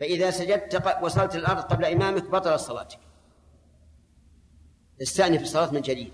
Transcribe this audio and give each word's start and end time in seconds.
فإذا 0.00 0.30
سجدت 0.30 1.02
وصلت 1.02 1.36
الأرض 1.36 1.62
قبل 1.62 1.84
إمامك 1.84 2.30
بطل 2.30 2.60
صلاتك. 2.60 2.98
استأنف 5.02 5.42
الصلاة 5.42 5.70
من 5.70 5.80
جديد. 5.80 6.12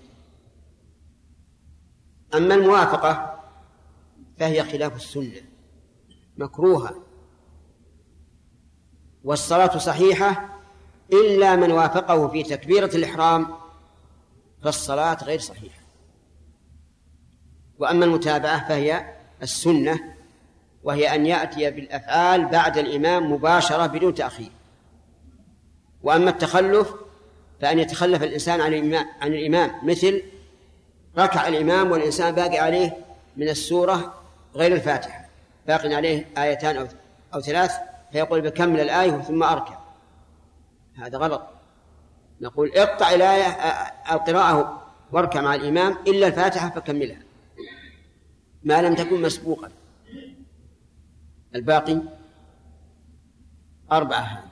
أما 2.35 2.55
الموافقة 2.55 3.39
فهي 4.37 4.63
خلاف 4.63 4.95
السنة 4.95 5.41
مكروهة. 6.37 7.03
والصلاة 9.23 9.77
صحيحة 9.77 10.59
إلا 11.13 11.55
من 11.55 11.71
وافقه 11.71 12.27
في 12.27 12.43
تكبيرة 12.43 12.95
الإحرام 12.95 13.55
فالصلاة 14.63 15.23
غير 15.23 15.39
صحيحة. 15.39 15.81
وأما 17.79 18.05
المتابعة 18.05 18.67
فهي 18.67 19.15
السنة 19.41 20.12
وهي 20.83 21.15
أن 21.15 21.25
يأتي 21.25 21.71
بالأفعال 21.71 22.45
بعد 22.45 22.77
الإمام 22.77 23.31
مباشرة 23.31 23.85
بدون 23.85 24.13
تأخير. 24.13 24.51
وأما 26.03 26.29
التخلف 26.29 26.93
فأن 27.61 27.79
يتخلف 27.79 28.23
الإنسان 28.23 28.61
عن 28.61 28.73
الإمام, 28.73 29.05
عن 29.21 29.33
الإمام 29.33 29.71
مثل 29.83 30.23
ركع 31.17 31.47
الإمام 31.47 31.91
والإنسان 31.91 32.35
باقي 32.35 32.57
عليه 32.57 32.97
من 33.37 33.49
السورة 33.49 34.13
غير 34.55 34.73
الفاتحة 34.73 35.25
باقي 35.67 35.93
عليه 35.93 36.25
آيتان 36.37 36.77
أو 36.77 36.87
أو 37.33 37.41
ثلاث 37.41 37.71
فيقول 38.11 38.41
بكمل 38.41 38.79
الآية 38.79 39.11
ثم 39.11 39.43
أركع. 39.43 39.77
هذا 40.97 41.17
غلط. 41.17 41.41
نقول 42.41 42.71
اقطع 42.75 43.11
الآية 43.11 43.47
القراءة 44.11 44.83
واركع 45.11 45.41
مع 45.41 45.55
الإمام 45.55 45.97
إلا 46.07 46.27
الفاتحة 46.27 46.69
فكملها. 46.69 47.19
ما 48.63 48.81
لم 48.81 48.95
تكن 48.95 49.21
مسبوقا. 49.21 49.71
الباقي 51.55 52.01
أربعة 53.91 54.43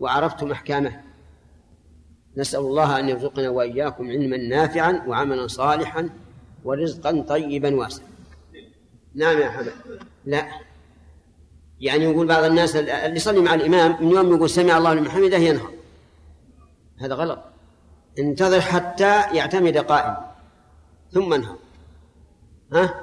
وعرفتم 0.00 0.52
أحكامه. 0.52 1.02
نسأل 2.36 2.60
الله 2.60 2.98
أن 2.98 3.08
يرزقنا 3.08 3.48
وإياكم 3.48 4.10
علما 4.10 4.36
نافعا 4.36 5.02
وعملا 5.06 5.46
صالحا 5.46 6.10
ورزقا 6.64 7.20
طيبا 7.28 7.74
واسعا. 7.74 8.06
نعم 9.14 9.38
يا 9.38 9.50
حمد 9.50 9.72
لا. 10.24 10.46
يعني 11.80 12.04
يقول 12.04 12.26
بعض 12.26 12.44
الناس 12.44 12.76
اللي 12.76 13.16
يصلي 13.16 13.40
مع 13.40 13.54
الإمام 13.54 14.04
من 14.04 14.10
يوم 14.10 14.34
يقول 14.34 14.50
سمع 14.50 14.78
الله 14.78 14.94
لمن 14.94 15.10
حمده 15.10 15.36
ينهض. 15.36 15.70
هذا 16.98 17.14
غلط. 17.14 17.38
انتظر 18.18 18.60
حتى 18.60 19.36
يعتمد 19.36 19.78
قائم. 19.78 20.16
ثم 21.10 21.32
انهض. 21.32 21.58
ها؟ 22.72 23.00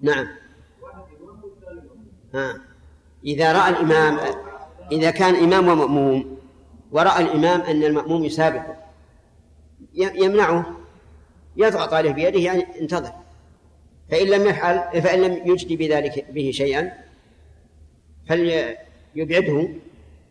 نعم. 0.00 0.39
ها. 2.34 2.60
إذا 3.24 3.52
رأى 3.52 3.68
الإمام 3.68 4.18
إذا 4.92 5.10
كان 5.10 5.34
إمام 5.34 5.68
ومأموم 5.68 6.38
ورأى 6.92 7.22
الإمام 7.22 7.60
أن 7.60 7.84
المأموم 7.84 8.24
يسابقه 8.24 8.76
يمنعه 9.94 10.66
يضغط 11.56 11.94
عليه 11.94 12.10
بيده 12.12 12.40
يعني 12.40 12.80
انتظر. 12.80 13.12
فإن 14.10 14.26
لم 14.26 14.46
يفعل 14.46 15.02
فإن 15.02 15.20
لم 15.22 15.52
يجدي 15.52 15.76
بذلك 15.76 16.30
به 16.30 16.50
شيئا 16.54 16.92
فليبعده 18.28 19.68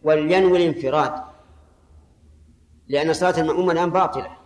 ولينوي 0.04 0.58
الانفراد. 0.58 1.14
لأن 2.88 3.14
صلاة 3.14 3.42
المأموم 3.42 3.72
الآن 3.72 3.90
باطلة. 3.90 4.38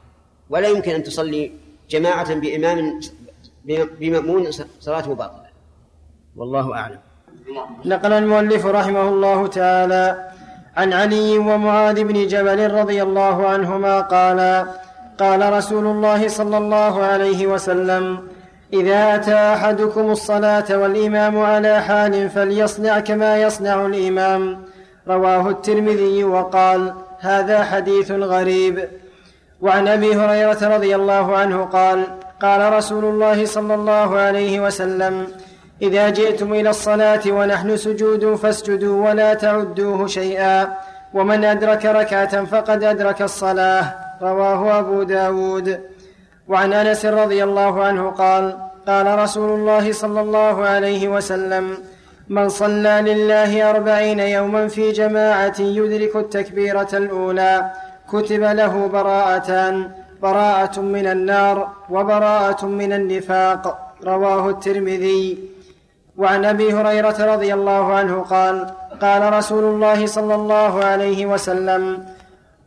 ولا 0.49 0.67
يمكن 0.67 0.91
أن 0.91 1.03
تصلي 1.03 1.51
جماعة 1.89 2.33
بإمام 2.33 2.99
بمأمون 3.99 4.51
صلاته 4.79 5.15
باطلة. 5.15 5.49
والله 6.35 6.75
أعلم. 6.75 6.99
نقل 7.85 8.13
المؤلف 8.13 8.65
رحمه 8.65 9.09
الله 9.09 9.47
تعالى 9.47 10.17
عن 10.77 10.93
علي 10.93 11.37
ومعاذ 11.37 12.03
بن 12.03 12.27
جبل 12.27 12.71
رضي 12.71 13.03
الله 13.03 13.47
عنهما 13.47 14.01
قال 14.01 14.65
قال 15.19 15.53
رسول 15.53 15.85
الله 15.85 16.27
صلى 16.27 16.57
الله 16.57 17.03
عليه 17.03 17.47
وسلم 17.47 18.19
إذا 18.73 19.16
أتى 19.16 19.35
أحدكم 19.35 20.11
الصلاة 20.11 20.77
والإمام 20.77 21.39
على 21.39 21.81
حال 21.81 22.29
فليصنع 22.29 22.99
كما 22.99 23.41
يصنع 23.41 23.85
الإمام. 23.85 24.57
رواه 25.07 25.49
الترمذي 25.49 26.23
وقال 26.23 26.93
هذا 27.19 27.63
حديث 27.63 28.11
غريب. 28.11 28.88
وعن 29.61 29.88
أبي 29.88 30.16
هريرة 30.16 30.75
رضي 30.75 30.95
الله 30.95 31.38
عنه 31.38 31.66
قال 31.66 32.03
قال 32.41 32.73
رسول 32.73 33.05
الله 33.05 33.45
صلى 33.45 33.73
الله 33.75 34.17
عليه 34.17 34.59
وسلم 34.59 35.27
إذا 35.83 36.09
جئتم 36.09 36.53
إلى 36.53 36.69
الصلاة 36.69 37.21
ونحن 37.27 37.77
سجود 37.77 38.35
فاسجدوا 38.35 39.09
ولا 39.09 39.33
تعدوه 39.33 40.07
شيئا. 40.07 40.73
ومن 41.13 41.44
أدرك 41.44 41.85
ركعة 41.85 42.45
فقد 42.45 42.83
أدرك 42.83 43.21
الصلاة. 43.21 43.95
رواه 44.22 44.79
أبو 44.79 45.03
داود. 45.03 45.79
وعن 46.47 46.73
أنس 46.73 47.05
رضي 47.05 47.43
الله 47.43 47.83
عنه 47.83 48.09
قال 48.09 48.57
قال 48.88 49.19
رسول 49.19 49.49
الله 49.59 49.91
صلى 49.91 50.22
الله 50.22 50.66
عليه 50.66 51.07
وسلم 51.07 51.77
من 52.29 52.49
صلى 52.49 53.01
لله 53.05 53.69
أربعين 53.69 54.19
يوما 54.19 54.67
في 54.67 54.91
جماعة 54.91 55.59
يدرك 55.59 56.16
التكبيرة 56.16 56.88
الأولى 56.93 57.72
كتب 58.11 58.43
له 58.43 58.88
براءتان 58.88 59.91
براءة 60.22 60.79
من 60.79 61.07
النار 61.07 61.67
وبراءة 61.89 62.66
من 62.66 62.93
النفاق. 62.93 63.93
رواه 64.03 64.49
الترمذي. 64.49 65.53
وعن 66.18 66.46
أبي 66.46 66.74
هريرة 66.74 67.34
رضي 67.34 67.53
الله 67.53 67.94
عنه 67.94 68.22
قال 68.22 68.68
قال 69.01 69.34
رسول 69.34 69.63
الله 69.63 70.06
صلى 70.06 70.35
الله 70.35 70.85
عليه 70.85 71.25
وسلم 71.25 72.06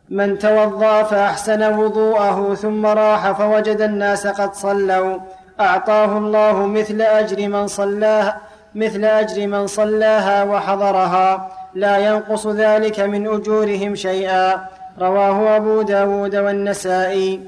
من 0.09 0.37
توضأ 0.39 1.03
فأحسن 1.03 1.79
وضوءه 1.79 2.53
ثم 2.53 2.85
راح 2.85 3.31
فوجد 3.31 3.81
الناس 3.81 4.27
قد 4.27 4.53
صلوا 4.53 5.17
أعطاه 5.59 6.17
الله 6.17 6.65
مثل 6.65 7.01
أجر 7.01 7.47
من 7.47 7.67
صلاها 7.67 8.37
مثل 8.75 9.05
أجر 9.05 9.47
من 9.47 9.67
صلاها 9.67 10.43
وحضرها 10.43 11.49
لا 11.75 11.97
ينقص 11.97 12.47
ذلك 12.47 12.99
من 12.99 13.27
أجورهم 13.27 13.95
شيئا. 13.95 14.67
رواه 15.01 15.55
أبو 15.55 15.81
داود 15.81 16.35
والنسائي. 16.35 17.41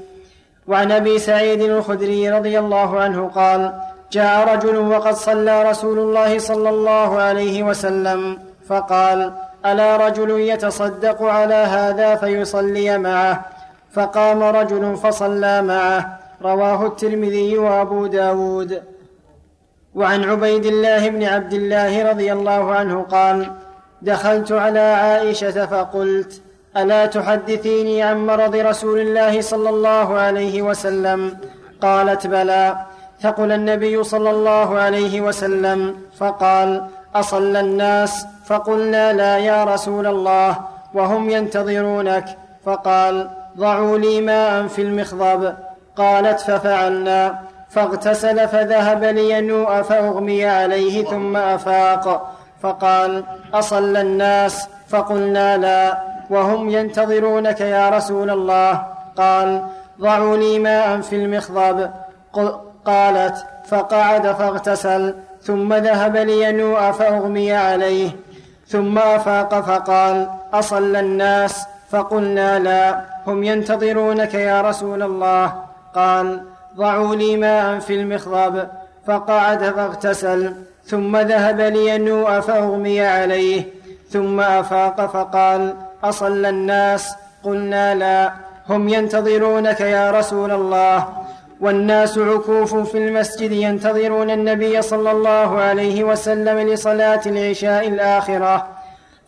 وعن 0.68 0.92
أبي 0.92 1.18
سعيد 1.18 1.60
الخدري 1.60 2.30
رضي 2.30 2.58
الله 2.58 3.00
عنه 3.00 3.28
قال 3.34 3.72
جاء 4.10 4.54
رجل 4.54 4.76
وقد 4.76 5.14
صلى 5.14 5.70
رسول 5.70 5.98
الله 5.98 6.38
صلى 6.38 6.68
الله 6.68 7.20
عليه 7.20 7.62
وسلم 7.62 8.38
فقال 8.68 9.32
ألا 9.66 9.96
رجل 9.96 10.30
يتصدق 10.40 11.22
على 11.22 11.54
هذا 11.54 12.14
فيصلي 12.14 12.98
معه؟ 12.98 13.44
فقام 13.92 14.42
رجل 14.42 14.96
فصلى 14.96 15.62
معه. 15.62 16.18
رواه 16.42 16.86
الترمذي 16.86 17.58
وأبو 17.58 18.06
داود. 18.06 18.82
وعن 19.94 20.24
عبيد 20.24 20.66
الله 20.66 21.08
بن 21.08 21.22
عبد 21.24 21.52
الله 21.52 22.10
رضي 22.10 22.32
الله 22.32 22.74
عنه 22.74 23.02
قال 23.02 23.50
دخلت 24.02 24.52
على 24.52 24.80
عائشة 24.80 25.66
فقلت 25.66 26.42
ألا 26.76 27.06
تحدثيني 27.06 28.02
عن 28.02 28.26
مرض 28.26 28.56
رسول 28.56 28.98
الله 28.98 29.40
صلى 29.40 29.68
الله 29.68 30.18
عليه 30.18 30.62
وسلم؟ 30.62 31.38
قالت 31.80 32.26
بلى. 32.26 32.76
ثقل 33.22 33.52
النبي 33.52 34.04
صلى 34.04 34.30
الله 34.30 34.78
عليه 34.78 35.20
وسلم 35.20 35.96
فقال 36.18 36.86
أصلى 37.14 37.60
الناس؟ 37.60 38.26
فقلنا 38.46 39.12
لا 39.12 39.38
يا 39.38 39.64
رسول 39.64 40.06
الله 40.06 40.58
وهم 40.94 41.30
ينتظرونك. 41.30 42.24
فقال 42.64 43.30
ضعوا 43.58 43.98
لي 43.98 44.20
ماء 44.20 44.66
في 44.66 44.82
المخضب. 44.82 45.54
قالت 45.96 46.40
ففعلنا. 46.40 47.38
فاغتسل 47.70 48.48
فذهب 48.48 49.04
لينوء 49.04 49.82
فأغمي 49.82 50.44
عليه 50.44 51.04
ثم 51.04 51.36
أفاق. 51.36 52.34
فقال 52.62 53.24
أصلى 53.54 54.00
الناس؟ 54.00 54.68
فقلنا 54.88 55.56
لا. 55.56 55.98
وهم 56.30 56.70
ينتظرونك 56.70 57.60
يا 57.60 57.88
رسول 57.88 58.30
الله. 58.30 58.82
قال 59.16 59.64
ضعوا 60.00 60.36
لي 60.36 60.58
ماء 60.58 61.00
في 61.00 61.16
المخضب. 61.16 61.90
قالت 62.86 63.46
فقعد 63.68 64.32
فاغتسل 64.32 65.14
ثم 65.42 65.74
ذهب 65.74 66.16
لينوء 66.16 66.90
فأغمي 66.90 67.52
عليه. 67.52 68.10
ثم 68.68 68.98
أفاق 68.98 69.60
فقال 69.60 70.28
أصلى 70.52 71.00
الناس؟ 71.00 71.62
فقلنا 71.90 72.58
لا 72.58 73.00
هم 73.26 73.44
ينتظرونك 73.44 74.34
يا 74.34 74.60
رسول 74.60 75.02
الله. 75.02 75.54
قال 75.94 76.42
ضعوا 76.76 77.14
لي 77.14 77.36
ماء 77.36 77.78
في 77.78 77.94
المخضب. 77.94 78.68
فقعد 79.06 79.64
فاغتسل 79.64 80.54
ثم 80.84 81.16
ذهب 81.16 81.60
لينوء 81.60 82.40
فأغمي 82.40 83.00
عليه. 83.00 83.64
ثم 84.10 84.40
أفاق 84.40 85.06
فقال 85.06 85.74
أصلى 86.04 86.48
الناس؟ 86.48 87.14
قلنا 87.44 87.94
لا 87.94 88.32
هم 88.68 88.88
ينتظرونك 88.88 89.80
يا 89.80 90.10
رسول 90.10 90.50
الله. 90.50 91.08
والناس 91.60 92.18
عكوف 92.18 92.74
في 92.74 92.98
المسجد 92.98 93.52
ينتظرون 93.52 94.30
النبي 94.30 94.82
صلى 94.82 95.10
الله 95.10 95.60
عليه 95.60 96.04
وسلم 96.04 96.58
لصلاة 96.68 97.20
العشاء 97.26 97.88
الآخرة. 97.88 98.66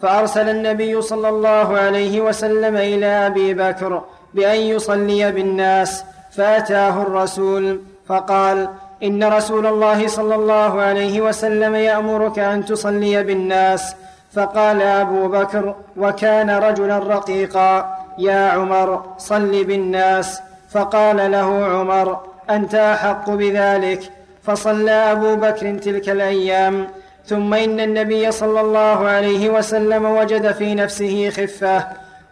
فأرسل 0.01 0.49
النبي 0.49 1.03
صلى 1.03 1.29
الله 1.29 1.79
عليه 1.79 2.21
وسلم 2.21 2.77
إلى 2.77 3.07
أبي 3.07 3.55
بكر 3.55 4.03
بأن 4.35 4.61
يصلي 4.61 5.33
بالناس 5.33 6.05
فأتاه 6.37 7.03
الرسول 7.03 7.81
فقال 8.09 8.69
إن 9.03 9.25
رسول 9.25 9.67
الله 9.67 10.07
صلى 10.07 10.35
الله 10.35 10.81
عليه 10.81 11.21
وسلم 11.21 11.75
يأمرك 11.75 12.39
أن 12.39 12.65
تصلي 12.65 13.23
بالناس. 13.23 13.95
فقال 14.33 14.83
أبو 14.83 15.29
بكر 15.29 15.75
وكان 15.97 16.51
رجلا 16.51 16.99
رقيقا 16.99 17.99
يا 18.19 18.49
عمر 18.49 19.03
صل 19.19 19.65
بالناس. 19.65 20.41
فقال 20.73 21.33
له 21.33 21.65
عمر 21.65 22.21
أنت 22.51 22.75
أحق 22.75 23.31
بذلك؟ 23.31 24.11
فصلى 24.43 24.91
أبو 24.91 25.37
بكر 25.37 25.79
تلك 25.79 26.09
الأيام. 26.09 26.87
ثم 27.27 27.55
إن 27.55 27.81
النبي 27.81 28.31
صلى 28.31 28.61
الله 28.61 29.09
عليه 29.09 29.51
وسلم 29.51 30.05
وجد 30.05 30.53
في 30.53 30.75
نفسه 30.75 31.31
خفة 31.31 31.85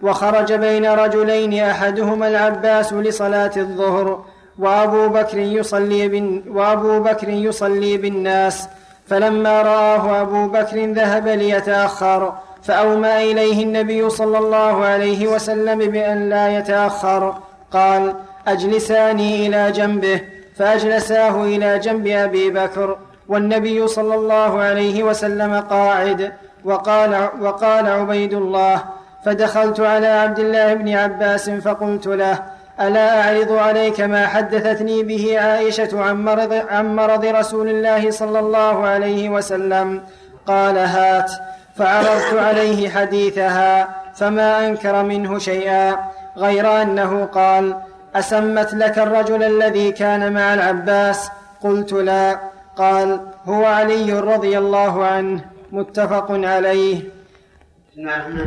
وخرج 0.02 0.52
بين 0.52 0.86
رجلين 0.86 1.64
أحدهما 1.64 2.28
العباس 2.28 2.92
لصلاة 2.92 3.50
الظهر 3.56 4.24
وأبو 4.58 5.08
بكر 5.08 5.38
يصلي 5.38 6.08
بن 6.08 6.42
وأبو 6.48 7.00
بكر 7.00 7.28
يصلي 7.28 7.96
بالناس. 7.96 8.68
فلما 9.06 9.62
رآه 9.62 10.22
أبو 10.22 10.46
بكر 10.48 10.92
ذهب 10.92 11.28
ليتأخر 11.28 12.32
فاومى 12.62 13.32
إليه 13.32 13.62
النبي 13.62 14.10
صلى 14.10 14.38
الله 14.38 14.84
عليه 14.84 15.26
وسلم 15.26 15.78
بأن 15.78 16.28
لا 16.28 16.58
يتأخر. 16.58 17.34
قال 17.72 18.14
أجلساني 18.46 19.46
إلى 19.46 19.72
جنبه 19.72 20.20
فأجلساه 20.56 21.44
إلى 21.44 21.78
جنب 21.78 22.06
أبي 22.06 22.50
بكر 22.50 22.98
والنبي 23.28 23.86
صلى 23.86 24.14
الله 24.14 24.60
عليه 24.60 25.02
وسلم 25.02 25.60
قاعد 25.60 26.32
وقال 26.64 27.28
وقال 27.40 27.86
عبيد 27.86 28.34
الله 28.34 28.84
فدخلت 29.24 29.80
على 29.80 30.06
عبد 30.06 30.38
الله 30.38 30.74
بن 30.74 30.88
عباس 30.88 31.50
فقلت 31.50 32.06
له 32.06 32.42
ألا 32.80 33.20
أعرض 33.20 33.52
عليك 33.52 34.00
ما 34.00 34.26
حدثتني 34.26 35.02
به 35.02 35.40
عائشة 35.40 36.02
عن 36.02 36.24
مرض, 36.24 36.52
عن 36.52 36.96
مرض 36.96 37.24
رسول 37.24 37.68
الله 37.68 38.10
صلى 38.10 38.38
الله 38.38 38.86
عليه 38.86 39.28
وسلم؟ 39.28 40.02
قال 40.46 40.78
هات. 40.78 41.32
فعرضت 41.76 42.34
عليه 42.34 42.88
حديثها 42.88 43.88
فما 44.14 44.66
أنكر 44.66 45.02
منه 45.02 45.38
شيئا 45.38 45.96
غير 46.36 46.82
أنه 46.82 47.24
قال 47.24 47.76
أسمت 48.14 48.74
لك 48.74 48.98
الرجل 48.98 49.42
الذي 49.42 49.92
كان 49.92 50.32
مع 50.32 50.54
العباس؟ 50.54 51.30
قلت 51.60 51.92
لا. 51.92 52.40
قال 52.76 53.20
هو 53.44 53.64
علي 53.64 54.12
رضي 54.12 54.58
الله 54.58 55.04
عنه 55.04 55.44
متفق 55.72 56.30
عليه. 56.30 57.02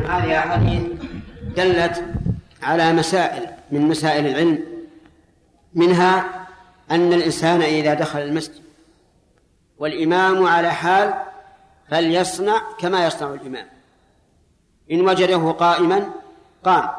هذه 0.08 0.38
أحاديث 0.38 0.82
دلت 1.56 2.04
على 2.64 2.94
مسائل 2.94 3.48
من 3.72 3.82
مسائل 3.82 4.28
العلم. 4.28 4.64
منها 5.74 6.26
أن 6.92 7.14
الإنسان 7.14 7.62
إذا 7.62 7.94
دخل 7.94 8.20
المسجد 8.20 8.64
والإمام 9.78 10.46
على 10.46 10.72
حال 10.72 11.14
فليصنع 11.90 12.62
كما 12.80 13.06
يصنع 13.06 13.34
الإمام. 13.34 13.66
إن 14.92 15.02
وجده 15.02 15.52
قائما 15.52 16.10
قام 16.64 16.90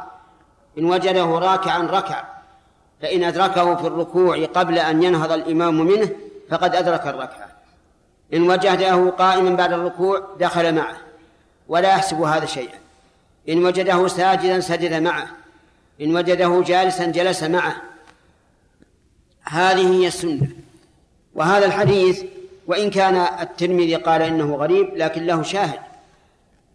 إن 0.79 0.85
وجده 0.85 1.25
راكعا 1.25 1.83
ركع. 1.83 2.34
فإن 3.03 3.25
أدركه 3.25 3.75
في 3.75 3.87
الركوع 3.87 4.45
قبل 4.45 4.79
أن 4.79 5.03
ينهض 5.03 5.33
الإمام 5.33 5.81
منه 5.81 6.09
فقد 6.51 6.75
أدرك 6.75 7.07
الركعة. 7.07 7.49
إن 8.35 8.51
وجده 8.51 9.11
قائما 9.11 9.51
بعد 9.51 9.73
الركوع 9.73 10.29
دخل 10.41 10.75
معه 10.75 10.97
ولا 11.69 11.89
يحسب 11.89 12.21
هذا 12.21 12.47
شيئا. 12.47 12.79
إن 13.49 13.65
وجده 13.65 14.09
ساجدا 14.09 14.61
سجد 14.61 14.93
معه 15.03 15.27
إن 16.01 16.17
وجده 16.17 16.63
جالسا 16.67 17.07
جلس 17.07 17.43
معه. 17.43 17.77
هذه 19.43 20.01
هي 20.01 20.07
السنة. 20.07 20.49
وهذا 21.35 21.67
الحديث 21.67 22.25
وإن 22.67 22.91
كان 22.91 23.15
الترمذي 23.41 23.95
قال 23.95 24.23
إنه 24.23 24.57
غريب 24.57 24.97
لكن 24.97 25.27
له 25.27 25.43
شاهد. 25.43 25.81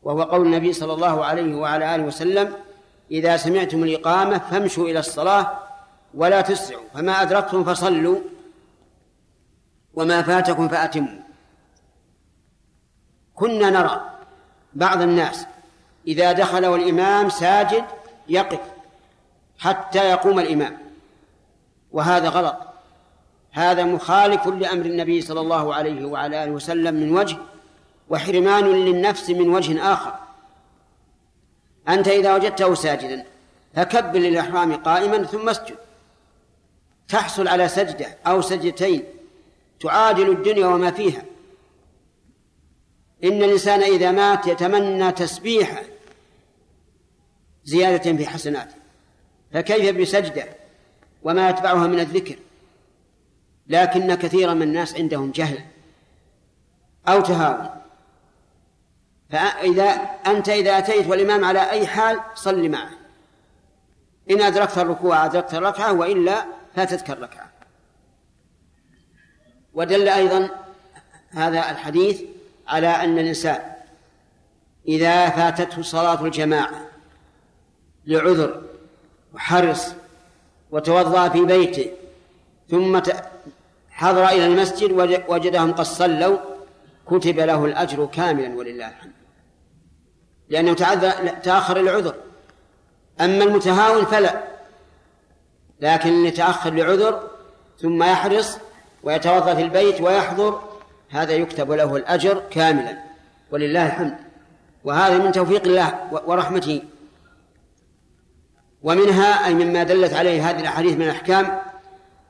وهو 0.03 0.23
قول 0.23 0.45
النبي 0.45 0.73
صلى 0.73 0.93
الله 0.93 1.25
عليه 1.25 1.55
وعلى 1.55 1.95
آله 1.95 2.03
وسلم 2.03 2.53
إذا 3.11 3.37
سمعتم 3.37 3.83
الإقامة 3.83 4.37
فامشوا 4.37 4.89
إلى 4.89 4.99
الصلاة 4.99 5.68
ولا 6.13 6.41
تسرعوا 6.41 6.83
فما 6.93 7.21
أدركتم 7.21 7.63
فصلوا 7.63 8.19
وما 9.93 10.21
فاتكم 10.21 10.67
فأتموا. 10.67 11.19
كنا 13.35 13.69
نرى 13.69 14.09
بعض 14.73 15.01
الناس 15.01 15.45
إذا 16.07 16.31
دخل 16.31 16.65
والإمام 16.65 17.29
ساجد 17.29 17.85
يقف 18.27 18.59
حتى 19.59 20.09
يقوم 20.09 20.39
الإمام 20.39 20.77
وهذا 21.91 22.29
غلط. 22.29 22.55
هذا 23.51 23.83
مخالف 23.83 24.47
لأمر 24.47 24.85
النبي 24.85 25.21
صلى 25.21 25.39
الله 25.39 25.75
عليه 25.75 26.05
وعلى 26.05 26.43
آله 26.43 26.51
وسلم 26.51 26.95
من 26.95 27.17
وجه 27.17 27.37
وحرمان 28.09 28.63
للنفس 28.63 29.29
من 29.29 29.49
وجه 29.49 29.93
آخر. 29.93 30.15
أنت 31.89 32.07
إذا 32.07 32.35
وجدته 32.35 32.73
ساجدا 32.75 33.25
فكبر 33.75 34.19
للإحرام 34.19 34.75
قائما 34.75 35.23
ثم 35.23 35.49
اسجد. 35.49 35.75
تحصل 37.09 37.47
على 37.47 37.67
سجدة 37.67 38.17
أو 38.27 38.41
سجدتين 38.41 39.03
تعادل 39.79 40.29
الدنيا 40.29 40.67
وما 40.67 40.91
فيها. 40.91 41.23
إن 43.23 43.43
الإنسان 43.43 43.83
إذا 43.83 44.11
مات 44.11 44.47
يتمنى 44.47 45.11
تسبيحا 45.11 45.83
زيادة 47.63 48.17
في 48.17 48.27
حسناته. 48.27 48.75
فكيف 49.53 49.97
بسجدة 49.97 50.45
وما 51.23 51.49
يتبعها 51.49 51.87
من 51.87 51.99
الذكر؟ 51.99 52.35
لكن 53.67 54.15
كثيرا 54.15 54.53
من 54.53 54.61
الناس 54.61 54.95
عندهم 54.95 55.31
جهل 55.31 55.59
أو 57.07 57.21
تهاون. 57.21 57.69
فإذا 59.29 59.85
أنت 60.27 60.49
إذا 60.49 60.77
أتيت 60.77 61.07
والإمام 61.07 61.45
على 61.45 61.69
أي 61.69 61.87
حال 61.87 62.19
صل 62.35 62.69
معه. 62.69 62.89
إن 64.31 64.41
أدركت 64.41 64.77
الركوع 64.77 65.25
أدركت 65.25 65.53
الركعة 65.53 65.93
وإلا 65.93 66.58
فاتتك 66.75 67.09
الركعة. 67.09 67.49
ودل 69.73 70.09
أيضا 70.09 70.49
هذا 71.29 71.71
الحديث 71.71 72.21
على 72.67 72.87
أن 72.87 73.19
الإنسان 73.19 73.61
إذا 74.87 75.29
فاتته 75.29 75.81
صلاة 75.81 76.25
الجماعة 76.25 76.85
لعذر 78.05 78.61
وحرص 79.33 79.93
وتوضأ 80.71 81.29
في 81.29 81.45
بيته 81.45 81.91
ثم 82.69 83.01
حضر 83.89 84.27
إلى 84.27 84.45
المسجد 84.45 84.91
وجدهم 85.27 85.73
قد 85.73 85.85
صلوا 85.85 86.37
كتب 87.07 87.39
له 87.39 87.65
الأجر 87.65 88.05
كاملا 88.05 88.55
ولله 88.55 88.87
الحمد. 88.87 89.11
لأنه 90.49 90.73
تأخر 91.43 91.79
العذر. 91.79 92.15
أما 93.21 93.43
المتهاون 93.43 94.05
فلا. 94.05 94.58
لكن 95.81 96.25
يتأخر 96.25 96.73
لعذر 96.73 97.27
ثم 97.81 98.03
يحرص 98.03 98.57
ويتوضأ 99.03 99.53
في 99.55 99.61
البيت 99.61 100.01
ويحضر 100.01 100.61
هذا 101.09 101.33
يكتب 101.33 101.71
له 101.71 101.95
الأجر 101.95 102.41
كاملا 102.51 102.97
ولله 103.51 103.85
الحمد. 103.85 104.15
وهذا 104.83 105.17
من 105.17 105.31
توفيق 105.31 105.63
الله 105.63 105.93
ورحمته. 106.27 106.81
ومنها 108.83 109.47
أي 109.47 109.53
مما 109.53 109.83
دلت 109.83 110.13
عليه 110.13 110.49
هذه 110.49 110.59
الأحاديث 110.59 110.95
من 110.95 111.01
الأحكام 111.01 111.59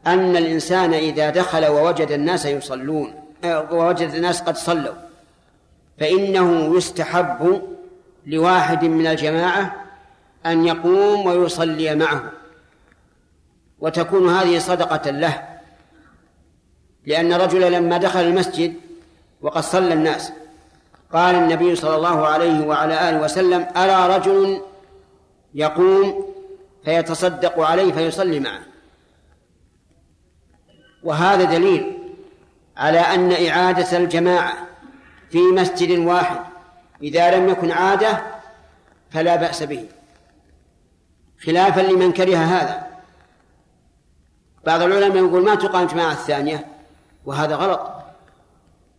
أن 0.07 0.37
الإنسان 0.37 0.93
إذا 0.93 1.29
دخل 1.29 1.65
ووجد 1.65 2.11
الناس 2.11 2.45
يصلون 2.45 3.13
آه، 3.43 3.73
ووجد 3.73 4.09
الناس 4.09 4.41
قد 4.41 4.57
صلوا 4.57 4.93
فإنه 5.99 6.77
يستحب 6.77 7.61
لواحد 8.25 8.85
من 8.85 9.07
الجماعة 9.07 9.75
أن 10.45 10.65
يقوم 10.65 11.25
ويصلي 11.25 11.95
معه. 11.95 12.31
وتكون 13.81 14.29
هذه 14.29 14.59
صدقة 14.59 15.11
له. 15.11 15.59
لأن 17.05 17.33
رجلا 17.33 17.69
لما 17.69 17.97
دخل 17.97 18.19
المسجد 18.19 18.73
وقد 19.41 19.63
صلى 19.63 19.93
الناس 19.93 20.33
قال 21.13 21.35
النبي 21.35 21.75
صلى 21.75 21.95
الله 21.95 22.27
عليه 22.27 22.65
وعلى 22.65 23.09
آله 23.09 23.21
وسلم 23.21 23.67
أرى 23.77 24.15
رجل 24.15 24.61
يقوم 25.53 26.25
فيتصدق 26.85 27.59
عليه 27.59 27.93
فيصلي 27.93 28.39
معه. 28.39 28.59
وهذا 31.03 31.43
دليل 31.43 31.97
على 32.77 32.99
أن 32.99 33.47
إعادة 33.47 33.97
الجماعة 33.97 34.53
في 35.31 35.37
مسجد 35.37 35.99
واحد 35.99 36.39
إذا 37.03 37.37
لم 37.37 37.49
يكن 37.49 37.71
عادة 37.71 38.21
فلا 39.11 39.35
بأس 39.35 39.63
به. 39.63 39.85
خلافا 41.45 41.81
لمن 41.81 42.11
كره 42.11 42.35
هذا. 42.37 42.88
بعض 44.65 44.81
العلماء 44.81 45.17
يقول 45.17 45.43
ما 45.43 45.55
تقام 45.55 45.87
جماعة 45.87 46.11
الثانية 46.11 46.65
وهذا 47.25 47.55
غلط 47.55 47.81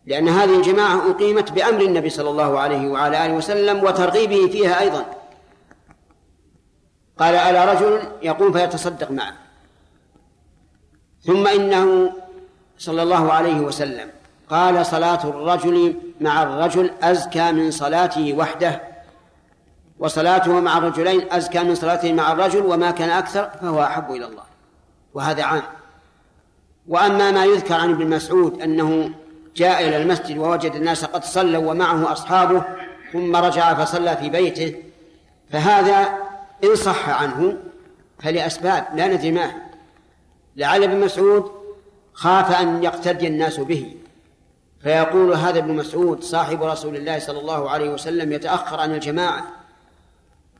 لأن 0.05 0.29
هذه 0.29 0.57
الجماعة 0.57 1.11
أقيمت 1.11 1.51
بأمر 1.51 1.81
النبي 1.81 2.09
صلى 2.09 2.29
الله 2.29 2.59
عليه 2.59 2.87
وعلى 2.87 3.25
آله 3.25 3.33
وسلم 3.33 3.83
وترغيبه 3.83 4.47
فيها 4.51 4.79
أيضا. 4.79 5.05
قال 7.19 7.35
ألا 7.35 7.73
رجل 7.73 8.01
يقوم 8.21 8.53
فيتصدق 8.53 9.11
معه. 9.11 9.33
ثم 11.21 11.47
إنه 11.47 12.13
صلى 12.77 13.03
الله 13.03 13.33
عليه 13.33 13.59
وسلم 13.59 14.09
قال 14.49 14.85
صلاة 14.85 15.23
الرجل 15.23 15.95
مع 16.21 16.43
الرجل 16.43 16.91
أزكى 17.01 17.51
من 17.51 17.71
صلاته 17.71 18.33
وحده 18.33 18.81
وصلاته 19.99 20.59
مع 20.59 20.77
الرجلين 20.77 21.31
أزكى 21.31 21.63
من 21.63 21.75
صلاته 21.75 22.13
مع 22.13 22.31
الرجل 22.31 22.65
وما 22.65 22.91
كان 22.91 23.09
أكثر 23.09 23.49
فهو 23.61 23.83
أحب 23.83 24.11
إلى 24.11 24.25
الله. 24.25 24.50
وهذا 25.13 25.43
عام. 25.43 25.63
وأما 26.87 27.31
ما 27.31 27.45
يذكر 27.45 27.73
عن 27.73 27.89
ابن 27.89 28.09
مسعود 28.09 28.61
أنه 28.61 29.11
جاء 29.55 29.87
إلى 29.87 29.97
المسجد 29.97 30.37
ووجد 30.37 30.75
الناس 30.75 31.05
قد 31.05 31.23
صلوا 31.23 31.71
ومعه 31.71 32.11
أصحابه 32.11 32.63
ثم 33.13 33.35
رجع 33.35 33.73
فصلى 33.73 34.17
في 34.17 34.29
بيته 34.29 34.75
فهذا 35.51 36.09
إن 36.63 36.75
صح 36.75 37.09
عنه 37.09 37.57
فلأسباب 38.19 38.87
لا 38.95 39.07
ندري 39.07 39.31
ما 39.31 39.51
لعل 40.55 40.83
ابن 40.83 40.99
مسعود 40.99 41.51
خاف 42.13 42.61
أن 42.61 42.83
يقتدي 42.83 43.27
الناس 43.27 43.59
به. 43.59 43.95
فيقول 44.83 45.33
هذا 45.33 45.59
ابن 45.59 45.75
مسعود 45.75 46.23
صاحب 46.23 46.63
رسول 46.63 46.95
الله 46.95 47.19
صلى 47.19 47.39
الله 47.39 47.69
عليه 47.69 47.89
وسلم 47.89 48.31
يتأخر 48.31 48.79
عن 48.79 48.93
الجماعة 48.93 49.43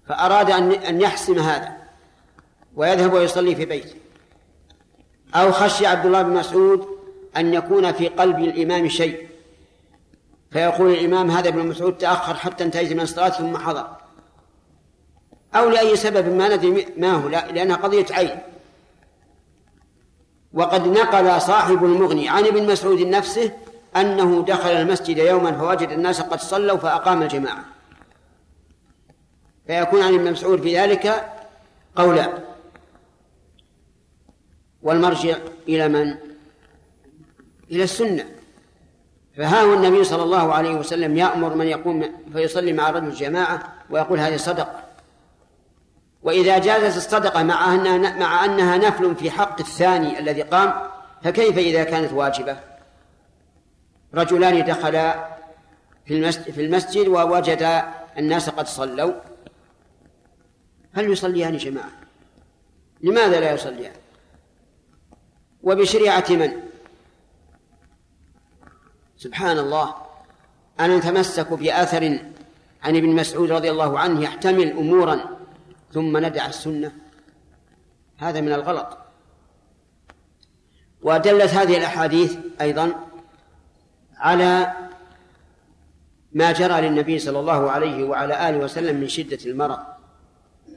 فأراد 0.07 0.51
أن 0.73 1.01
يحسم 1.01 1.39
هذا 1.39 1.71
ويذهب 2.75 3.13
ويصلي 3.13 3.55
في 3.55 3.65
بيته. 3.65 4.00
أو 5.35 5.51
خشي 5.51 5.85
عبد 5.85 6.05
الله 6.05 6.21
بن 6.21 6.33
مسعود 6.33 6.87
أن 7.37 7.53
يكون 7.53 7.91
في 7.91 8.07
قلب 8.07 8.39
الإمام 8.39 8.87
شيء. 8.87 9.27
فيقول 10.51 10.93
الإمام 10.93 11.31
هذا 11.31 11.49
ابن 11.49 11.67
مسعود 11.67 11.97
تأخر 11.97 12.33
حتى 12.33 12.63
انتهيت 12.63 12.93
من 12.93 12.99
الصلاة 12.99 13.29
ثم 13.29 13.57
حضر. 13.57 13.87
أو 15.55 15.69
لأي 15.69 15.95
سبب 15.95 16.35
ما 16.35 16.55
ندري 16.55 16.87
ما 16.97 17.11
هو 17.11 17.27
لأنها 17.29 17.75
قضية 17.75 18.05
عين. 18.11 18.39
وقد 20.53 20.87
نقل 20.87 21.41
صاحب 21.41 21.85
المغني 21.85 22.29
عن 22.29 22.45
ابن 22.45 22.71
مسعود 22.71 23.01
نفسه 23.01 23.51
أنه 23.95 24.45
دخل 24.47 24.69
المسجد 24.69 25.17
يوما 25.17 25.51
فوجد 25.51 25.89
الناس 25.89 26.21
قد 26.21 26.39
صلوا 26.39 26.77
فأقام 26.77 27.21
الجماعة. 27.21 27.65
فيكون 29.67 30.03
عن 30.03 30.13
ابن 30.13 30.31
مسعود 30.31 30.61
في 30.61 30.77
ذلك 30.79 31.31
قولان 31.95 32.50
والمرجع 34.83 35.37
إلى 35.67 35.87
من؟ 35.87 36.15
إلى 37.71 37.83
السنة 37.83 38.25
فها 39.37 39.61
هو 39.61 39.73
النبي 39.73 40.03
صلى 40.03 40.23
الله 40.23 40.53
عليه 40.53 40.75
وسلم 40.75 41.17
يأمر 41.17 41.55
من 41.55 41.67
يقوم 41.67 42.11
فيصلي 42.33 42.73
مع 42.73 42.89
الرجل 42.89 43.11
جماعة 43.11 43.73
ويقول 43.89 44.19
هذه 44.19 44.37
صدقة 44.37 44.83
وإذا 46.23 46.57
جازت 46.57 46.97
الصدقة 46.97 47.43
مع 47.43 47.73
أنها 47.73 48.19
مع 48.19 48.45
أنها 48.45 48.77
نفل 48.77 49.15
في 49.15 49.31
حق 49.31 49.59
الثاني 49.59 50.19
الذي 50.19 50.41
قام 50.41 50.73
فكيف 51.23 51.57
إذا 51.57 51.83
كانت 51.83 52.13
واجبة؟ 52.13 52.57
رجلان 54.13 54.65
دخلا 54.65 55.27
في 56.05 56.13
المسجد, 56.13 56.51
في 56.51 56.61
المسجد 56.65 57.07
ووجدا 57.07 57.93
الناس 58.17 58.49
قد 58.49 58.67
صلوا 58.67 59.13
هل 60.93 61.11
يصليان 61.11 61.57
جماعة؟ 61.57 61.91
لماذا 63.01 63.39
لا 63.39 63.51
يصليان؟ 63.53 63.93
وبشريعة 65.63 66.25
من؟ 66.29 66.51
سبحان 69.17 69.59
الله. 69.59 69.95
أن 70.79 70.97
نتمسك 70.97 71.53
بأثر 71.53 72.19
عن 72.83 72.95
ابن 72.95 73.09
مسعود 73.09 73.51
رضي 73.51 73.71
الله 73.71 73.99
عنه 73.99 74.21
يحتمل 74.21 74.71
أمورا 74.71 75.19
ثم 75.93 76.17
ندع 76.17 76.45
السنة. 76.45 76.91
هذا 78.17 78.41
من 78.41 78.53
الغلط. 78.53 78.97
ودلت 81.01 81.53
هذه 81.53 81.77
الأحاديث 81.77 82.37
أيضا 82.61 82.93
على 84.17 84.73
ما 86.33 86.51
جرى 86.51 86.81
للنبي 86.81 87.19
صلى 87.19 87.39
الله 87.39 87.71
عليه 87.71 88.03
وعلى 88.03 88.49
آله 88.49 88.57
وسلم 88.57 88.95
من 88.95 89.07
شدة 89.07 89.39
المرض 89.45 89.79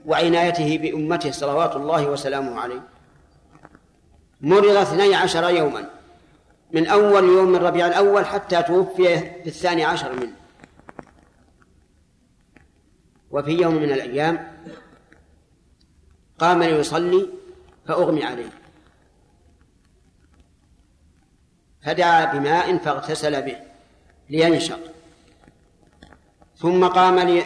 وعنايته 0.06 0.78
بأمته 0.78 1.30
صلوات 1.30 1.76
الله 1.76 2.06
وسلامه 2.06 2.60
عليه. 2.60 2.93
مرض 4.44 4.76
اثني 4.76 5.14
عشر 5.14 5.50
يوما. 5.50 5.90
من 6.72 6.86
أول 6.86 7.24
يوم 7.24 7.48
من 7.48 7.56
ربيع 7.56 7.86
الأول 7.86 8.26
حتى 8.26 8.62
توفي 8.62 9.18
في 9.18 9.46
الثاني 9.46 9.84
عشر 9.84 10.12
منه 10.12 10.36
وفي 13.30 13.50
يوم 13.50 13.74
من 13.74 13.92
الأيام 13.92 14.54
قام 16.38 16.62
ليصلي 16.62 17.28
فأغمي 17.86 18.24
عليه. 18.24 18.50
فدعا 21.82 22.24
بماء 22.24 22.78
فاغتسل 22.78 23.42
به 23.42 23.56
لينشط. 24.30 24.80
ثم 26.56 26.86
قام 26.86 27.18
لي 27.18 27.44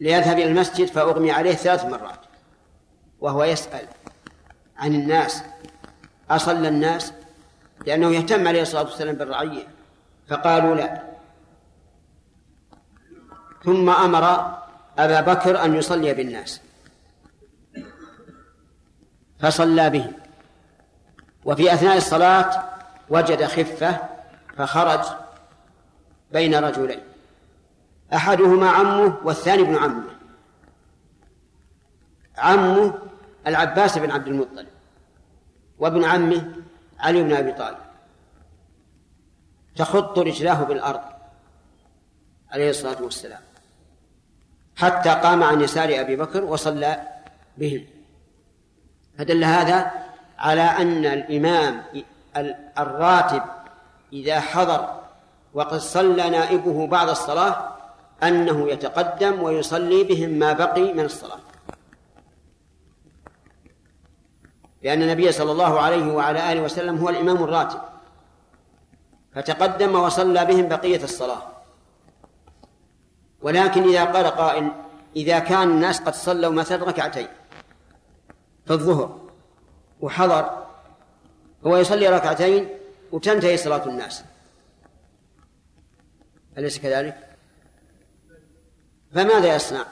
ليذهب 0.00 0.38
إلى 0.38 0.46
المسجد 0.46 0.86
فأغمي 0.86 1.30
عليه 1.30 1.54
ثلاث 1.54 1.84
مرات 1.84 2.20
وهو 3.20 3.44
يسأل. 3.44 3.88
عن 4.78 4.94
الناس 4.94 5.42
أصلى 6.30 6.68
الناس 6.68 7.12
لأنه 7.86 8.10
يهتم 8.10 8.48
عليه 8.48 8.62
الصلاة 8.62 8.82
والسلام 8.82 9.14
بالرعية 9.14 9.66
فقالوا 10.28 10.74
لا. 10.74 11.02
ثم 13.64 13.90
أمر 13.90 14.24
أبا 14.98 15.20
بكر 15.20 15.64
أن 15.64 15.74
يصلي 15.74 16.14
بالناس 16.14 16.60
فصلى 19.40 19.90
بهم 19.90 20.12
وفي 21.44 21.74
أثناء 21.74 21.96
الصلاة 21.96 22.70
وجد 23.08 23.44
خفة 23.44 23.98
فخرج 24.56 25.04
بين 26.32 26.54
رجلين 26.54 27.00
أحدهما 28.14 28.70
عمه 28.70 29.16
والثاني 29.24 29.62
ابن 29.62 29.76
عمه. 29.76 30.04
عمه 32.38 32.94
العباس 33.46 33.98
بن 33.98 34.10
عبد 34.10 34.28
المطلب 34.28 34.66
وابن 35.78 36.04
عمه 36.04 36.52
علي 37.00 37.22
بن 37.22 37.32
أبي 37.32 37.52
طالب. 37.52 37.78
تخط 39.76 40.18
رجلاه 40.18 40.64
بالأرض 40.64 41.00
عليه 42.50 42.70
الصلاة 42.70 43.02
والسلام 43.02 43.40
حتى 44.76 45.10
قام 45.10 45.42
عن 45.42 45.60
يسار 45.60 46.00
أبي 46.00 46.16
بكر 46.16 46.44
وصلى 46.44 47.08
بهم. 47.58 47.86
فدل 49.18 49.44
هذا 49.44 49.90
على 50.38 50.62
أن 50.62 51.06
الإمام 51.06 51.82
الراتب 52.78 53.42
إذا 54.12 54.40
حضر 54.40 55.00
وقد 55.54 55.78
صلى 55.78 56.30
نائبه 56.30 56.86
بعد 56.86 57.08
الصلاة 57.08 57.68
أنه 58.22 58.70
يتقدم 58.70 59.42
ويصلي 59.42 60.04
بهم 60.04 60.30
ما 60.30 60.52
بقي 60.52 60.92
من 60.92 61.04
الصلاة. 61.04 61.43
لأن 64.84 65.02
النبي 65.02 65.32
صلى 65.32 65.52
الله 65.52 65.80
عليه 65.80 66.12
وعلى 66.12 66.52
آله 66.52 66.60
وسلم 66.62 66.98
هو 66.98 67.08
الإمام 67.08 67.44
الراتب 67.44 67.80
فتقدم 69.34 69.94
وصلى 69.94 70.44
بهم 70.44 70.68
بقية 70.68 71.04
الصلاة 71.04 71.42
ولكن 73.42 73.82
إذا 73.82 74.04
قال 74.04 74.26
قائل 74.26 74.70
إذا 75.16 75.38
كان 75.38 75.70
الناس 75.70 76.00
قد 76.00 76.14
صلوا 76.14 76.52
مثلا 76.52 76.84
ركعتين 76.84 77.28
في 78.66 78.70
الظهر 78.70 79.20
وحضر 80.00 80.66
هو 81.66 81.76
يصلي 81.76 82.08
ركعتين 82.08 82.68
وتنتهي 83.12 83.56
صلاة 83.56 83.86
الناس 83.86 84.24
أليس 86.58 86.78
كذلك؟ 86.78 87.36
فماذا 89.14 89.54
يصنع؟ 89.54 89.86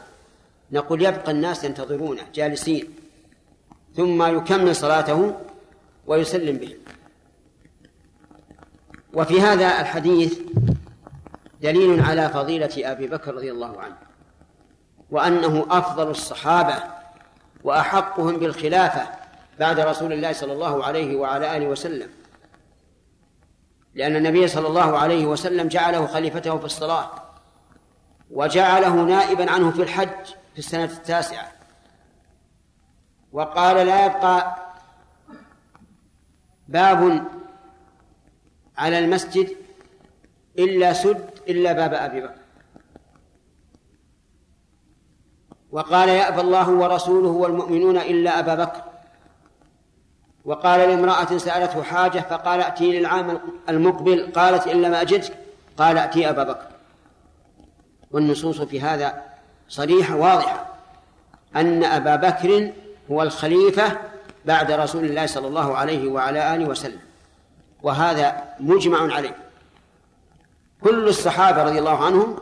نقول 0.72 1.02
يبقى 1.02 1.30
الناس 1.30 1.64
ينتظرونه 1.64 2.22
جالسين 2.34 3.01
ثم 3.96 4.36
يكمل 4.36 4.76
صلاته 4.76 5.36
ويسلم 6.06 6.56
بهم 6.56 6.76
وفي 9.14 9.40
هذا 9.40 9.80
الحديث 9.80 10.38
دليل 11.62 12.00
على 12.00 12.28
فضيلة 12.28 12.70
أبي 12.76 13.06
بكر 13.06 13.34
رضي 13.34 13.50
الله 13.50 13.80
عنه 13.80 13.96
وأنه 15.10 15.66
أفضل 15.70 16.10
الصحابة 16.10 16.74
وأحقهم 17.64 18.36
بالخلافة 18.36 19.06
بعد 19.60 19.80
رسول 19.80 20.12
الله 20.12 20.32
صلى 20.32 20.52
الله 20.52 20.84
عليه 20.84 21.16
وعلى 21.16 21.56
آله 21.56 21.66
وسلم. 21.66 22.08
لأن 23.94 24.16
النبي 24.16 24.48
صلى 24.48 24.68
الله 24.68 24.98
عليه 24.98 25.26
وسلم 25.26 25.68
جعله 25.68 26.06
خليفته 26.06 26.58
في 26.58 26.64
الصلاة 26.64 27.10
وجعله 28.30 28.94
نائبا 28.94 29.50
عنه 29.50 29.70
في 29.70 29.82
الحج 29.82 30.24
في 30.52 30.58
السنة 30.58 30.84
التاسعة. 30.84 31.61
وقال 33.32 33.86
لا 33.86 34.06
يبقى 34.06 34.56
باب 36.68 37.24
على 38.78 38.98
المسجد 38.98 39.56
إلا 40.58 40.92
سد 40.92 41.30
إلا 41.48 41.72
باب 41.72 41.94
أبي 41.94 42.20
بكر. 42.20 42.34
وقال 45.72 46.08
يأبى 46.08 46.40
الله 46.40 46.70
ورسوله 46.70 47.28
والمؤمنون 47.28 47.96
إلا 47.96 48.38
أبا 48.38 48.54
بكر. 48.54 48.82
وقال 50.44 50.80
لامرأة 50.80 51.38
سألته 51.38 51.82
حاجة 51.82 52.20
فقال 52.20 52.60
ائتي 52.60 52.98
للعام 52.98 53.40
المقبل. 53.68 54.32
قالت 54.32 54.66
إن 54.66 54.82
لم 54.82 54.94
أجدك 54.94 55.36
قال 55.76 55.98
ائتي 55.98 56.30
أبا 56.30 56.42
بكر. 56.44 56.66
والنصوص 58.10 58.60
في 58.60 58.80
هذا 58.80 59.22
صريحة 59.68 60.16
واضحة 60.16 60.66
أن 61.56 61.84
أبا 61.84 62.16
بكر 62.16 62.72
هو 63.12 63.22
الخليفة 63.22 63.98
بعد 64.44 64.72
رسول 64.72 65.04
الله 65.04 65.26
صلى 65.26 65.46
الله 65.46 65.76
عليه 65.76 66.08
وعلى 66.08 66.54
آله 66.54 66.64
وسلم. 66.64 67.00
وهذا 67.82 68.44
مجمع 68.60 69.14
عليه. 69.14 69.36
كل 70.80 71.08
الصحابة 71.08 71.62
رضي 71.62 71.78
الله 71.78 72.04
عنهم 72.04 72.36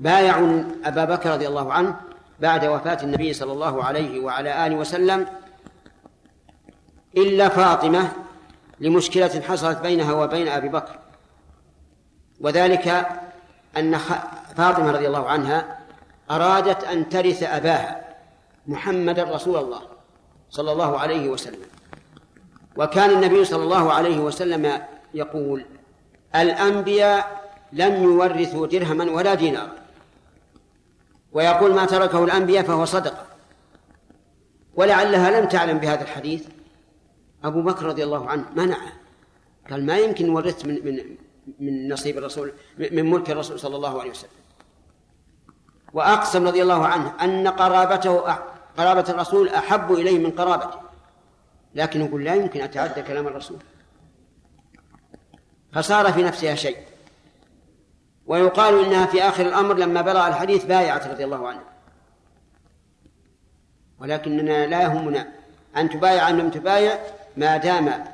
بايعوا 0.00 0.62
أبا 0.84 1.04
بكر 1.04 1.30
رضي 1.30 1.48
الله 1.48 1.72
عنه 1.72 1.96
بعد 2.40 2.64
وفاة 2.64 2.98
النبي 3.02 3.32
صلى 3.32 3.52
الله 3.52 3.84
عليه 3.84 4.20
وعلى 4.20 4.66
آله 4.66 4.76
وسلم 4.76 5.26
إلا 7.16 7.48
فاطمة 7.48 8.12
لمشكلة 8.80 9.42
حصلت 9.48 9.78
بينها 9.78 10.12
وبين 10.12 10.48
أبي 10.48 10.68
بكر. 10.68 10.98
وذلك 12.40 13.06
أن 13.76 13.98
فاطمة 14.56 14.90
رضي 14.90 15.06
الله 15.06 15.28
عنها 15.28 15.78
أرادت 16.30 16.84
أن 16.84 17.08
ترث 17.08 17.42
أباها 17.42 18.04
محمد 18.66 19.20
رسول 19.20 19.56
الله. 19.56 19.95
صلى 20.56 20.72
الله 20.72 20.98
عليه 20.98 21.28
وسلم. 21.28 21.68
وكان 22.76 23.10
النبي 23.10 23.44
صلى 23.44 23.64
الله 23.68 23.92
عليه 23.92 24.18
وسلم 24.18 24.64
يقول 25.14 25.64
الأنبياء 26.34 27.20
لم 27.72 27.92
يورثوا 28.02 28.66
درهما 28.66 29.04
ولا 29.16 29.34
دينارا. 29.34 29.76
ويقول 31.32 31.74
ما 31.74 31.84
تركه 31.84 32.24
الأنبياء 32.24 32.64
فهو 32.64 32.84
صدقة. 32.84 33.26
ولعلها 34.74 35.40
لم 35.40 35.44
تعلم 35.48 35.78
بهذا 35.78 36.02
الحديث. 36.02 36.42
أبو 37.44 37.62
بكر 37.62 37.86
رضي 37.86 38.04
الله 38.04 38.28
عنه 38.28 38.44
منعه. 38.56 38.92
قال 39.70 39.86
ما 39.86 39.96
يمكن 39.98 40.28
ورثت 40.28 40.66
من 40.66 40.76
من 40.84 40.96
من 41.60 41.92
نصيب 41.92 42.18
الرسول 42.18 42.52
من 42.78 43.04
ملك 43.10 43.30
الرسول 43.30 43.60
صلى 43.60 43.76
الله 43.76 44.00
عليه 44.00 44.10
وسلم. 44.10 44.36
وأقسم 45.92 46.46
رضي 46.46 46.62
الله 46.62 46.86
عنه 46.86 47.12
أن 47.24 47.48
قرابته 47.48 48.14
قرابة 48.78 49.04
الرسول 49.08 49.48
أحب 49.48 49.92
إليه 49.92 50.18
من 50.18 50.30
قرابته. 50.30 50.78
لكن 51.74 52.00
يقول 52.00 52.24
لا 52.24 52.34
يمكن 52.34 52.60
أتعدى 52.60 53.02
كلام 53.02 53.26
الرسول. 53.26 53.58
فصار 55.72 56.12
في 56.12 56.22
نفسها 56.22 56.54
شيء. 56.54 56.78
ويقال 58.26 58.84
إنها 58.84 59.06
في 59.06 59.22
آخر 59.22 59.46
الأمر 59.46 59.74
لما 59.74 60.00
بلغ 60.00 60.28
الحديث 60.28 60.64
بايعت 60.64 61.06
رضي 61.06 61.24
الله 61.24 61.48
عنها. 61.48 61.64
ولكننا 64.00 64.66
لا 64.66 64.82
يهمنا 64.82 65.28
أن 65.76 65.90
تبايع 65.90 66.30
أم 66.30 66.38
لم 66.38 66.50
تبايع 66.50 66.98
ما 67.36 67.56
دام 67.56 68.04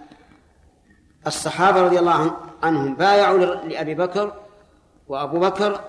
الصحابة 1.27 1.83
رضي 1.83 1.99
الله 1.99 2.37
عنهم 2.63 2.95
بايعوا 2.95 3.39
لأبي 3.39 3.95
بكر 3.95 4.33
وأبو 5.09 5.41
بكر 5.41 5.81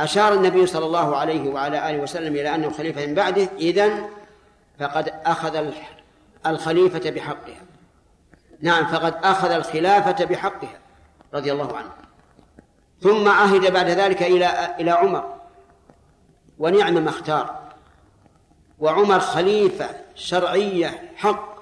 أشار 0.00 0.32
النبي 0.32 0.66
صلى 0.66 0.86
الله 0.86 1.16
عليه 1.16 1.50
وعلى 1.50 1.90
آله 1.90 2.02
وسلم 2.02 2.34
إلى 2.34 2.54
أنه 2.54 2.70
خليفة 2.70 3.06
من 3.06 3.14
بعده 3.14 3.48
إذن 3.58 4.08
فقد 4.80 5.14
أخذ 5.24 5.72
الخليفة 6.46 7.10
بحقها. 7.10 7.62
نعم 8.60 8.86
فقد 8.86 9.14
أخذ 9.24 9.50
الخلافة 9.50 10.24
بحقها 10.24 10.78
رضي 11.34 11.52
الله 11.52 11.76
عنه. 11.76 11.90
ثم 13.00 13.28
عهد 13.28 13.72
بعد 13.72 13.86
ذلك 13.86 14.22
إلى 14.22 14.74
إلى 14.80 14.90
عمر. 14.90 15.36
ونعم 16.58 16.94
ما 16.94 17.10
اختار. 17.10 17.60
وعمر 18.78 19.20
خليفة 19.20 19.88
شرعية 20.14 21.12
حق 21.16 21.56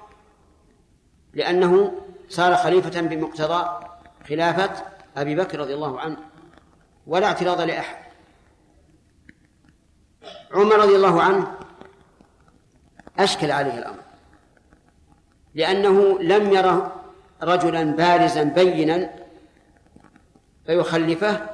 لأنه 1.33 1.91
صار 2.29 2.55
خليفة 2.55 3.01
بمقتضى 3.01 3.85
خلافة 4.29 4.71
أبي 5.17 5.35
بكر 5.35 5.59
رضي 5.59 5.73
الله 5.73 5.99
عنه. 5.99 6.17
ولا 7.07 7.27
اعتراض 7.27 7.61
لأحد. 7.61 8.04
عمر 10.51 10.75
رضي 10.75 10.95
الله 10.95 11.21
عنه 11.23 11.51
أشكل 13.19 13.51
عليه 13.51 13.77
الأمر 13.77 13.99
لأنه 15.55 16.19
لم 16.19 16.53
يره 16.53 16.95
رجلا 17.43 17.83
بارزا 17.83 18.43
بينا 18.43 19.09
فيخلفه 20.65 21.49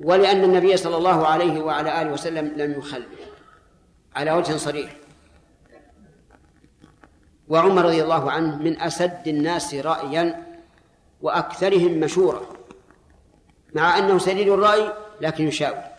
ولأن 0.00 0.44
النبي 0.44 0.76
صلى 0.76 0.96
الله 0.96 1.26
عليه 1.26 1.60
وعلى 1.60 2.02
آله 2.02 2.12
وسلم 2.12 2.46
لم 2.56 2.78
يخلف 2.78 3.20
على 4.16 4.32
وجه 4.32 4.56
صريح. 4.56 4.96
وعمر 7.48 7.84
رضي 7.84 8.02
الله 8.02 8.30
عنه 8.30 8.56
من 8.56 8.80
أسد 8.80 9.28
الناس 9.28 9.74
رأيا 9.74 10.46
وأكثرهم 11.22 12.00
مشورة 12.00 12.56
مع 13.74 13.98
أنه 13.98 14.18
سديد 14.18 14.48
الرأي 14.48 14.92
لكن 15.20 15.48
يشاور. 15.48 15.89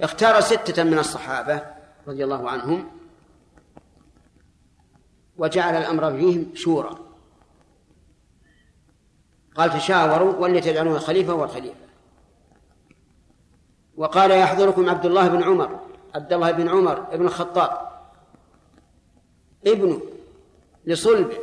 اختار 0.00 0.40
ستة 0.40 0.82
من 0.82 0.98
الصحابة 0.98 1.62
رضي 2.08 2.24
الله 2.24 2.50
عنهم 2.50 2.90
وجعل 5.36 5.74
الأمر 5.74 6.16
فيهم 6.16 6.54
شورى. 6.54 6.98
قال 9.56 9.70
تشاوروا 9.70 10.34
واللي 10.34 10.60
تجعلون 10.60 10.96
الخليفة 10.96 11.34
والخليفة 11.34 11.84
وقال 13.96 14.30
يحضركم 14.30 14.90
عبد 14.90 15.06
الله 15.06 15.28
بن 15.28 15.42
عمر 15.42 15.80
عبد 16.14 16.32
الله 16.32 16.50
بن 16.50 16.68
عمر 16.68 17.14
ابن 17.14 17.26
الخطاب. 17.26 17.88
ابنه 19.66 20.00
لصلبه 20.84 21.38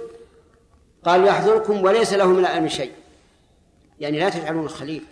قال 1.03 1.27
يحضركم 1.27 1.83
وليس 1.83 2.13
له 2.13 2.27
من 2.27 2.39
العلم 2.39 2.67
شيء. 2.67 2.91
يعني 3.99 4.19
لا 4.19 4.29
تجعلون 4.29 4.65
الخليفة 4.65 5.10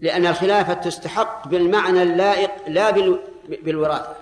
لأن 0.00 0.26
الخلافة 0.26 0.74
تستحق 0.74 1.48
بالمعنى 1.48 2.02
اللائق 2.02 2.68
لا 2.68 2.90
بالوراثة. 3.48 4.16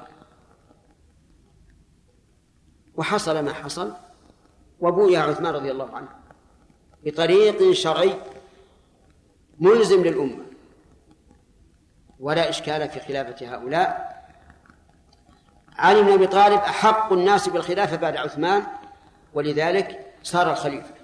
وحصل 2.96 3.44
ما 3.44 3.52
حصل. 3.52 3.92
وبويع 4.80 5.24
عثمان 5.24 5.54
رضي 5.54 5.70
الله 5.70 5.96
عنه 5.96 6.08
بطريق 7.04 7.72
شرعي 7.72 8.14
ملزم 9.58 10.02
للأمة. 10.02 10.44
ولا 12.20 12.48
إشكال 12.48 12.88
في 12.88 13.00
خلافة 13.00 13.54
هؤلاء. 13.54 14.14
علي 15.78 16.02
بن 16.02 16.12
أبي 16.12 16.26
طالب 16.26 16.58
أحق 16.58 17.12
الناس 17.12 17.48
بالخلافة 17.48 17.96
بعد 17.96 18.16
عثمان 18.16 18.62
ولذلك 19.34 20.14
صار 20.22 20.52
الخليفة. 20.52 20.94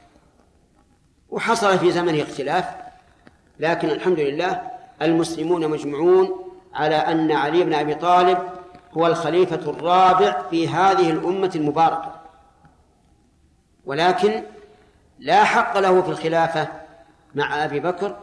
وحصل 1.28 1.78
في 1.78 1.92
زمنه 1.92 2.22
اختلاف. 2.22 2.79
لكن 3.60 3.90
الحمد 3.90 4.20
لله 4.20 4.62
المسلمون 5.02 5.68
مجمعون 5.68 6.52
على 6.74 6.94
أن 6.94 7.32
علي 7.32 7.64
بن 7.64 7.74
أبي 7.74 7.94
طالب 7.94 8.38
هو 8.92 9.06
الخليفة 9.06 9.70
الرابع 9.70 10.42
في 10.50 10.68
هذه 10.68 11.10
الأمة 11.10 11.50
المباركة. 11.54 12.14
ولكن 13.84 14.42
لا 15.18 15.44
حق 15.44 15.78
له 15.78 16.02
في 16.02 16.08
الخلافة 16.08 16.68
مع 17.34 17.64
أبي 17.64 17.80
بكر 17.80 18.16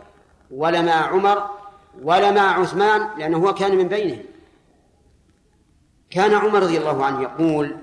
ولا 0.51 0.81
مع 0.81 0.93
عمر 0.93 1.49
ولا 2.03 2.31
مع 2.31 2.59
عثمان 2.59 3.07
لأنه 3.17 3.37
هو 3.37 3.53
كان 3.53 3.77
من 3.77 3.87
بينهم. 3.87 4.23
كان 6.09 6.33
عمر 6.33 6.59
رضي 6.59 6.77
الله 6.77 7.05
عنه 7.05 7.21
يقول 7.21 7.75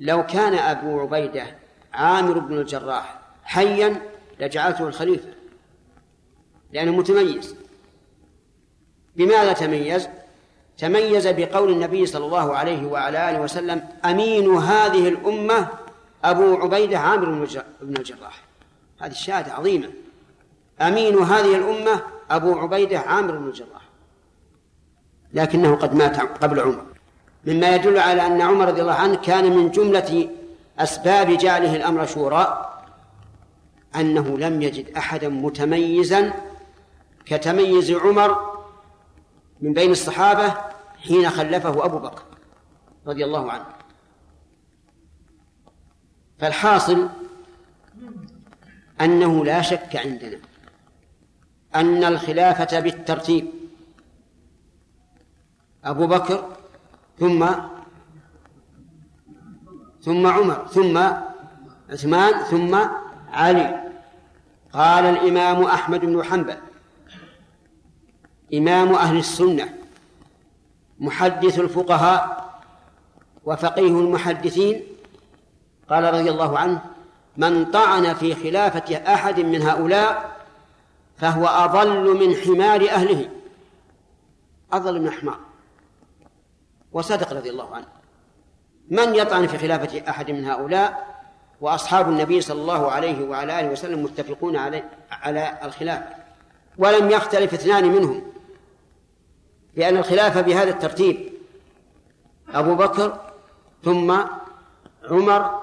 لو 0.00 0.26
كان 0.26 0.54
أبو 0.54 1.00
عبيدة 1.00 1.44
عامر 1.94 2.38
بن 2.38 2.58
الجراح 2.58 3.18
حيا 3.44 4.00
لجعلته 4.40 4.88
الخليفة. 4.88 5.28
لأنه 6.74 6.92
متميز. 6.92 7.54
بماذا 9.16 9.52
تميز؟ 9.52 10.08
تميز 10.78 11.26
بقول 11.26 11.72
النبي 11.72 12.06
صلى 12.06 12.26
الله 12.26 12.56
عليه 12.56 12.86
وعلى 12.86 13.30
آله 13.30 13.40
وسلم 13.40 13.88
أمين 14.04 14.56
هذه 14.56 15.08
الأمة 15.08 15.68
أبو 16.24 16.56
عبيدة 16.56 16.98
عامر 16.98 17.46
بن 17.82 17.96
الجراح. 17.96 18.42
هذه 19.00 19.10
الشهادة 19.10 19.52
عظيمة. 19.52 19.90
أمين 20.80 21.18
هذه 21.18 21.56
الأمة 21.56 22.02
أبو 22.30 22.58
عبيدة 22.58 22.98
عامر 22.98 23.36
بن 23.36 23.48
الجراح. 23.48 23.82
لكنه 25.34 25.74
قد 25.76 25.94
مات 25.94 26.20
قبل 26.20 26.60
عمر. 26.60 26.84
مما 27.46 27.74
يدل 27.74 27.98
على 27.98 28.26
أن 28.26 28.40
عمر 28.40 28.68
رضي 28.68 28.80
الله 28.80 28.94
عنه 28.94 29.14
كان 29.14 29.56
من 29.56 29.70
جملة 29.70 30.28
أسباب 30.78 31.30
جعله 31.30 31.76
الأمر 31.76 32.06
شورى 32.06 32.70
أنه 33.96 34.38
لم 34.38 34.62
يجد 34.62 34.96
أحدا 34.96 35.28
متميزا 35.28 36.32
كتميز 37.26 37.90
عمر 37.90 38.54
من 39.60 39.72
بين 39.72 39.90
الصحابة 39.90 40.54
حين 40.98 41.30
خلفه 41.30 41.84
أبو 41.84 41.98
بكر 41.98 42.22
رضي 43.06 43.24
الله 43.24 43.52
عنه. 43.52 43.66
فالحاصل 46.38 47.08
أنه 49.00 49.44
لا 49.44 49.62
شك 49.62 49.96
عندنا 49.96 50.38
أن 51.74 52.04
الخلافة 52.04 52.80
بالترتيب. 52.80 53.50
أبو 55.84 56.06
بكر 56.06 56.56
ثم 57.18 57.46
ثم 60.00 60.26
عمر 60.26 60.66
ثم 60.66 60.98
عثمان 61.90 62.44
ثم 62.44 62.74
علي. 63.32 63.84
قال 64.72 65.04
الإمام 65.04 65.62
أحمد 65.62 66.00
بن 66.00 66.24
حنبل 66.24 66.56
إمام 68.58 68.94
أهل 68.94 69.16
السنة 69.18 69.74
محدث 70.98 71.58
الفقهاء 71.58 72.44
وفقيه 73.44 74.00
المحدثين. 74.00 74.82
قال 75.90 76.14
رضي 76.14 76.30
الله 76.30 76.58
عنه 76.58 76.80
من 77.36 77.64
طعن 77.64 78.14
في 78.14 78.34
خلافة 78.34 79.14
أحد 79.14 79.40
من 79.40 79.62
هؤلاء 79.62 80.36
فهو 81.16 81.46
أضل 81.46 82.26
من 82.26 82.34
حمار 82.34 82.88
أهله. 82.88 83.30
أضل 84.72 85.02
من 85.02 85.10
حمار. 85.10 85.38
وصدق 86.92 87.32
رضي 87.32 87.50
الله 87.50 87.74
عنه. 87.74 87.86
من 88.90 89.14
يطعن 89.14 89.46
في 89.46 89.58
خلافة 89.58 90.10
أحد 90.10 90.30
من 90.30 90.44
هؤلاء 90.44 91.14
وأصحاب 91.60 92.08
النبي 92.08 92.40
صلى 92.40 92.60
الله 92.60 92.90
عليه 92.90 93.24
وعلى 93.24 93.60
آله 93.60 93.68
وسلم 93.68 94.02
متفقون 94.02 94.56
على 94.56 94.84
على 95.10 95.58
الخلافة 95.64 96.06
ولم 96.78 97.10
يختلف 97.10 97.54
اثنان 97.54 97.84
منهم 97.88 98.22
لأن 99.76 99.96
الخلافة 99.96 100.40
بهذا 100.40 100.70
الترتيب. 100.70 101.32
أبو 102.48 102.74
بكر 102.74 103.20
ثم 103.84 104.16
عمر 105.10 105.62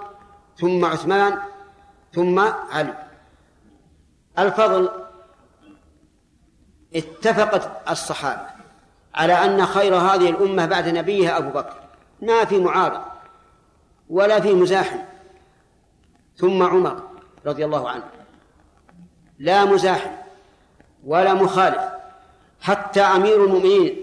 ثم 0.58 0.86
عثمان 0.86 1.38
ثم 2.14 2.40
علي. 2.72 2.94
الفضل 4.40 4.90
اتفقت 6.96 7.90
الصحابة 7.90 8.48
على 9.16 9.34
أن 9.34 9.66
خير 9.66 9.96
هذه 9.96 10.30
الأمة 10.30 10.66
بعد 10.66 10.90
نبيها 10.90 11.38
أبو 11.38 11.50
بكر. 11.50 11.76
ما 12.22 12.46
في 12.46 12.60
معارض 12.60 13.02
ولا 14.10 14.40
في 14.40 14.54
مزاحم. 14.54 15.00
ثم 16.38 16.64
عمر 16.64 17.04
رضي 17.46 17.66
الله 17.66 17.90
عنه. 17.90 18.04
لا 19.40 19.66
مزاحم 19.66 20.12
ولا 21.06 21.34
مخالف. 21.34 22.01
حتى 22.62 23.02
أمير 23.02 23.44
المؤمنين 23.46 24.02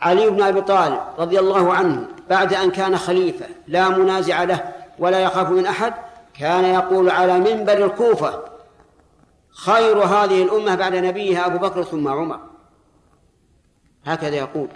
علي 0.00 0.30
بن 0.30 0.42
أبي 0.42 0.60
طالب 0.60 1.00
رضي 1.18 1.38
الله 1.38 1.74
عنه 1.74 2.08
بعد 2.30 2.54
أن 2.54 2.70
كان 2.70 2.98
خليفة 2.98 3.46
لا 3.68 3.88
منازع 3.88 4.42
له 4.44 4.72
ولا 4.98 5.20
يخاف 5.20 5.50
من 5.50 5.66
أحد 5.66 5.94
كان 6.38 6.64
يقول 6.64 7.10
على 7.10 7.38
منبر 7.38 7.84
الكوفة 7.84 8.42
خير 9.50 9.98
هذه 9.98 10.42
الأمة 10.42 10.74
بعد 10.74 10.94
نبيها 10.94 11.46
أبو 11.46 11.58
بكر 11.58 11.82
ثم 11.82 12.08
عمر. 12.08 12.40
هكذا 14.04 14.36
يقول. 14.36 14.68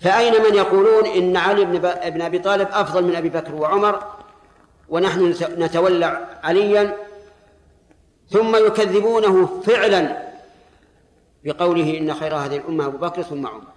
فأين 0.00 0.42
من 0.42 0.54
يقولون 0.54 1.06
إن 1.06 1.36
علي 1.36 1.64
بن 2.10 2.22
أبي 2.22 2.38
طالب 2.38 2.68
أفضل 2.72 3.04
من 3.04 3.16
أبي 3.16 3.28
بكر 3.28 3.54
وعمر 3.54 4.02
ونحن 4.88 5.34
نتولى 5.58 6.28
عليا؟ 6.42 6.96
ثم 8.30 8.56
يكذبونه 8.56 9.60
فعلا. 9.66 10.29
بقوله 11.44 11.98
إن 11.98 12.14
خير 12.14 12.36
هذه 12.36 12.56
الأمة 12.56 12.86
أبو 12.86 12.98
بكر 12.98 13.22
ثم 13.22 13.46
عمر. 13.46 13.72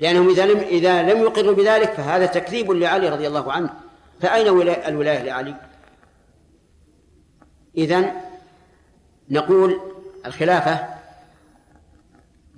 لأنهم 0.00 0.28
إذا 0.28 0.46
لم 0.46 0.58
إذا 0.58 1.02
لم 1.02 1.22
يقروا 1.22 1.54
بذلك 1.54 1.92
فهذا 1.92 2.26
تكذيب 2.26 2.70
لعلي 2.70 3.08
رضي 3.08 3.26
الله 3.26 3.52
عنه. 3.52 3.74
فأين 4.20 4.46
الولاية 4.86 5.22
لعلي؟ 5.22 5.54
إذن 7.76 8.12
نقول 9.30 9.80
الخلافة 10.26 10.88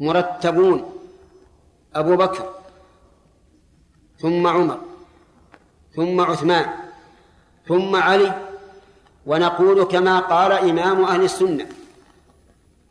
مرتبون 0.01 0.93
أبو 1.95 2.17
بكر 2.17 2.55
ثم 4.19 4.47
عمر 4.47 4.81
ثم 5.97 6.21
عثمان 6.21 6.67
ثم 7.69 7.97
علي. 7.97 8.35
ونقول 9.27 9.85
كما 9.85 10.21
قال 10.21 10.53
إمام 10.53 11.05
أهل 11.05 11.23
السنة 11.23 11.67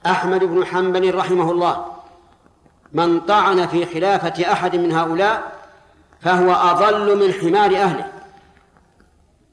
أحمد 0.05 0.43
بن 0.43 0.65
حنبل 0.65 1.15
رحمه 1.15 1.51
الله. 1.51 1.85
من 2.93 3.19
طعن 3.19 3.67
في 3.67 3.85
خلافة 3.85 4.51
أحد 4.51 4.75
من 4.75 4.91
هؤلاء 4.91 5.51
فهو 6.21 6.51
أضل 6.51 7.27
من 7.27 7.33
حمار 7.33 7.75
أهله. 7.75 8.11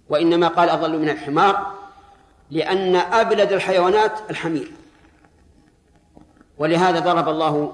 وإنما 0.08 0.48
قال 0.48 0.68
أضل 0.70 0.98
من 0.98 1.08
الحمار 1.08 1.72
لأن 2.50 2.96
أبلد 2.96 3.52
الحيوانات 3.52 4.12
الحمير. 4.30 4.72
ولهذا 6.58 7.00
ضرب 7.00 7.28
الله 7.28 7.72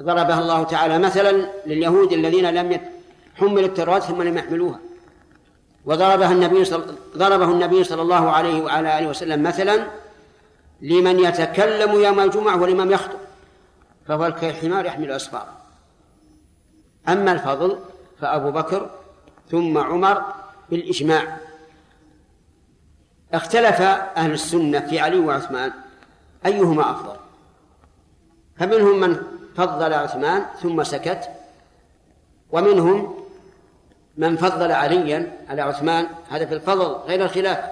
ضربها 0.00 0.40
الله 0.40 0.62
تعالى 0.62 0.98
مثلا 0.98 1.48
لليهود 1.66 2.12
الذين 2.12 2.50
لم 2.50 2.80
حملوا 3.34 3.66
التوراة 3.66 3.98
ثم 3.98 4.22
لم 4.22 4.38
يحملوها. 4.38 4.78
وضربها 5.84 6.32
النبي 6.32 6.64
صل... 6.64 6.94
ضربه 7.16 7.44
النبي 7.44 7.84
صلى 7.84 8.02
الله 8.02 8.30
عليه 8.30 8.62
وعلى 8.62 8.98
آله 8.98 9.08
وسلم 9.08 9.42
مثلا 9.42 9.86
لمن 10.80 11.18
يتكلم 11.18 11.92
يوم 11.92 12.20
الجمعة 12.20 12.62
ولمن 12.62 12.90
يخطب 12.90 13.18
فهو 14.06 14.32
كالحمار 14.32 14.86
يحمل 14.86 15.10
أسفار 15.10 15.48
أما 17.08 17.32
الفضل 17.32 17.78
فأبو 18.20 18.50
بكر 18.50 18.90
ثم 19.50 19.78
عمر 19.78 20.22
بالإجماع. 20.70 21.36
اختلف 23.34 23.80
أهل 23.80 24.32
السنة 24.32 24.80
في 24.80 25.00
علي 25.00 25.18
وعثمان 25.18 25.72
أيهما 26.46 26.90
أفضل؟ 26.90 27.16
فمنهم 28.56 29.00
من 29.00 29.22
فضل 29.56 29.92
عثمان 29.92 30.46
ثم 30.62 30.82
سكت 30.82 31.30
ومنهم 32.50 33.24
من 34.16 34.36
فضل 34.36 34.72
عليا 34.72 35.38
على 35.48 35.62
عثمان 35.62 36.06
هذا 36.28 36.46
في 36.46 36.54
الفضل 36.54 36.84
غير 36.84 37.24
الخلاف. 37.24 37.70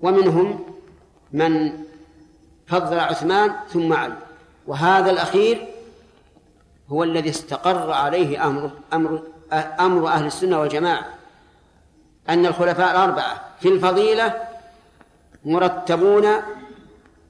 ومنهم 0.00 0.67
من 1.32 1.72
فضل 2.66 2.98
عثمان 2.98 3.52
ثم 3.72 3.92
علي. 3.92 4.16
وهذا 4.66 5.10
الأخير 5.10 5.68
هو 6.88 7.04
الذي 7.04 7.30
استقر 7.30 7.92
عليه 7.92 8.46
أمر 8.46 8.70
أمر 8.92 9.22
أمر 9.80 10.08
أهل 10.08 10.26
السنة 10.26 10.60
والجماعة. 10.60 11.14
أن 12.28 12.46
الخلفاء 12.46 12.90
الأربعة 12.90 13.44
في 13.60 13.68
الفضيلة 13.68 14.48
مرتبون 15.44 16.26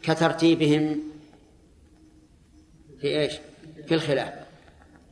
كترتيبهم 0.03 1.01
في 3.01 3.21
إيش؟ 3.21 3.35
في 3.87 3.95
الخلاف. 3.95 4.33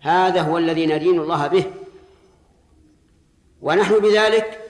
هذا 0.00 0.40
هو 0.40 0.58
الذي 0.58 0.86
ندين 0.86 1.20
الله 1.20 1.46
به. 1.46 1.64
ونحن 3.62 3.98
بذلك 3.98 4.60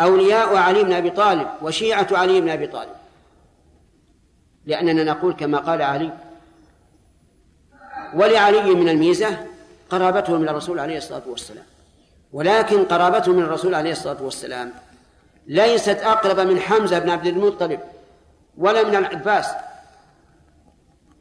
أولياء 0.00 0.56
علي 0.56 0.84
بن 0.84 0.92
أبي 0.92 1.10
طالب 1.10 1.48
وشيعة 1.62 2.06
علي 2.12 2.40
بن 2.40 2.48
أبي 2.48 2.66
طالب. 2.66 2.92
لأننا 4.66 5.04
نقول 5.04 5.32
كما 5.32 5.58
قال 5.58 5.82
علي 5.82 6.12
ولعلي 8.14 8.74
من 8.74 8.88
الميزة 8.88 9.46
قرابته 9.90 10.38
من 10.38 10.48
الرسول 10.48 10.78
عليه 10.78 10.98
الصلاة 10.98 11.22
والسلام. 11.26 11.64
ولكن 12.32 12.84
قرابته 12.84 13.32
من 13.32 13.42
الرسول 13.42 13.74
عليه 13.74 13.92
الصلاة 13.92 14.22
والسلام 14.22 14.72
ليست 15.46 15.98
أقرب 15.98 16.40
من 16.40 16.60
حمزة 16.60 16.98
بن 16.98 17.10
عبد 17.10 17.26
المطلب 17.26 17.80
ولا 18.58 18.82
من 18.82 18.96
العباس. 18.96 19.46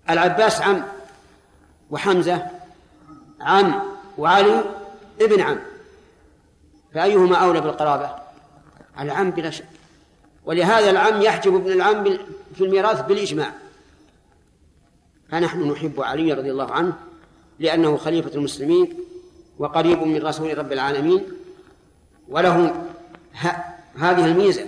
العباس 0.09 0.61
عم 0.61 0.83
وحمزة 1.91 2.45
عم 3.41 3.81
وعلي 4.17 4.63
ابن 5.21 5.41
عم. 5.41 5.59
فأيهما 6.93 7.37
أولى 7.37 7.61
بالقرابة؟ 7.61 8.28
العم 8.99 9.31
بلا 9.31 9.49
شك. 9.49 9.65
ولهذا 10.45 10.89
العم 10.89 11.21
يحجب 11.21 11.55
ابن 11.55 11.71
العم 11.71 12.17
في 12.55 12.63
الميراث 12.63 13.01
بالإجماع. 13.01 13.53
فنحن 15.29 15.71
نحب 15.71 16.01
علي 16.01 16.33
رضي 16.33 16.51
الله 16.51 16.71
عنه 16.71 16.93
لأنه 17.59 17.97
خليفة 17.97 18.35
المسلمين 18.35 18.93
وقريب 19.59 20.03
من 20.03 20.25
رسول 20.25 20.57
رب 20.57 20.71
العالمين 20.71 21.23
وله 22.27 22.85
هذه 23.95 24.25
الميزة. 24.25 24.65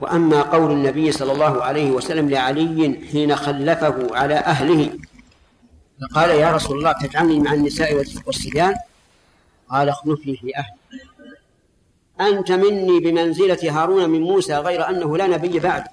وأما 0.00 0.42
قول 0.42 0.72
النبي 0.72 1.12
صلى 1.12 1.32
الله 1.32 1.62
عليه 1.62 1.90
وسلم 1.90 2.30
لعلي 2.30 3.00
حين 3.12 3.36
خلفه 3.36 4.16
على 4.16 4.34
أهله 4.34 4.98
فقال 6.00 6.30
يا 6.30 6.52
رسول 6.52 6.78
الله 6.78 6.92
تجعلني 6.92 7.40
مع 7.40 7.54
النساء 7.54 7.94
والصبيان 8.26 8.74
قال 9.68 9.88
اخلفني 9.88 10.36
في 10.36 10.56
أهلي. 10.56 10.79
أنت 12.20 12.52
مني 12.52 13.00
بمنزلة 13.00 13.82
هارون 13.82 14.10
من 14.10 14.20
موسى 14.20 14.54
غير 14.54 14.88
أنه 14.88 15.16
لا 15.16 15.26
نبي 15.26 15.58
بعد. 15.58 15.84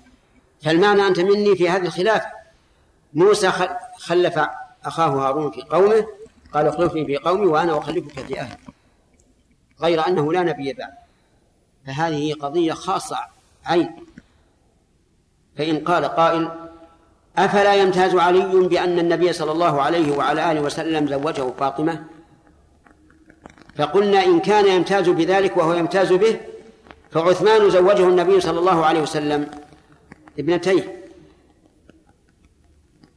فالمعنى 0.61 1.07
أنت 1.07 1.19
مني 1.19 1.55
في 1.55 1.69
هذه 1.69 1.85
الخلاف. 1.85 2.23
موسى 3.13 3.51
خلف 3.97 4.39
أخاه 4.85 5.09
هارون 5.09 5.51
في 5.51 5.61
قومه 5.61 6.07
قال 6.53 6.67
اخلفني 6.67 7.05
في 7.05 7.17
قومي 7.17 7.45
وأنا 7.45 7.77
أخلفك 7.77 8.19
في 8.19 8.39
أهلي. 8.39 8.57
غير 9.81 10.07
أنه 10.07 10.33
لا 10.33 10.43
نبي 10.43 10.73
بعد. 10.73 10.93
فهذه 11.87 12.33
قضية 12.33 12.73
خاصة 12.73 13.17
عين 13.65 13.95
فإن 15.57 15.79
قال 15.79 16.05
قائل 16.05 16.51
أفلا 17.37 17.73
يمتاز 17.73 18.15
علي 18.15 18.67
بأن 18.67 18.99
النبي 18.99 19.33
صلى 19.33 19.51
الله 19.51 19.81
عليه 19.81 20.17
وعلى 20.17 20.51
آله 20.51 20.61
وسلم 20.61 21.07
زوجه 21.07 21.51
فاطمة؟ 21.59 22.05
فقلنا 23.77 24.25
إن 24.25 24.39
كان 24.39 24.67
يمتاز 24.67 25.09
بذلك 25.09 25.57
وهو 25.57 25.73
يمتاز 25.73 26.13
به 26.13 26.39
فعثمان 27.11 27.69
زوجه 27.69 28.09
النبي 28.09 28.41
صلى 28.41 28.59
الله 28.59 28.85
عليه 28.85 29.01
وسلم. 29.01 29.51
ابنتيه 30.39 31.03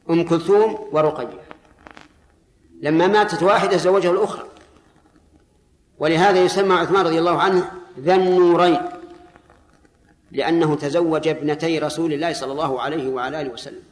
أم 0.09 0.23
كلثوم 0.23 0.89
ورقية. 0.91 1.41
لما 2.81 3.07
ماتت 3.07 3.43
واحدة 3.43 3.77
زوجها 3.77 4.11
الأخرى. 4.11 4.43
ولهذا 5.99 6.39
يسمى 6.43 6.73
عثمان 6.73 7.05
رضي 7.05 7.19
الله 7.19 7.41
عنه 7.41 7.71
ذا 7.99 8.15
النورين 8.15 8.81
لأنه 10.31 10.75
تزوج 10.75 11.27
ابنتي 11.27 11.79
رسول 11.79 12.13
الله 12.13 12.33
صلى 12.33 12.51
الله 12.51 12.81
عليه 12.81 13.09
وعلى 13.09 13.41
آله 13.41 13.49
وسلم. 13.49 13.83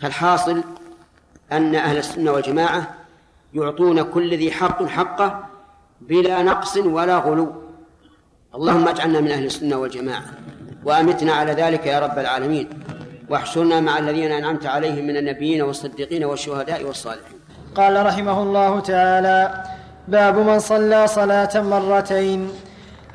فالحاصل 0.00 0.62
أن 1.52 1.74
أهل 1.74 1.96
السنة 1.96 2.32
والجماعة 2.32 3.05
يعطون 3.54 4.02
كل 4.02 4.36
ذي 4.36 4.50
حق 4.50 4.86
حقه 4.86 5.44
بلا 6.00 6.42
نقص 6.42 6.76
ولا 6.76 7.16
غلو. 7.18 7.52
اللهم 8.54 8.88
اجعلنا 8.88 9.20
من 9.20 9.30
أهل 9.30 9.44
السنة 9.44 9.76
والجماعة 9.76 10.24
وأمتنا 10.84 11.32
على 11.32 11.52
ذلك 11.52 11.86
يا 11.86 12.00
رب 12.00 12.18
العالمين 12.18 12.68
واحشرنا 13.30 13.80
مع 13.80 13.98
الذين 13.98 14.32
أنعمت 14.32 14.66
عليهم 14.66 15.06
من 15.06 15.16
النبيين 15.16 15.62
والصديقين 15.62 16.24
والشهداء 16.24 16.84
والصالحين. 16.84 17.38
قال 17.74 18.06
رحمه 18.06 18.42
الله 18.42 18.80
تعالى 18.80 19.64
باب 20.08 20.38
من 20.38 20.58
صلى 20.58 21.06
صلاة 21.06 21.54
مرتين. 21.62 22.50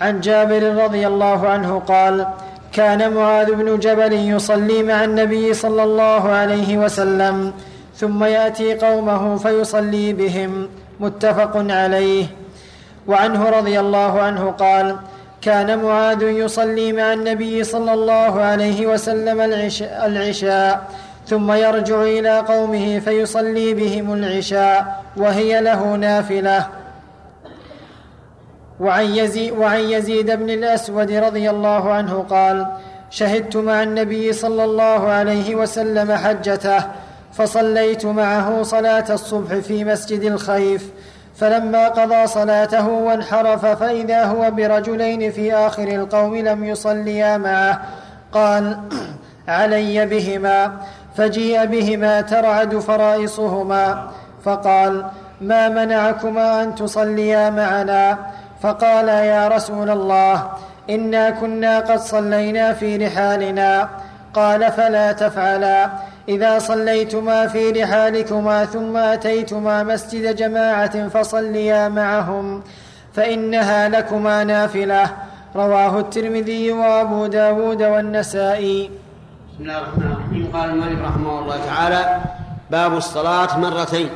عن 0.01 0.19
جابر 0.21 0.83
رضي 0.83 1.07
الله 1.07 1.49
عنه 1.49 1.79
قال 1.79 2.27
كان 2.73 3.13
معاذ 3.13 3.51
بن 3.51 3.79
جبل 3.79 4.13
يصلي 4.13 4.83
مع 4.83 5.03
النبي 5.03 5.53
صلى 5.53 5.83
الله 5.83 6.29
عليه 6.29 6.77
وسلم 6.77 7.53
ثم 8.01 8.23
يأتي 8.23 8.73
قومه 8.73 9.37
فيصلي 9.37 10.13
بهم 10.13 10.69
متفق 10.99 11.53
عليه. 11.55 12.25
وعنه 13.07 13.49
رضي 13.49 13.79
الله 13.79 14.21
عنه 14.21 14.51
قال 14.51 14.95
كان 15.41 15.83
معاذ 15.83 16.21
يصلي 16.21 16.93
مع 16.93 17.13
النبي 17.13 17.63
صلى 17.63 17.93
الله 17.93 18.41
عليه 18.41 18.87
وسلم 18.87 19.41
العشاء, 19.81 20.83
ثم 21.27 21.51
يرجع 21.51 22.01
إلى 22.01 22.39
قومه 22.39 22.99
فيصلي 22.99 23.73
بهم 23.73 24.13
العشاء 24.13 25.03
وهي 25.17 25.61
له 25.61 25.95
نافلة. 25.95 26.67
وعن 28.79 29.05
يزيد, 29.05 29.51
وعن 29.53 29.79
يزيد 29.79 30.31
بن 30.31 30.49
الأسود 30.49 31.11
رضي 31.11 31.49
الله 31.49 31.93
عنه 31.93 32.25
قال 32.29 32.67
شهدت 33.09 33.57
مع 33.57 33.83
النبي 33.83 34.33
صلى 34.33 34.63
الله 34.63 35.07
عليه 35.07 35.55
وسلم 35.55 36.11
حجته 36.11 36.83
فصليت 37.33 38.05
معه 38.05 38.63
صلاة 38.63 39.05
الصبح 39.09 39.55
في 39.55 39.85
مسجد 39.85 40.21
الخيف 40.21 40.89
فلما 41.35 41.87
قضى 41.87 42.27
صلاته 42.27 42.87
وانحرف 42.87 43.65
فإذا 43.65 44.23
هو 44.23 44.51
برجلين 44.51 45.31
في 45.31 45.53
آخر 45.53 45.87
القوم 45.87 46.35
لم 46.35 46.63
يصليا 46.63 47.37
معه 47.37 47.81
قال 48.31 48.79
علي 49.47 50.05
بهما 50.05 50.71
فجيء 51.17 51.65
بهما 51.65 52.21
ترعد 52.21 52.79
فرائصهما 52.79 54.11
فقال 54.43 55.05
ما 55.41 55.69
منعكما 55.69 56.63
أن 56.63 56.75
تصليا 56.75 57.49
معنا؟ 57.49 58.17
فقالا 58.61 59.23
يا 59.23 59.47
رسول 59.47 59.89
الله 59.89 60.49
إنا 60.89 61.29
كنا 61.29 61.79
قد 61.79 61.99
صلينا 61.99 62.73
في 62.73 62.97
رحالنا 62.97 63.89
قال 64.33 64.71
فلا 64.71 65.11
تفعلا. 65.11 65.89
إذا 66.29 66.59
صليتما 66.59 67.47
في 67.47 67.71
رحالكما 67.71 68.65
ثم 68.65 68.97
أتيتما 68.97 69.83
مسجد 69.83 70.35
جماعة 70.35 71.07
فصليا 71.07 71.89
معهم 71.89 72.63
فإنها 73.13 73.89
لكما 73.89 74.43
نافلة. 74.43 75.09
رواه 75.55 75.99
الترمذي 75.99 76.71
وأبو 76.71 77.25
داود 77.27 77.83
والنسائي. 77.83 78.89
بسم 79.53 79.63
الله 79.63 79.77
الرحمن 79.77 80.11
الرحيم. 80.11 80.51
قال 80.53 80.69
المؤلف 80.69 81.01
رحمه 81.01 81.39
الله 81.39 81.65
تعالى 81.65 82.21
باب 82.71 82.97
الصلاة 82.97 83.59
مرتين. 83.59 84.09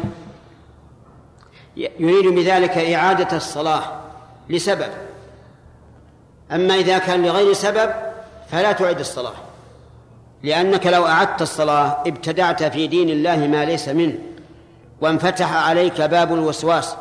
يريد 1.76 2.28
بذلك 2.28 2.78
إعادة 2.78 3.38
الصلاة 3.38 3.82
لسبب. 4.50 4.92
أما 6.52 6.76
إذا 6.76 6.98
كان 6.98 7.26
لغير 7.26 7.54
سبب 7.54 7.90
فلا 8.52 8.72
تعد 8.72 9.00
الصلاة. 9.00 9.34
لأنك 10.46 10.88
لو 10.88 11.06
أعدت 11.06 11.42
الصلاة 11.42 12.04
ابتدعت 12.08 12.64
في 12.64 12.88
دين 12.88 13.10
الله 13.10 13.36
ما 13.36 13.66
ليس 13.66 13.90
منه 13.90 14.16
وانفتح 15.02 15.54
عليك 15.54 16.02
باب 16.02 16.34
الوسواس. 16.34 16.96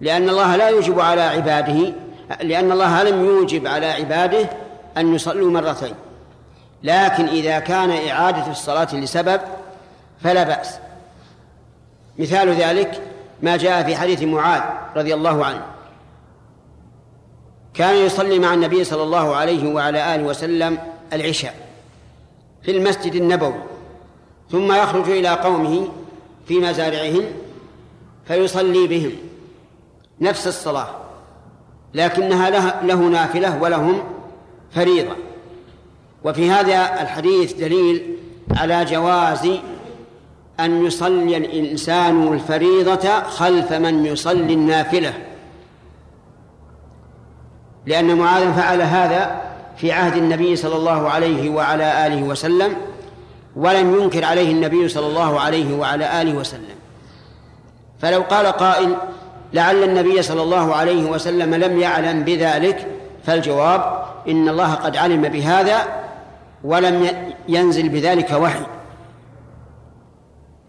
لأن 0.00 0.28
الله 0.28 0.56
لا 0.56 0.68
يوجب 0.68 1.00
على 1.00 1.20
عباده 1.20 1.92
لأن 2.40 2.72
الله 2.72 3.02
لم 3.02 3.24
يوجب 3.24 3.66
على 3.66 3.86
عباده 3.86 4.48
أن 4.96 5.14
يصلوا 5.14 5.50
مرتين. 5.50 5.94
لكن 6.82 7.28
إذا 7.28 7.58
كان 7.58 7.90
إعادة 7.90 8.50
الصلاة 8.50 8.94
لسبب 8.94 9.40
فلا 10.22 10.42
بأس. 10.42 10.78
مثال 12.18 12.48
ذلك 12.48 13.02
ما 13.42 13.56
جاء 13.56 13.82
في 13.82 13.96
حديث 13.96 14.22
معاذ 14.22 14.62
رضي 14.96 15.14
الله 15.14 15.44
عنه. 15.44 15.62
كان 17.74 17.94
يصلي 17.94 18.38
مع 18.38 18.54
النبي 18.54 18.84
صلى 18.84 19.02
الله 19.02 19.36
عليه 19.36 19.74
وعلى 19.74 20.14
آله 20.14 20.22
وسلم 20.24 20.78
العشاء. 21.12 21.67
في 22.62 22.70
المسجد 22.70 23.14
النبوي 23.14 23.54
ثم 24.50 24.72
يخرج 24.72 25.10
إلى 25.10 25.28
قومه 25.28 25.88
في 26.46 26.58
مزارعهم 26.58 27.24
فيصلي 28.24 28.86
بهم 28.86 29.12
نفس 30.20 30.46
الصلاة 30.46 30.88
لكنها 31.94 32.50
له 32.82 33.08
نافلة 33.08 33.62
ولهم 33.62 34.02
فريضة. 34.70 35.16
وفي 36.24 36.50
هذا 36.50 37.02
الحديث 37.02 37.52
دليل 37.52 38.16
على 38.56 38.84
جواز 38.84 39.48
أن 40.60 40.86
يصلي 40.86 41.36
الإنسان 41.36 42.32
الفريضة 42.32 43.22
خلف 43.22 43.72
من 43.72 44.06
يصلي 44.06 44.54
النافلة. 44.54 45.14
لأن 47.86 48.16
معاذ 48.16 48.52
فعل 48.52 48.82
هذا 48.82 49.47
في 49.78 49.92
عهد 49.92 50.16
النبي 50.16 50.56
صلى 50.56 50.76
الله 50.76 51.10
عليه 51.10 51.50
وعلى 51.50 52.06
آله 52.06 52.22
وسلم 52.22 52.76
ولم 53.56 54.02
ينكر 54.02 54.24
عليه 54.24 54.52
النبي 54.52 54.88
صلى 54.88 55.06
الله 55.06 55.40
عليه 55.40 55.76
وعلى 55.76 56.22
آله 56.22 56.34
وسلم. 56.34 56.78
فلو 57.98 58.22
قال 58.22 58.46
قائل 58.46 58.96
لعل 59.52 59.82
النبي 59.82 60.22
صلى 60.22 60.42
الله 60.42 60.74
عليه 60.74 61.10
وسلم 61.10 61.54
لم 61.54 61.80
يعلم 61.80 62.22
بذلك 62.22 62.86
فالجواب 63.26 64.04
إن 64.28 64.48
الله 64.48 64.74
قد 64.74 64.96
علم 64.96 65.22
بهذا 65.22 65.78
ولم 66.64 67.08
ينزل 67.48 67.88
بذلك 67.88 68.30
وحي 68.30 68.62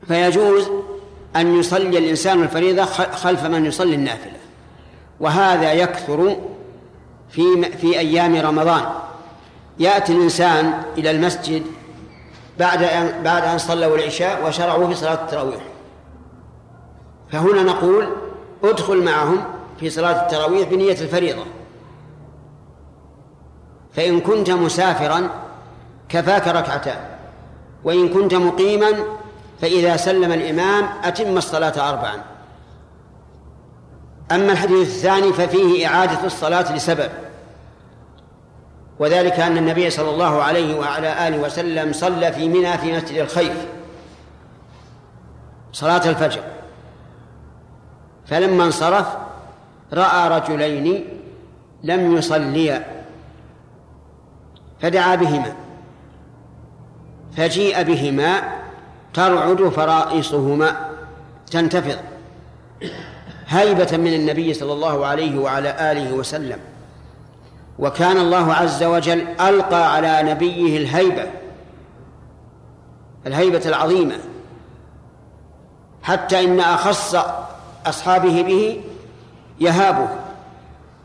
فيجوز 0.08 0.70
أن 1.36 1.60
يصلي 1.60 1.98
الإنسان 1.98 2.44
الفريضة 2.44 2.86
خلف 2.86 3.46
من 3.46 3.66
يصلي 3.66 3.96
النافلة 3.96 4.40
وهذا 5.20 5.74
يكثر 5.74 6.36
في 7.30 7.72
في 7.72 8.00
أيام 8.00 8.36
رمضان. 8.36 8.86
يأتي 9.80 10.14
الإنسان 10.14 10.84
إلى 10.98 11.12
المسجد 11.12 11.64
بعد 12.60 12.84
أن 12.84 13.24
بعد 13.24 13.44
أن 13.44 13.58
صلوا 13.58 13.98
العشاء 13.98 14.48
وشرعوا 14.48 14.88
في 14.88 14.96
صلاة 14.96 15.14
التراويح. 15.14 15.62
فهنا 17.32 17.64
نقول 17.64 18.10
ادخل 18.64 19.04
معهم 19.04 19.44
في 19.80 19.90
صلاة 19.90 20.22
التراويح 20.22 20.70
بنية 20.70 21.02
الفريضة. 21.02 21.44
فإن 23.96 24.20
كنت 24.20 24.50
مسافرا 24.50 25.30
كفاك 26.10 26.48
ركعتان 26.48 27.00
وإن 27.84 28.10
كنت 28.10 28.34
مقيما 28.34 28.92
فإذا 29.62 29.98
سلم 29.98 30.32
الإمام 30.32 30.90
أتم 31.04 31.38
الصلاة 31.38 31.90
أربعا. 31.90 32.24
أما 34.32 34.52
الحديث 34.52 34.88
الثاني 34.88 35.34
ففيه 35.34 35.88
إعادة 35.88 36.26
الصلاة 36.26 36.76
لسبب 36.76 37.10
وذلك 39.00 39.40
أن 39.40 39.58
النبي 39.58 39.90
صلى 39.90 40.10
الله 40.10 40.44
عليه 40.44 40.76
وعلى 40.80 41.28
آله 41.28 41.38
وسلم 41.38 41.94
صلى 41.94 42.34
في 42.34 42.50
منى 42.50 42.78
في 42.78 42.98
مسجد 42.98 43.18
الخيف 43.18 43.66
صلاة 45.72 46.10
الفجر. 46.10 46.42
فلما 48.26 48.64
انصرف 48.64 49.08
رأى 49.94 50.40
رجلين 50.40 51.06
لم 51.84 52.18
يصليا 52.18 53.04
فدعا 54.82 55.16
بهما 55.16 55.54
فجيء 57.38 57.84
بهما 57.84 58.42
ترعد 59.14 59.70
فرائصهما 59.70 60.90
تنتفض. 61.52 61.98
هيبة 63.50 63.98
من 63.98 64.14
النبي 64.14 64.54
صلى 64.54 64.74
الله 64.74 65.06
عليه 65.06 65.40
وعلى 65.40 65.92
آله 65.92 66.14
وسلم. 66.14 66.60
وكان 67.80 68.18
الله 68.18 68.54
عز 68.54 68.84
وجل 68.84 69.28
ألقى 69.42 69.94
على 69.94 70.32
نبيه 70.32 70.78
الهيبة 70.78 71.28
الهيبة 73.28 73.62
العظيمة 73.66 74.16
حتى 76.04 76.44
إن 76.44 76.60
أخص 76.60 77.16
أصحابه 77.86 78.42
به 78.42 78.82
يهابه 79.60 80.10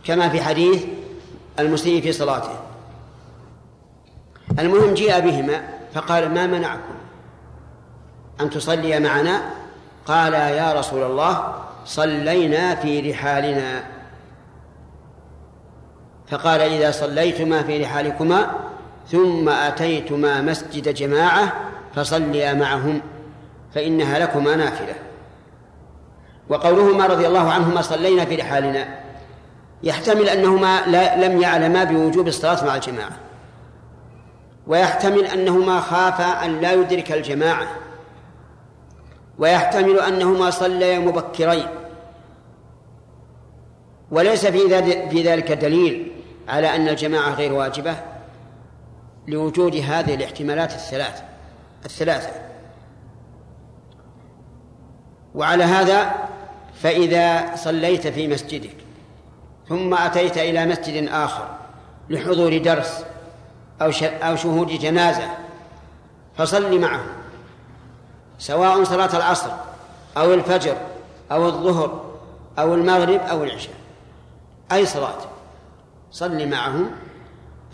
كما 0.04 0.28
في 0.28 0.42
حديث 0.42 0.84
المسيء 1.58 2.02
في 2.02 2.12
صلاته. 2.12 2.56
المهم 4.58 4.94
جيء 4.94 5.20
بهما 5.20 5.62
فقال 5.94 6.34
ما 6.34 6.46
منعكم 6.46 6.94
أن 8.40 8.50
تصلي 8.50 9.00
معنا؟ 9.00 9.42
قال 10.06 10.32
يا 10.32 10.72
رسول 10.72 11.02
الله 11.02 11.54
صلينا 11.84 12.74
في 12.74 13.10
رحالنا. 13.10 13.84
فقال 16.28 16.60
إذا 16.60 16.90
صليتما 16.90 17.62
في 17.62 17.82
رحالكما 17.82 18.50
ثم 19.08 19.48
أتيتما 19.48 20.40
مسجد 20.40 20.94
جماعة 20.94 21.52
فصليا 21.94 22.54
معهم 22.54 23.00
فإنها 23.74 24.18
لكما 24.18 24.56
نافلة. 24.56 24.94
وقولهما 26.48 27.06
رضي 27.06 27.26
الله 27.26 27.52
عنهما 27.52 27.82
صلينا 27.82 28.24
في 28.24 28.36
رحالنا. 28.36 28.88
يحتمل 29.82 30.28
أنهما 30.28 30.86
لا 30.86 31.26
لم 31.26 31.40
يعلما 31.40 31.84
بوجوب 31.84 32.28
الصلاة 32.28 32.64
مع 32.64 32.74
الجماعة. 32.74 33.12
ويحتمل 34.66 35.24
أنهما 35.24 35.80
خافا 35.80 36.44
أن 36.44 36.60
لا 36.60 36.72
يدرك 36.72 37.12
الجماعة. 37.12 37.66
ويحتمل 39.38 40.00
أنهما 40.00 40.50
صليا 40.50 40.98
مبكرين. 40.98 41.66
وليس 44.10 44.46
في 44.46 45.22
ذلك 45.22 45.52
دليل 45.52 46.12
على 46.48 46.76
أن 46.76 46.88
الجماعة 46.88 47.34
غير 47.34 47.52
واجبة 47.52 47.96
لوجود 49.28 49.76
هذه 49.76 50.14
الاحتمالات 50.14 50.72
الثلاث 50.72 51.22
الثلاثة. 51.84 52.30
وعلى 55.34 55.64
هذا 55.64 56.14
فإذا 56.74 57.56
صليت 57.56 58.06
في 58.06 58.28
مسجدك 58.28 58.76
ثم 59.68 59.94
أتيت 59.94 60.38
إلى 60.38 60.66
مسجد 60.66 61.08
آخر 61.08 61.48
لحضور 62.10 62.58
درس 62.58 63.04
أو 63.82 63.90
أو 64.02 64.36
شهود 64.36 64.66
جنازة 64.66 65.28
فصل 66.36 66.80
معهم 66.80 67.23
سواء 68.38 68.84
صلاة 68.84 69.16
العصر 69.16 69.50
أو 70.16 70.34
الفجر 70.34 70.76
أو 71.32 71.46
الظهر 71.46 72.04
أو 72.58 72.74
المغرب 72.74 73.20
أو 73.20 73.44
العشاء. 73.44 73.74
أي 74.72 74.86
صلاة؟ 74.86 75.18
صل 76.10 76.48
معهم 76.48 76.90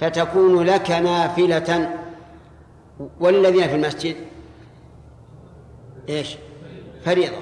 فتكون 0.01 0.63
لك 0.63 0.91
نافلة. 0.91 1.99
وللذين 3.21 3.69
في 3.69 3.75
المسجد؟ 3.75 4.17
إيش؟ 6.09 6.37
فريضة. 7.05 7.37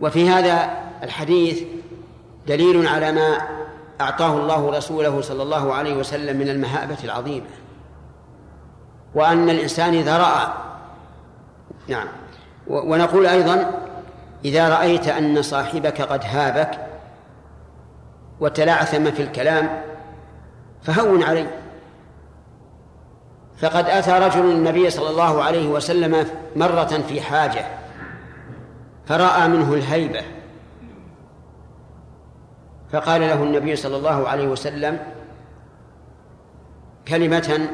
وفي 0.00 0.28
هذا 0.28 0.70
الحديث 1.02 1.62
دليل 2.46 2.86
على 2.86 3.12
ما 3.12 3.38
أعطاه 4.00 4.36
الله 4.36 4.70
رسوله 4.70 5.20
صلى 5.20 5.42
الله 5.42 5.74
عليه 5.74 5.94
وسلم 5.94 6.36
من 6.36 6.48
المهابة 6.48 6.96
العظيمة 7.04 7.46
وأن 9.14 9.50
الإنسان 9.50 9.94
إذا 9.94 10.18
رأى 10.18 10.52
نعم. 11.88 12.06
ونقول 12.66 13.26
أيضا 13.26 13.70
إذا 14.44 14.68
رأيت 14.68 15.08
أن 15.08 15.42
صاحبك 15.42 16.02
قد 16.02 16.24
هابك 16.24 16.70
وتلعثم 18.40 19.10
في 19.10 19.22
الكلام 19.22 19.82
فهون 20.82 21.22
عليه 21.22 21.50
فقد 23.58 23.84
أتى 23.84 24.10
رجل 24.10 24.50
النبي 24.50 24.90
صلى 24.90 25.10
الله 25.10 25.42
عليه 25.42 25.68
وسلم 25.68 26.26
مرة 26.56 27.04
في 27.08 27.20
حاجة 27.20 27.64
فرأى 29.06 29.48
منه 29.48 29.74
الهيبة. 29.74 30.22
فقال 32.92 33.20
له 33.20 33.42
النبي 33.42 33.76
صلى 33.76 33.96
الله 33.96 34.28
عليه 34.28 34.48
وسلم 34.48 34.98
كلمة 37.08 37.68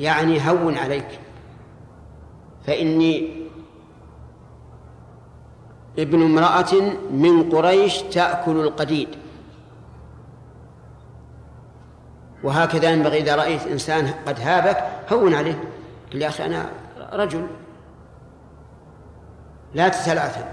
يعني 0.00 0.50
هون 0.50 0.78
عليك. 0.78 1.20
فإني 2.66 3.38
ابن 5.98 6.22
امرأة 6.22 6.74
من 7.10 7.50
قريش 7.50 8.02
تأكل 8.02 8.60
القديد. 8.60 9.08
وهكذا 12.44 12.90
ينبغي 12.90 13.18
إذا 13.18 13.36
رأيت 13.36 13.66
إنسان 13.66 14.14
قد 14.26 14.40
هابك 14.40 14.84
هون 15.12 15.34
عليه 15.34 15.64
قل 16.12 16.22
يا 16.22 16.28
أخي 16.28 16.46
أنا 16.46 16.70
رجل. 17.12 17.46
لا 19.74 19.88
تتلعثم 19.88 20.46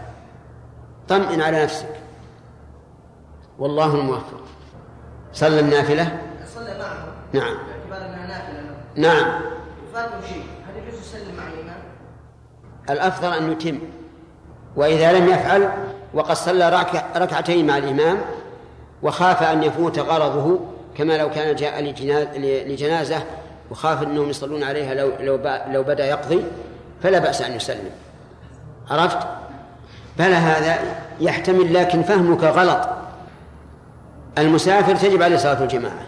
طمئن 1.07 1.41
على 1.41 1.63
نفسك. 1.63 1.95
والله 3.59 3.95
الموفق. 3.95 4.41
صلى 5.33 5.59
النافلة؟ 5.59 6.21
صلى 6.55 6.77
معه. 6.79 7.05
نعم. 7.33 7.57
باعتبار 7.67 8.09
انها 8.09 8.27
نافلة. 8.27 8.77
نعم. 8.95 9.41
فاته 9.93 10.27
شيء 10.27 10.43
هل 10.67 10.83
يجوز 10.83 10.99
يسلم 10.99 11.35
مع 11.37 11.47
الامام؟ 11.47 11.81
الأفضل 12.89 13.33
أن 13.33 13.51
يتم. 13.51 13.79
وإذا 14.75 15.13
لم 15.13 15.27
يفعل 15.27 15.69
وقد 16.13 16.35
صلى 16.35 16.85
ركعتين 17.15 17.67
مع 17.67 17.77
الإمام 17.77 18.17
وخاف 19.03 19.43
أن 19.43 19.63
يفوت 19.63 19.99
غرضه 19.99 20.59
كما 20.97 21.17
لو 21.17 21.29
كان 21.29 21.55
جاء 21.55 21.81
لجنازة 22.67 23.23
وخاف 23.71 24.03
أنهم 24.03 24.29
يصلون 24.29 24.63
عليها 24.63 24.93
لو 24.93 25.11
لو 25.19 25.39
لو 25.67 25.83
بدا 25.83 26.05
يقضي 26.05 26.43
فلا 27.03 27.19
بأس 27.19 27.41
أن 27.41 27.51
يسلم. 27.51 27.89
عرفت؟ 28.89 29.17
بلى 30.17 30.35
هذا 30.35 30.79
يحتمل 31.19 31.73
لكن 31.73 32.03
فهمك 32.03 32.43
غلط. 32.43 32.89
المسافر 34.37 34.95
تجب 34.95 35.23
عليه 35.23 35.37
صلاة 35.37 35.63
الجماعة 35.63 36.05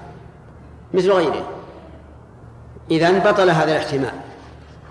مثل 0.93 1.11
غيره. 1.11 1.47
إذا 2.91 3.19
بطل 3.19 3.49
هذا 3.49 3.71
الاحتمال. 3.71 4.13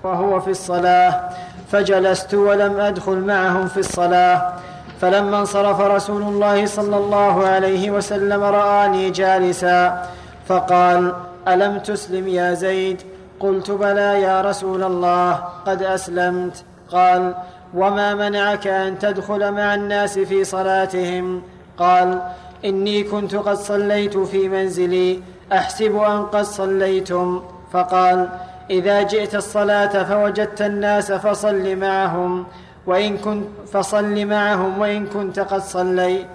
وهو 0.04 0.40
في 0.40 0.50
الصلاة. 0.50 1.30
فجلست 1.72 2.34
ولم 2.34 2.80
أدخل 2.80 3.16
معهم 3.16 3.68
في 3.68 3.80
الصلاة 3.80 4.52
فلما 5.00 5.40
انصرف 5.40 5.80
رسول 5.80 6.22
الله 6.22 6.66
صلى 6.66 6.96
الله 6.96 7.46
عليه 7.46 7.90
وسلم 7.90 8.42
رآني 8.42 9.10
جالسا 9.10 10.06
فقال 10.48 11.12
ألم 11.48 11.78
تسلم 11.78 12.28
يا 12.28 12.54
زيد؟ 12.54 13.02
قلت 13.40 13.70
بلى 13.70 14.22
يا 14.22 14.40
رسول 14.40 14.82
الله 14.82 15.32
قد 15.66 15.82
أسلمت. 15.82 16.64
قال 16.92 17.34
وما 17.74 18.14
منعك 18.14 18.66
أن 18.66 18.98
تدخل 18.98 19.52
مع 19.52 19.74
الناس 19.74 20.18
في 20.18 20.44
صلاتهم؟ 20.44 21.42
قال 21.78 22.20
إني 22.64 23.02
كنت 23.02 23.34
قد 23.34 23.56
صليت 23.56 24.16
في 24.18 24.48
منزلي 24.48 25.20
أحسب 25.52 25.96
أن 25.96 26.26
قد 26.26 26.42
صليتم. 26.44 27.42
فقال 27.72 28.28
إذا 28.70 29.02
جئت 29.02 29.34
الصلاة 29.34 30.04
فوجدت 30.04 30.62
الناس 30.62 31.12
فصل 31.12 31.76
معهم 31.76 32.46
وإن 32.86 33.18
كنت 33.18 33.46
فصل 33.72 34.26
معهم 34.26 34.78
وإن 34.78 35.06
كنت 35.06 35.38
قد 35.40 35.60
صليت. 35.60 36.26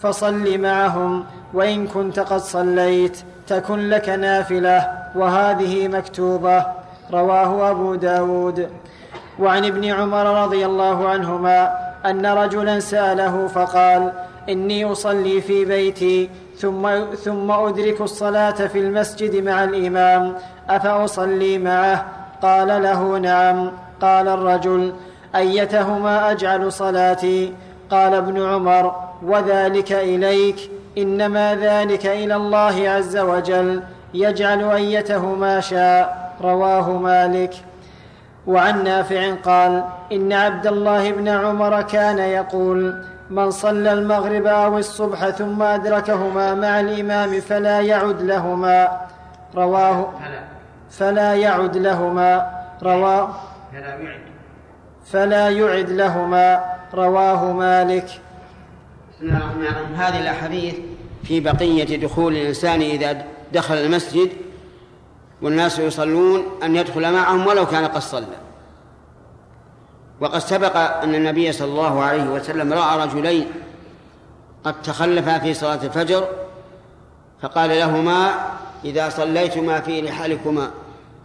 فصل 0.00 0.58
معهم 0.58 1.24
وإن 1.54 1.86
كنت 1.86 2.18
قد 2.18 2.40
صليت. 2.40 3.18
تكن 3.46 3.88
لك 3.88 4.08
نافلة 4.08 4.92
وهذه 5.14 5.88
مكتوبة. 5.88 6.66
رواه 7.12 7.70
أبو 7.70 7.94
داود. 7.94 8.68
وعن 9.38 9.64
ابن 9.64 9.84
عمر 9.84 10.44
رضي 10.44 10.66
الله 10.66 11.08
عنهما 11.08 11.88
أن 12.06 12.26
رجلا 12.26 12.80
سأله 12.80 13.46
فقال 13.46 14.12
إني 14.48 14.84
أصلي 14.84 15.40
في 15.40 15.64
بيتي 15.64 16.30
ثم, 16.56 17.04
ثم 17.14 17.50
أدرك 17.50 18.00
الصلاة 18.00 18.50
في 18.66 18.78
المسجد 18.78 19.36
مع 19.44 19.64
الإمام 19.64 20.34
أفأصلي 20.70 21.58
معه؟ 21.58 22.04
قال 22.42 22.82
له 22.82 23.18
نعم. 23.18 23.72
قال 24.00 24.28
الرجل 24.28 24.92
أيتهما 25.36 26.30
أجعل 26.30 26.72
صلاتي؟ 26.72 27.52
قال 27.90 28.14
ابن 28.14 28.46
عمر 28.46 28.94
وذلك 29.22 29.92
إليك 29.92 30.70
إنما 30.98 31.54
ذلك 31.54 32.06
إلى 32.06 32.36
الله 32.36 32.90
عز 32.90 33.16
وجل 33.16 33.82
يجعل 34.14 34.70
أيتهما 34.70 35.60
شاء. 35.60 36.34
رواه 36.42 36.90
مالك. 36.90 37.54
وعن 38.46 38.84
نافع 38.84 39.34
قال 39.34 39.84
إن 40.12 40.32
عبد 40.32 40.66
الله 40.66 41.12
بن 41.12 41.28
عمر 41.28 41.82
كان 41.82 42.18
يقول 42.18 43.02
من 43.30 43.50
صلى 43.50 43.92
المغرب 43.92 44.46
أو 44.46 44.78
الصبح 44.78 45.28
ثم 45.28 45.62
أدركهما 45.62 46.54
مع 46.54 46.80
الإمام 46.80 47.40
فلا 47.40 47.80
يعد 47.80 48.22
لهما. 48.22 48.88
رواه 49.54 50.08
فلا 50.90 51.34
يعد 51.34 51.76
لهما 51.76 52.50
رواه 52.82 53.34
فلا 55.06 55.48
يعد 55.48 55.90
لهما 55.90 56.64
رواه 56.94 57.52
مالك. 57.52 58.04
بسم 58.04 59.26
الله 59.26 59.36
الرحمن 59.36 59.62
الرحيم. 59.62 59.94
هذه 59.94 60.20
الأحاديث 60.20 60.74
في 61.24 61.40
بقية 61.40 61.96
دخول 61.96 62.36
الإنسان 62.36 62.80
إذا 62.80 63.24
دخل 63.52 63.74
المسجد 63.74 64.30
والناس 65.42 65.78
يصلون 65.78 66.44
أن 66.62 66.76
يدخل 66.76 67.12
معهم 67.12 67.46
ولو 67.46 67.66
كان 67.66 67.84
قد 67.84 68.00
صلى. 68.00 68.26
وقد 70.20 70.38
سبق 70.38 70.76
أن 70.76 71.14
النبي 71.14 71.52
صلى 71.52 71.68
الله 71.68 72.02
عليه 72.02 72.24
وسلم 72.24 72.72
رأى 72.72 73.06
رجلين 73.06 73.46
قد 74.64 74.82
تخلفا 74.82 75.38
في 75.38 75.54
صلاة 75.54 75.82
الفجر 75.84 76.28
فقال 77.42 77.70
لهما 77.70 78.30
إذا 78.84 79.08
صليتما 79.08 79.80
في 79.80 80.00
رحالكما 80.00 80.70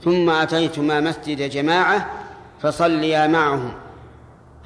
ثم 0.04 0.30
أتيتما 0.30 0.99
مسجد 0.99 1.49
جماعة 1.49 2.10
فصليا 2.62 3.28
معهم 3.28 3.72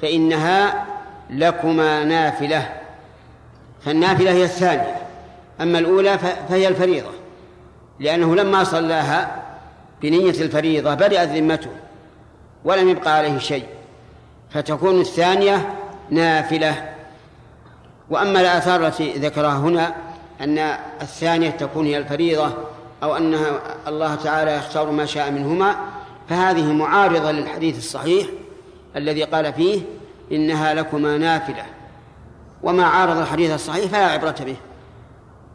فإنها 0.02 0.86
لكما 1.30 2.04
نافلة. 2.04 2.68
فالنافلة 3.84 4.30
هي 4.30 4.44
الثانية 4.44 4.96
أما 5.60 5.78
الأولى 5.78 6.18
فهي 6.48 6.68
الفريضة 6.68 7.10
لأنه 8.00 8.36
لما 8.36 8.64
صلاها 8.64 9.42
بنية 10.02 10.30
الفريضة 10.30 10.94
بدأت 10.94 11.28
ذمته 11.28 11.70
ولم 12.64 12.88
يبقى 12.88 13.16
عليه 13.16 13.38
شيء 13.38 13.64
فتكون 14.50 15.00
الثانية 15.00 15.74
نافلة. 16.10 16.88
وأما 18.10 18.40
الآثار 18.40 18.86
التي 18.86 19.12
ذكرها 19.12 19.56
هنا 19.56 19.94
أن 20.40 20.58
الثانية 21.02 21.50
تكون 21.50 21.86
هي 21.86 21.98
الفريضة 21.98 22.52
أو 23.02 23.16
أنها 23.16 23.60
الله 23.88 24.14
تعالى 24.14 24.56
يختار 24.56 24.90
ما 24.90 25.06
شاء 25.06 25.30
منهما 25.30 25.76
فهذه 26.28 26.72
معارضة 26.72 27.30
للحديث 27.30 27.78
الصحيح 27.78 28.26
الذي 28.96 29.24
قال 29.24 29.52
فيه 29.52 29.82
إنها 30.32 30.74
لكما 30.74 31.18
نافلة. 31.18 31.66
وما 32.62 32.84
عارض 32.84 33.16
الحديث 33.16 33.50
الصحيح 33.54 33.90
فلا 33.90 34.06
عبرة 34.06 34.36
به. 34.40 34.56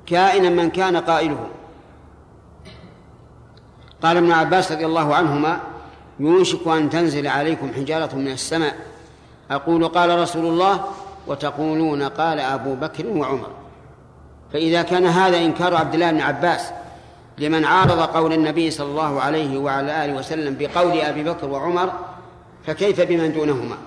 كائنا 0.06 0.50
من 0.50 0.70
كان 0.70 0.98
قائله. 0.98 1.48
قال 4.04 4.18
ابن 4.18 4.32
عباس 4.32 4.72
رضي 4.72 4.86
الله 4.86 5.16
عنهما 5.16 5.60
يوشك 6.20 6.68
أن 6.68 6.90
تنزل 6.90 7.28
عليكم 7.28 7.74
حجارة 7.74 8.16
من 8.16 8.28
السماء. 8.32 8.76
أقول 9.52 9.88
قال 9.88 10.20
رسول 10.20 10.46
الله. 10.46 10.84
وتقولون 11.28 12.04
قال 12.04 12.40
أبو 12.40 12.76
بكر 12.76 13.08
وعمر. 13.08 13.50
فإذا 14.54 14.82
كان 14.82 15.06
هذا 15.06 15.38
إنكار 15.38 15.76
عبد 15.76 15.94
الله 15.94 16.12
بن 16.12 16.22
عباس 16.22 16.72
لمن 17.38 17.66
عارض 17.66 18.00
قول 18.00 18.34
النبي 18.34 18.72
صلى 18.72 18.88
الله 18.88 19.22
عليه 19.22 19.58
وعلى 19.58 20.06
آله 20.06 20.14
وسلم 20.14 20.58
بقول 20.60 21.00
أبي 21.00 21.24
بكر 21.24 21.50
وعمر 21.50 21.92
فكيف 22.68 23.02
بمن 23.02 23.34
دونهما؟ 23.34 23.78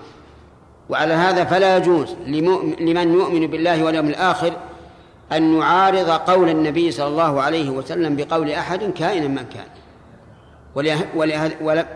وعلى 0.89 1.13
هذا 1.13 1.43
فلا 1.43 1.77
يجوز 1.77 2.15
لمن 2.79 3.13
يؤمن 3.13 3.47
بالله 3.47 3.83
واليوم 3.83 4.07
الآخر 4.07 4.53
أن 5.31 5.57
يعارض 5.57 6.09
قول 6.09 6.49
النبي 6.49 6.91
صلى 6.91 7.07
الله 7.07 7.41
عليه 7.41 7.69
وسلم 7.69 8.15
بقول 8.15 8.51
أحد 8.51 8.83
كائنا 8.83 9.27
من 9.27 9.45
كان. 9.53 9.67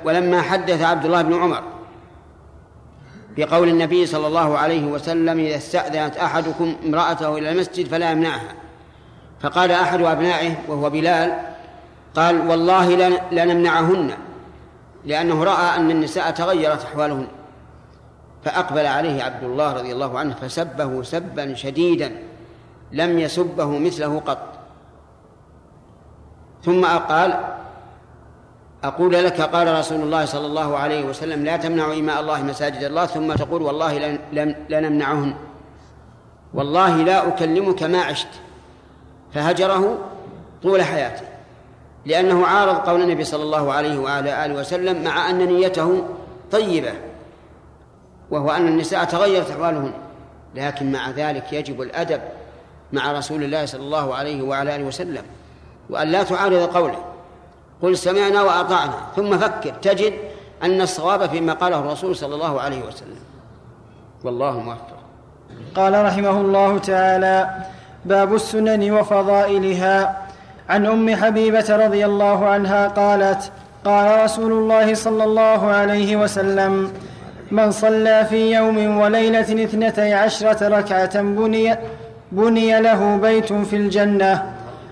ولما 0.06 0.42
حدث 0.42 0.82
عبد 0.82 1.06
الله 1.06 1.22
بن 1.22 1.34
عمر 1.34 1.64
بقول 3.38 3.70
النبي 3.70 4.06
صلى 4.06 4.28
الله 4.28 4.58
عليه 4.58 4.86
وسلم 4.86 5.40
إذا 5.40 5.56
استأذنت 5.56 6.18
أحدكم 6.18 6.76
امرأته 6.86 7.38
إلى 7.38 7.52
المسجد 7.52 7.88
فلا 7.88 8.12
يمنعها. 8.12 8.54
فقال 9.42 9.72
أحد 9.72 10.02
أبنائه 10.02 10.56
وهو 10.68 10.90
بلال 10.90 11.40
قال 12.16 12.48
والله 12.50 12.96
لنمنعهن 13.32 14.12
لأنه 15.06 15.44
رأى 15.44 15.76
أن 15.76 15.92
النساء 15.92 16.32
تغيرت 16.32 16.84
أحوالهن. 16.84 17.28
فأقبل 18.46 18.86
عليه 18.86 19.24
عبد 19.24 19.44
الله 19.44 19.74
رضي 19.74 19.92
الله 19.92 20.20
عنه 20.20 20.34
فسبه 20.34 21.04
سبا 21.04 21.56
شديدا 21.56 22.12
لم 22.92 23.20
يسبه 23.20 23.66
مثله 23.80 24.20
قط. 24.20 24.48
ثم 26.64 26.86
قال 26.86 27.40
أقول 28.84 29.14
لك 29.14 29.42
قال 29.42 29.80
رسول 29.80 30.02
الله 30.02 30.26
صلى 30.26 30.46
الله 30.46 30.78
عليه 30.78 31.06
وسلم 31.06 31.46
لا 31.46 31.58
تمنعوا 31.58 31.94
إماء 31.94 32.22
الله 32.22 32.44
مساجد 32.44 32.84
الله 32.84 33.06
ثم 33.06 33.34
تقول 33.34 33.62
والله 33.62 34.20
لنمنعهن. 34.70 35.34
والله 36.54 36.96
لا 36.96 37.28
أكلمك 37.28 37.84
ما 37.84 38.02
عشت. 38.02 38.28
فهجره 39.34 39.98
طول 40.64 40.84
حياته 40.84 41.26
لأنه 42.06 42.48
عارض 42.48 42.76
قول 42.76 43.02
النبي 43.02 43.24
صلى 43.24 43.44
الله 43.44 43.74
عليه 43.74 44.00
وعلى 44.00 44.46
آله 44.46 44.54
وسلم 44.54 45.04
مع 45.04 45.30
أن 45.30 45.38
نيته 45.38 46.04
طيبة 46.52 46.94
وهو 48.32 48.52
أن 48.52 48.68
النساء 48.68 49.04
تغيرت 49.04 49.52
أحوالهن 49.52 49.94
لكن 50.56 50.92
مع 50.92 51.10
ذلك 51.10 51.54
يجب 51.54 51.82
الأدب 51.82 52.22
مع 52.94 53.12
رسول 53.12 53.44
الله 53.44 53.66
صلى 53.66 53.82
الله 53.82 54.16
عليه 54.16 54.42
وعلى 54.42 54.76
آله 54.76 54.84
وسلم 54.84 55.24
وأن 55.90 56.08
لا 56.08 56.24
تعارض 56.24 56.78
قوله 56.78 57.06
قل 57.82 57.98
سمعنا 57.98 58.42
وأطعنا 58.42 58.98
ثم 59.16 59.38
فكر 59.38 59.70
تجد 59.70 60.14
أن 60.64 60.82
الصواب 60.82 61.30
فيما 61.30 61.54
قاله 61.54 61.80
الرسول 61.80 62.16
صلى 62.16 62.36
الله 62.36 62.62
عليه 62.62 62.84
وسلم. 62.88 63.20
والله 64.24 64.60
موفق. 64.60 64.98
قال 65.76 66.06
رحمه 66.06 66.42
الله 66.42 66.78
تعالى 66.78 67.66
باب 68.06 68.36
السنن 68.36 68.92
وفضائلها. 68.92 70.18
عن 70.70 70.86
أم 70.86 71.16
حبيبة 71.16 71.66
رضي 71.70 72.06
الله 72.06 72.46
عنها 72.46 72.88
قالت 72.88 73.52
قال 73.86 74.24
رسول 74.24 74.52
الله 74.52 74.94
صلى 74.94 75.24
الله 75.24 75.68
عليه 75.68 76.16
وسلم 76.16 76.92
من 77.52 77.72
صلى 77.72 78.26
في 78.30 78.52
يوم 78.56 78.98
وليلة 78.98 79.64
اثنتي 79.64 80.14
عشرة 80.14 80.68
ركعة 80.68 81.22
بني, 81.22 81.76
بني 82.32 82.82
له 82.82 83.18
بيت 83.18 83.54
في 83.54 83.76
الجنة 83.76 84.44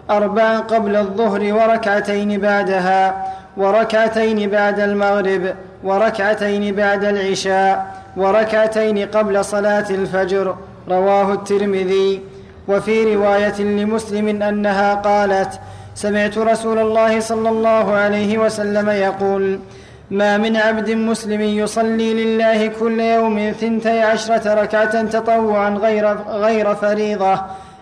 اربعا 0.09 0.59
قبل 0.59 0.95
الظهر 0.95 1.53
وركعتين 1.53 2.41
بعدها 2.41 3.25
وركعتين 3.57 4.49
بعد 4.49 4.79
المغرب 4.79 5.53
وركعتين 5.83 6.75
بعد 6.75 7.03
العشاء 7.03 7.85
وركعتين 8.17 8.97
قبل 9.07 9.45
صلاة 9.45 9.89
الفجر. 9.89 10.55
رواه 10.89 11.33
الترمذي. 11.33 12.21
وفي 12.69 13.15
رواية 13.15 13.61
لمسلم 13.61 14.43
أنها 14.43 14.93
قالت 14.93 15.59
سمعت 15.95 16.37
رسول 16.37 16.79
الله 16.79 17.19
صلى 17.19 17.49
الله 17.49 17.91
عليه 17.91 18.37
وسلم 18.37 18.89
يقول 18.89 19.59
ما 20.11 20.37
من 20.37 20.57
عبد 20.57 20.89
مسلم 20.91 21.41
يصلي 21.41 22.09
لله 22.13 22.67
كل 22.67 22.99
يوم 22.99 23.53
ثنتي 23.61 23.99
عشرة 24.01 24.53
ركعة 24.61 25.03
تطوعا 25.03 25.69
غير, 25.69 26.05
غير 26.27 26.75
فريضة 26.75 27.41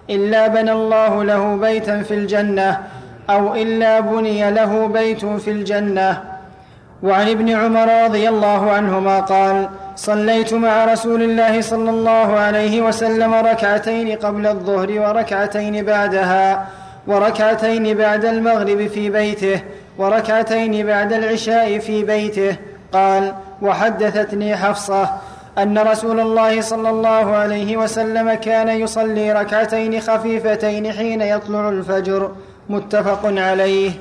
إلا 0.09 0.47
بنى 0.47 0.71
الله 0.71 1.23
له 1.23 1.55
بيتا 1.55 2.03
في 2.03 2.13
الجنة 2.13 2.79
أو 3.29 3.55
إلا 3.55 3.99
بني 3.99 4.51
له 4.51 4.87
بيت 4.87 5.25
في 5.25 5.51
الجنة. 5.51 6.23
وعن 7.03 7.29
ابن 7.29 7.49
عمر 7.49 8.03
رضي 8.03 8.29
الله 8.29 8.71
عنهما 8.71 9.19
قال 9.19 9.69
صليت 9.97 10.53
مع 10.53 10.85
رسول 10.85 11.23
الله 11.23 11.61
صلى 11.61 11.89
الله 11.89 12.39
عليه 12.39 12.81
وسلم 12.81 13.33
ركعتين 13.33 14.17
قبل 14.17 14.47
الظهر 14.47 14.91
وركعتين 14.99 15.85
بعدها 15.85 16.67
وركعتين 17.07 17.97
بعد 17.97 18.25
المغرب 18.25 18.87
في 18.87 19.09
بيته 19.09 19.61
وركعتين 19.97 20.85
بعد 20.85 21.13
العشاء 21.13 21.79
في 21.79 22.03
بيته. 22.03 22.55
قال 22.93 23.33
وحدثتني 23.61 24.55
حفصة 24.55 25.09
أن 25.57 25.77
رسول 25.77 26.19
الله 26.19 26.61
صلى 26.61 26.89
الله 26.89 27.35
عليه 27.35 27.77
وسلم 27.77 28.33
كان 28.33 28.69
يصلي 28.69 29.33
ركعتين 29.33 30.01
خفيفتين 30.01 30.91
حين 30.91 31.21
يطلع 31.21 31.69
الفجر. 31.69 32.31
متفق 32.69 33.21
عليه. 33.23 33.91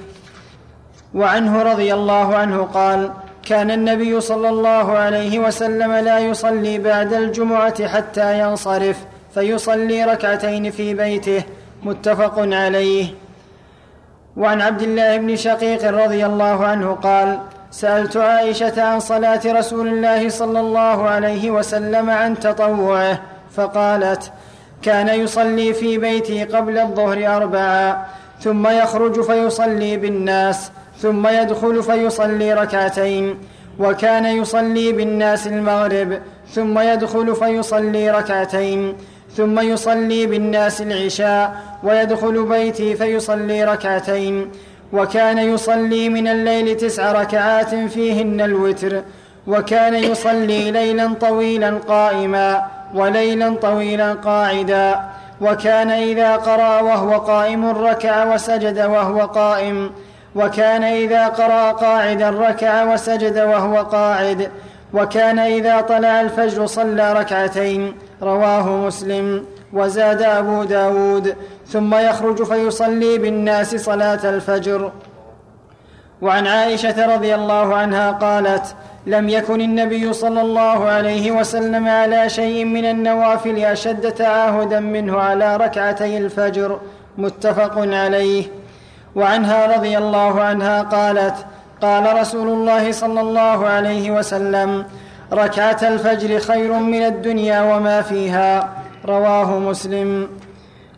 وعنه 1.15 1.63
رضي 1.63 1.95
الله 1.95 2.37
عنه 2.37 2.63
قال 2.63 3.11
كان 3.47 3.71
النبي 3.71 4.21
صلى 4.21 4.49
الله 4.49 4.99
عليه 4.99 5.39
وسلم 5.39 5.93
لا 5.93 6.19
يصلي 6.19 6.79
بعد 6.79 7.13
الجمعة 7.13 7.89
حتى 7.89 8.41
ينصرف 8.41 8.97
فيصلي 9.35 10.05
ركعتين 10.05 10.71
في 10.71 10.95
بيته 10.95 11.43
متفق 11.83 12.35
عليه. 12.39 13.07
وعن 14.37 14.61
عبد 14.61 14.83
الله 14.83 15.17
بن 15.17 15.37
شقيق 15.37 15.91
رضي 15.91 16.27
الله 16.27 16.67
عنه 16.67 16.93
قال 16.93 17.39
سألت 17.71 18.17
عائشة 18.17 18.83
عن 18.83 19.01
صلاة 19.01 19.41
رسول 19.47 19.89
الله 19.89 20.29
صلى 20.29 20.61
الله 20.61 21.09
عليه 21.09 21.51
وسلم 21.51 22.11
عن 22.11 22.39
تطوعه 22.39 23.21
فقالت 23.57 24.33
كان 24.83 25.09
يصلي 25.09 25.75
في 25.75 25.99
بيتي 25.99 26.45
قبل 26.45 26.79
الظهر 26.79 27.37
اربعا 27.37 28.07
ثم 28.41 28.67
يخرج 28.69 29.21
فيصلي 29.21 29.97
بالناس. 29.97 30.71
ثم 30.99 31.29
يدخل 31.29 31.83
فيصلي 31.83 32.55
ركعتين 32.55 33.39
وكان 33.79 34.25
يصلي 34.25 34.93
بالناس 34.93 35.47
المغرب 35.47 36.19
ثم 36.51 36.79
يدخل 36.79 37.35
فيصلي 37.35 38.11
ركعتين 38.11 38.95
ثم 39.37 39.61
يصلي 39.61 40.27
بالناس 40.27 40.81
العشاء 40.83 41.57
ويدخل 41.83 42.45
بيتي 42.45 42.95
فيصلي 42.95 43.65
ركعتين 43.65 44.51
وكان 44.93 45.39
يصلي 45.39 46.09
من 46.09 46.29
الليل 46.29 46.77
تسع 46.77 47.13
ركعات 47.13 47.75
فيهن 47.75 48.41
الوتر 48.41 49.03
وكان 49.47 49.95
يصلي 49.95 50.71
ليلا 50.71 51.15
طويلا 51.21 51.71
قائما 51.89 52.67
وليلا 52.95 53.55
طويلا 53.55 54.13
قاعدا 54.13 55.01
وكان 55.41 55.91
إذا 55.91 56.37
قرأ 56.37 56.81
وهو 56.81 57.19
قائم 57.19 57.67
ركع 57.67 58.35
وسجد 58.35 58.79
وهو 58.79 59.21
قائم. 59.21 59.91
وكان 60.37 60.82
إذا 60.84 61.28
قرأ 61.28 61.72
قاعدا 61.72 62.30
ركع 62.30 62.93
وسجد 62.93 63.39
وهو 63.39 63.76
قاعد 63.76 64.51
وكان 64.95 65.39
إذا 65.39 65.80
طلع 65.80 66.20
الفجر 66.20 66.66
صلى 66.66 67.12
ركعتين 67.12 67.95
رواه 68.22 68.68
مسلم 68.68 69.45
وزاد 69.72 70.22
أبو 70.22 70.64
داود 70.64 71.37
ثم 71.68 71.95
يخرج 71.95 72.43
فيصلي 72.43 73.18
بالناس 73.18 73.76
صلاة 73.76 74.28
الفجر. 74.28 74.93
وعن 76.22 76.47
عائشة 76.47 77.14
رضي 77.14 77.34
الله 77.34 77.74
عنها 77.74 78.11
قالت 78.11 78.74
لم 79.07 79.28
يكن 79.28 79.61
النبي 79.61 80.12
صلى 80.12 80.41
الله 80.41 80.84
عليه 80.84 81.30
وسلم 81.30 81.89
على 81.89 82.28
شيء 82.28 82.64
من 82.64 82.84
النوافل 82.84 83.59
أشد 83.64 84.12
تعاهدا 84.12 84.80
منه 84.80 85.20
على 85.20 85.57
ركعتي 85.57 86.18
الفجر 86.18 86.80
متفق 87.18 87.78
عليه. 87.78 88.45
وعنها 89.17 89.77
رضي 89.77 89.99
الله 89.99 90.41
عنها 90.41 90.83
قالت 90.83 91.35
قال 91.83 92.21
رسول 92.21 92.49
الله 92.49 92.93
صلى 92.93 93.21
الله 93.21 93.67
عليه 93.67 94.11
وسلم 94.11 94.85
ركعة 95.33 95.81
الفجر 95.83 96.39
خير 96.39 96.73
من 96.73 97.03
الدنيا 97.03 97.61
وما 97.62 98.03
فيها 98.03 98.69
رواه 99.07 99.59
مسلم. 99.59 100.29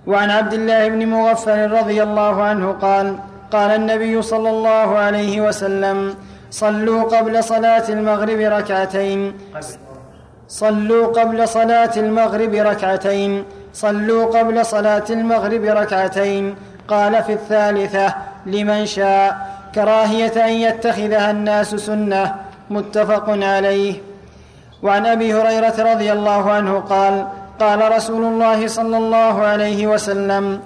وعن 0.07 0.31
عبد 0.31 0.55
الله 0.55 0.89
بن 0.89 1.07
مغفل 1.07 1.71
رضي 1.71 2.03
الله 2.03 2.43
عنه 2.43 2.73
قال 2.73 3.19
قال 3.53 3.71
النبي 3.71 4.23
صلى 4.23 4.51
الله 4.51 4.89
عليه 4.99 5.41
وسلم 5.41 6.15
صلوا 6.51 7.03
قبل 7.03 7.45
صلاة 7.45 7.87
المغرب 7.89 8.41
ركعتين. 8.41 9.33
صلوا 10.49 11.07
قبل 11.07 11.49
صلاة 11.49 11.95
المغرب 11.97 12.55
ركعتين. 12.55 13.45
صلوا 13.73 14.25
قبل 14.39 14.67
صلاة 14.67 15.05
المغرب 15.11 15.65
ركعتين. 15.65 16.45
قال 16.89 17.25
في 17.25 17.33
الثالثة 17.33 18.15
لمن 18.47 18.87
شاء. 18.87 19.37
كراهية 19.75 20.45
أن 20.47 20.53
يتخذها 20.53 21.31
الناس 21.31 21.75
سنة. 21.75 22.35
متفق 22.71 23.25
عليه. 23.29 23.95
وعن 24.83 25.07
أبي 25.07 25.35
هريرة 25.35 25.93
رضي 25.93 26.13
الله 26.13 26.51
عنه 26.51 26.79
قال 26.79 27.27
قال 27.61 27.93
رسول 27.93 28.25
الله 28.25 28.67
صلى 28.67 28.97
الله 28.97 29.43
عليه 29.43 29.87
وسلم 29.87 30.61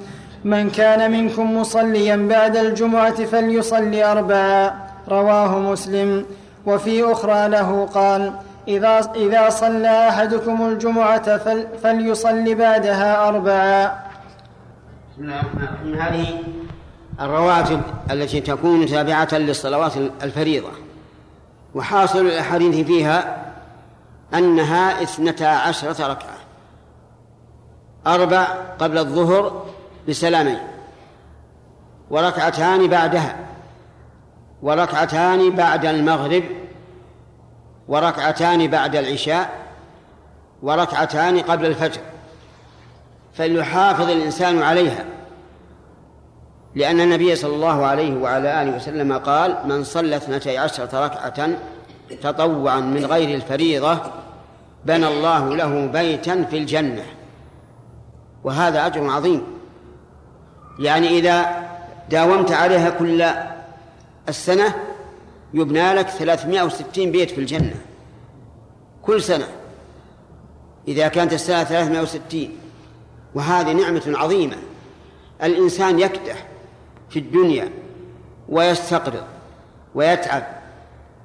من 0.44 0.70
كان 0.70 1.10
منكم 1.10 1.56
مصليا 1.56 2.16
بعد 2.16 2.56
الجمعة 2.56 3.24
فليصلي 3.24 4.04
أربعا 4.04 4.74
رواه 5.08 5.58
مسلم. 5.58 6.24
وفي 6.66 7.12
أخرى 7.12 7.48
له 7.48 7.88
قال 7.94 8.32
إذا, 8.68 9.00
إذا 9.14 9.48
صلى 9.48 10.08
أحدكم 10.08 10.66
الجمعة 10.66 11.36
فل 11.36 11.66
فليصلي 11.82 12.54
بعدها 12.54 13.28
أربعا 13.28 13.92
من 15.18 15.98
هذه 15.98 16.42
الرواتب 17.20 17.80
التي 18.10 18.40
تكون 18.40 18.86
تابعة 18.86 19.28
للصلوات 19.32 19.96
الفريضة. 19.96 20.70
وحاصل 21.74 22.18
الأحاديث 22.18 22.86
فيها 22.86 23.46
أنها 24.34 25.02
اثنتا 25.02 25.44
عشرة 25.44 26.06
ركعة. 26.06 26.36
أربع 28.06 28.44
قبل 28.78 28.98
الظهر 28.98 29.66
بسلامين. 30.08 30.58
وركعتان 32.10 32.86
بعدها. 32.86 33.36
وركعتان 34.62 35.50
بعد 35.50 35.86
المغرب. 35.86 36.44
وركعتان 37.88 38.66
بعد 38.66 38.96
العشاء. 38.96 39.50
وركعتان 40.62 41.38
قبل 41.40 41.66
الفجر. 41.66 42.00
فليحافظ 43.35 44.11
الإنسان 44.11 44.62
عليها. 44.62 45.05
لأن 46.74 47.01
النبي 47.01 47.37
صلى 47.37 47.55
الله 47.55 47.87
عليه 47.87 48.16
وعلى 48.16 48.62
آله 48.62 48.76
وسلم 48.76 49.18
قال 49.18 49.59
من 49.64 49.85
صلى 49.85 50.16
اثنتي 50.16 50.59
عشرة 50.59 51.05
ركعة 51.05 51.49
تطوعا 52.22 52.80
من 52.80 53.05
غير 53.05 53.35
الفريضة 53.35 53.99
بنى 54.85 55.09
الله 55.09 55.57
له 55.57 55.87
بيتا 55.87 56.45
في 56.45 56.59
الجنة. 56.59 57.05
وهذا 58.45 58.87
أجر 58.87 59.11
عظيم. 59.11 59.43
يعني 60.78 61.09
إذا 61.09 61.62
داومت 62.11 62.53
عليها 62.53 62.91
كل 62.91 63.24
السنة 64.28 64.74
يبنى 65.55 65.95
لك 65.95 66.09
360 66.09 67.11
بيت 67.11 67.30
في 67.30 67.39
الجنة. 67.39 67.74
كل 69.03 69.22
سنة. 69.22 69.47
إذا 70.89 71.09
كانت 71.09 71.33
السنة 71.33 71.64
360 71.64 72.61
وهذه 73.35 73.72
نعمة 73.72 74.03
عظيمة. 74.07 74.57
الإنسان 75.43 75.99
يكدح 75.99 76.47
في 77.11 77.18
الدنيا 77.18 77.70
ويستقرض 78.49 79.24
ويتعب 79.95 80.47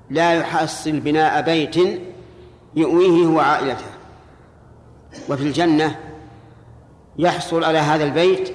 لا 0.10 0.34
يحصل 0.34 1.00
بناء 1.00 1.42
بيت 1.42 2.02
يؤويه 2.76 3.26
هو 3.26 3.40
عائلته. 3.40 3.86
وفي 5.30 5.44
الجنة 5.44 6.00
يحصل 7.18 7.64
على 7.64 7.78
هذا 7.78 8.04
البيت 8.04 8.54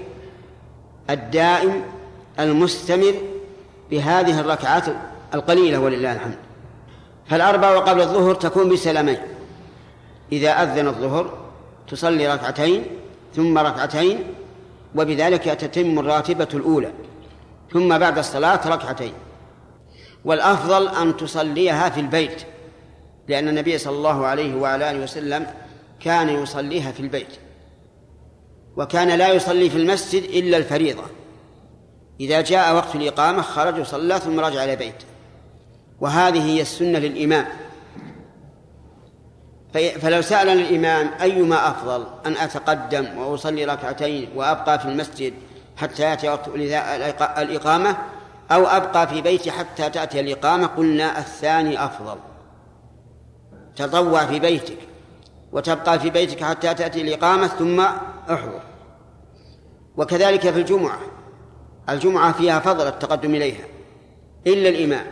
الدائم 1.11 1.83
المستمر 2.41 3.15
بهذه 3.91 4.41
الركعات 4.41 4.85
القليلة 5.35 5.79
ولله 5.79 6.13
الحمد. 6.13 6.39
فالأربع 7.27 7.79
قبل 7.79 8.01
الظهر 8.01 8.35
تكون 8.35 8.69
بسلامين. 8.69 9.19
إذا 10.33 10.63
أذن 10.63 10.89
الظهر 10.89 11.39
تصلي 11.89 12.35
ركعتين 12.35 12.85
ثم 13.37 13.59
ركعتين 13.59 14.19
وبذلك 14.95 15.45
تتم 15.45 15.99
الراتبة 15.99 16.49
الأولى 16.55 16.93
ثم 17.73 17.99
بعد 17.99 18.19
الصلاة 18.19 18.69
ركعتين. 18.69 19.13
والأفضل 20.25 20.89
أن 20.89 21.17
تصليها 21.17 21.91
في 21.91 22.01
البيت 22.01 22.43
لأن 23.29 23.49
النبي 23.49 23.79
صلى 23.79 23.97
الله 23.97 24.27
عليه 24.27 24.55
وعلى 24.55 24.91
آله 24.91 25.03
وسلم 25.03 25.47
كان 26.01 26.29
يصليها 26.29 26.93
في 26.93 27.01
البيت. 27.01 27.37
وكان 28.77 29.09
لا 29.09 29.29
يصلي 29.33 29.71
في 29.71 29.79
المسجد 29.79 30.23
إلا 30.23 30.57
الفريضة. 30.57 31.03
إذا 32.21 32.41
جاء 32.41 32.75
وقت 32.75 32.95
الإقامة 32.95 33.43
خرج 33.43 33.81
وصلى 33.81 34.19
ثم 34.19 34.41
رجع 34.41 34.65
إلى 34.65 34.77
بيته 34.77 35.07
وهذه 36.01 36.45
هي 36.45 36.61
السنة 36.61 36.99
للإمام. 36.99 37.47
فلو 39.73 40.23
سألني 40.23 40.63
الإمام 40.63 41.11
أيما 41.23 41.69
أفضل 41.69 42.07
أن 42.27 42.37
أتقدم 42.37 43.19
وأصلي 43.19 43.65
ركعتين 43.65 44.29
وأبقى 44.37 44.79
في 44.79 44.85
المسجد 44.85 45.35
حتى 45.77 46.03
يأتي 46.03 46.29
وقت 46.29 46.49
الإقامة 47.39 47.97
أو 48.51 48.67
أبقى 48.67 49.09
في 49.09 49.23
بيتي 49.23 49.51
حتى 49.51 49.91
تأتي 49.91 50.21
الإقامة 50.21 50.67
قلنا 50.67 51.19
الثاني 51.19 51.85
أفضل. 51.85 52.17
تطوع 53.77 54.27
في 54.27 54.41
بيتك 54.41 54.79
وتبقى 55.53 56.01
في 56.01 56.11
بيتك 56.11 56.45
حتى 56.45 56.75
تأتي 56.75 57.01
الإقامة 57.01 57.47
ثم 57.47 57.81
احضر. 58.31 58.61
وكذلك 59.97 60.41
في 60.41 60.59
الجمعة. 60.61 60.99
الجمعة 61.89 62.33
فيها 62.33 62.61
فضل 62.61 62.87
التقدم 62.87 63.35
إليها 63.35 63.65
إلا 64.47 64.69
الإمام. 64.69 65.07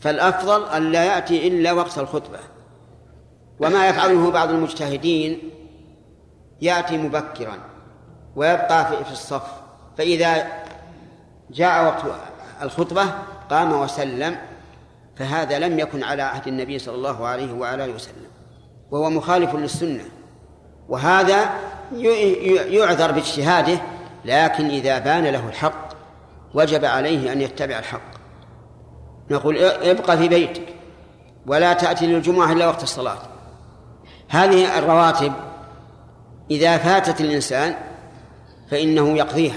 فالأفضل 0.00 0.68
أن 0.68 0.92
لا 0.92 1.04
يأتي 1.04 1.48
إلا 1.48 1.72
وقت 1.72 1.98
الخطبة. 1.98 2.38
وما 3.60 3.88
يفعله 3.88 4.30
بعض 4.30 4.50
المجتهدين 4.50 5.50
يأتي 6.60 6.98
مبكرا 6.98 7.58
ويبقى 8.36 9.04
في 9.04 9.12
الصف. 9.12 9.42
فإذا 9.98 10.46
جاء 11.50 11.84
وقت 11.84 12.02
الخطبة 12.62 13.04
قام 13.50 13.72
وسلم 13.72 14.36
فهذا 15.16 15.58
لم 15.58 15.78
يكن 15.78 16.04
على 16.04 16.22
عهد 16.22 16.48
النبي 16.48 16.78
صلى 16.78 16.94
الله 16.94 17.26
عليه 17.26 17.52
وعلى 17.52 17.84
آله 17.84 17.94
وسلم 17.94 18.26
وهو 18.90 19.10
مخالف 19.10 19.54
للسنة. 19.54 20.04
وهذا 20.88 21.50
يعذر 22.68 23.12
باجتهاده 23.12 23.78
لكن 24.24 24.66
إذا 24.66 24.98
بان 24.98 25.24
له 25.24 25.48
الحق 25.48 25.88
وجب 26.54 26.84
عليه 26.84 27.32
أن 27.32 27.40
يتبع 27.40 27.78
الحق. 27.78 28.14
نقول 29.30 29.58
ابقى 29.58 30.18
في 30.18 30.28
بيتك 30.28 30.74
ولا 31.46 31.72
تأتي 31.72 32.06
للجمعة 32.06 32.52
إلا 32.52 32.66
وقت 32.66 32.82
الصلاة. 32.82 33.18
هذه 34.34 34.78
الرواتب 34.78 35.32
إذا 36.50 36.78
فاتت 36.78 37.20
الإنسان 37.20 37.74
فإنه 38.70 39.16
يقضيها. 39.18 39.56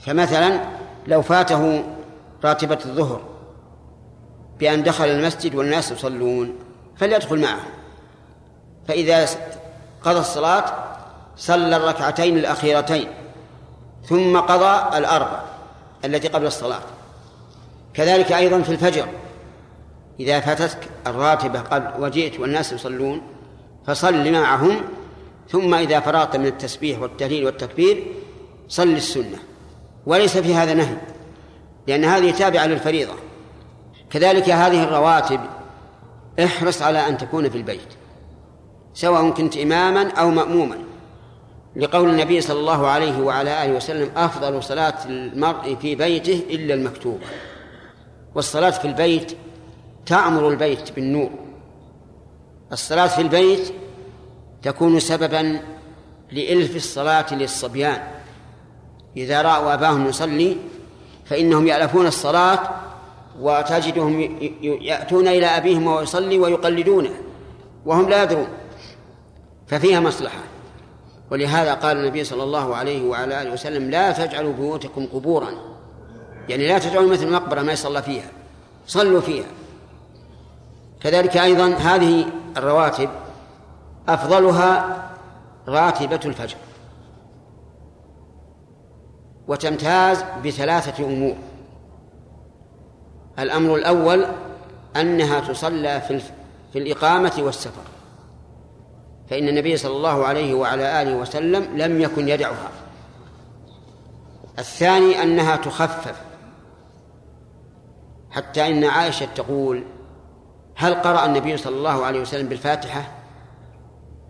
فمثلا 0.00 0.60
لو 1.06 1.22
فاته 1.22 1.84
راتبة 2.44 2.78
الظهر 2.84 3.20
بأن 4.58 4.82
دخل 4.82 5.04
المسجد 5.04 5.54
والناس 5.54 5.90
يصلون 5.90 6.54
فليدخل 6.96 7.40
معهم 7.40 7.70
فإذا 8.88 9.26
قضى 10.04 10.18
الصلاة 10.18 10.64
صلى 11.36 11.76
الركعتين 11.76 12.38
الأخيرتين 12.38 13.08
ثم 14.04 14.40
قضى 14.40 14.98
الأربع 14.98 15.40
التي 16.04 16.28
قبل 16.28 16.46
الصلاة. 16.46 16.82
كذلك 17.94 18.32
أيضا 18.32 18.62
في 18.62 18.72
الفجر. 18.72 19.06
إذا 20.20 20.40
فاتتك 20.40 20.88
الراتبة 21.06 21.60
قبل 21.60 22.02
وجئت 22.02 22.40
والناس 22.40 22.72
يصلون 22.72 23.22
فصل 23.90 24.32
معهم 24.32 24.80
ثم 25.48 25.74
إذا 25.74 26.00
فرغت 26.00 26.36
من 26.36 26.46
التسبيح 26.46 27.00
والتهليل 27.00 27.44
والتكبير 27.44 28.06
صل 28.68 28.88
السنة. 28.88 29.38
وليس 30.06 30.38
في 30.38 30.54
هذا 30.54 30.74
نهي 30.74 30.96
لأن 31.86 32.04
هذه 32.04 32.30
تابعة 32.30 32.66
للفريضة. 32.66 33.12
كذلك 34.10 34.50
هذه 34.50 34.82
الرواتب 34.84 35.40
احرص 36.44 36.82
على 36.82 37.08
أن 37.08 37.18
تكون 37.18 37.50
في 37.50 37.58
البيت 37.58 37.88
سواء 38.94 39.30
كنت 39.30 39.56
إماما 39.56 40.10
أو 40.10 40.30
مأموما. 40.30 40.78
لقول 41.76 42.10
النبي 42.10 42.40
صلى 42.40 42.60
الله 42.60 42.86
عليه 42.86 43.20
وعلى 43.20 43.64
آله 43.64 43.76
وسلم 43.76 44.10
أفضل 44.16 44.62
صلاة 44.62 45.04
المرء 45.06 45.74
في 45.74 45.94
بيته 45.94 46.42
إلا 46.50 46.74
المكتوبة. 46.74 47.26
والصلاة 48.34 48.70
في 48.70 48.84
البيت 48.84 49.36
تعمر 50.06 50.48
البيت 50.48 50.92
بالنور. 50.92 51.30
الصلاة 52.72 53.06
في 53.06 53.22
البيت 53.22 53.72
تكون 54.62 55.00
سببا 55.00 55.60
لإلف 56.32 56.76
الصلاة 56.76 57.34
للصبيان. 57.34 58.02
إذا 59.16 59.42
رأوا 59.42 59.74
أباهم 59.74 60.08
يصلي 60.08 60.56
فإنهم 61.24 61.66
يألفون 61.66 62.06
الصلاة 62.06 62.70
وتجدهم 63.40 64.20
يأتون 64.62 65.28
إلى 65.28 65.46
أبيهم 65.46 65.86
وهو 65.86 66.00
يصلي 66.00 66.38
ويقلدونه 66.38 67.10
وهم 67.86 68.08
لا 68.08 68.22
يدرون 68.22 68.48
ففيها 69.66 70.00
مصلحة. 70.00 70.38
ولهذا 71.30 71.74
قال 71.74 71.96
النبي 71.96 72.24
صلى 72.24 72.42
الله 72.42 72.76
عليه 72.76 73.08
وعلى 73.08 73.42
آله 73.42 73.52
وسلم 73.52 73.90
لا 73.90 74.12
تجعلوا 74.12 74.52
بيوتكم 74.52 75.06
قبورا. 75.06 75.50
يعني 76.48 76.68
لا 76.68 76.78
تجعلوا 76.78 77.12
مثل 77.12 77.32
مقبرة 77.32 77.62
ما 77.62 77.72
يصلى 77.72 78.02
فيها 78.02 78.30
صلوا 78.86 79.20
فيها. 79.20 79.46
كذلك 81.00 81.36
أيضا 81.36 81.68
هذه 81.74 82.26
الرواتب 82.56 83.08
أفضلها 84.08 84.96
راتبة 85.68 86.20
الفجر. 86.24 86.56
وتمتاز 89.48 90.24
بثلاثة 90.44 91.04
أمور. 91.04 91.36
الأمر 93.38 93.74
الأول 93.74 94.26
أنها 94.96 95.40
تصلى 95.40 96.00
في 96.00 96.20
في 96.72 96.78
الإقامة 96.78 97.32
والسفر. 97.38 97.82
فإن 99.30 99.48
النبي 99.48 99.76
صلى 99.76 99.96
الله 99.96 100.26
عليه 100.26 100.54
وعلى 100.54 101.02
آله 101.02 101.14
وسلم 101.16 101.78
لم 101.78 102.00
يكن 102.00 102.28
يدعها. 102.28 102.70
الثاني 104.58 105.22
أنها 105.22 105.56
تخفف. 105.56 106.22
حتى 108.30 108.68
إن 108.68 108.84
عائشة 108.84 109.28
تقول 109.34 109.84
هل 110.80 110.94
قرأ 110.94 111.26
النبي 111.26 111.56
صلى 111.56 111.76
الله 111.76 112.04
عليه 112.04 112.20
وسلم 112.20 112.48
بالفاتحة؟ 112.48 113.10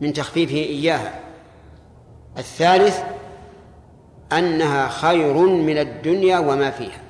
من 0.01 0.13
تخفيفه 0.13 0.55
إياها. 0.55 1.21
الثالث 2.39 3.03
أنها 4.33 4.89
خير 4.89 5.35
من 5.47 5.79
الدنيا 5.79 6.39
وما 6.39 6.71
فيها. 6.71 7.01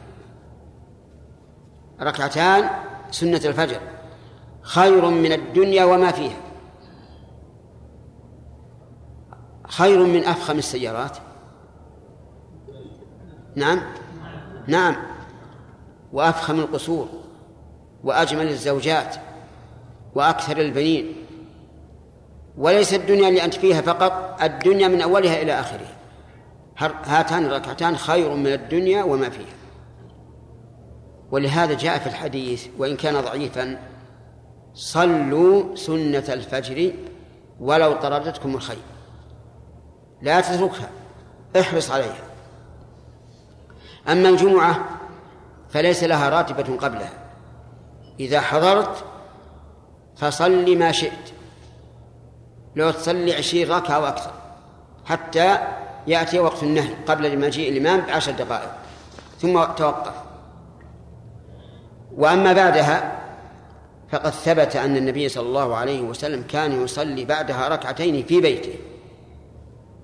ركعتان 2.01 2.70
سنة 3.11 3.41
الفجر. 3.45 3.80
خير 4.62 5.11
من 5.11 5.32
الدنيا 5.32 5.84
وما 5.84 6.12
فيها. 6.12 6.41
خير 9.68 10.05
من 10.05 10.24
أفخم 10.24 10.59
السيارات. 10.59 11.18
نعم. 13.55 13.80
نعم. 14.66 14.97
وأفخم 16.12 16.59
القصور. 16.59 17.09
وأجمل 18.05 18.49
الزوجات. 18.49 19.30
وأكثر 20.15 20.59
البنين. 20.59 21.17
وليس 22.59 22.95
الدنيا 22.95 23.29
اللي 23.29 23.45
أنت 23.45 23.55
فيها 23.55 23.81
فقط 23.81 24.43
الدنيا 24.43 24.89
من 24.89 25.01
أولها 25.01 25.43
إلى 25.43 25.61
آخرها. 25.61 25.97
هاتان 27.05 27.45
الركعتان 27.45 27.97
خير 27.97 28.35
من 28.35 28.47
الدنيا 28.53 29.03
وما 29.03 29.31
فيها. 29.31 29.55
ولهذا 31.31 31.75
جاء 31.75 31.99
في 31.99 32.07
الحديث 32.07 32.67
وإن 32.79 32.97
كان 32.97 33.21
ضعيفا 33.21 33.79
صلوا 34.75 35.77
سنة 35.77 36.25
الفجر 36.29 36.93
ولو 37.61 37.93
طردتكم 37.93 38.55
الخير. 38.55 38.83
لا 40.23 40.41
تتركها 40.41 40.91
احرص 41.61 41.91
عليها. 41.91 42.25
أما 44.09 44.29
الجمعة 44.29 44.85
فليس 45.69 46.05
لها 46.05 46.29
راتبة 46.29 46.77
قبلها. 46.77 47.13
إذا 48.21 48.41
حضرت 48.41 49.05
فصل 50.21 50.79
ما 50.79 50.93
شئت. 50.93 51.31
لو 52.77 52.91
تصلي 52.91 53.35
عشرين 53.35 53.71
ركعة 53.71 53.97
أو 53.97 54.07
أكثر. 54.07 54.31
حتى 55.05 55.59
يأتي 56.07 56.39
وقت 56.39 56.62
النهي 56.62 56.95
قبل 57.07 57.39
مجيء 57.39 57.73
الإمام 57.73 58.01
بعشر 58.01 58.33
دقائق. 58.33 58.71
ثم 59.39 59.64
توقف. 59.64 60.14
وأما 62.16 62.53
بعدها 62.53 63.12
فقد 64.11 64.31
ثبت 64.31 64.77
أن 64.77 64.97
النبي 64.97 65.29
صلى 65.29 65.47
الله 65.47 65.77
عليه 65.77 66.01
وسلم 66.01 66.43
كان 66.43 66.85
يصلي 66.85 67.25
بعدها 67.25 67.68
ركعتين 67.68 68.25
في 68.25 68.41
بيته. 68.41 68.75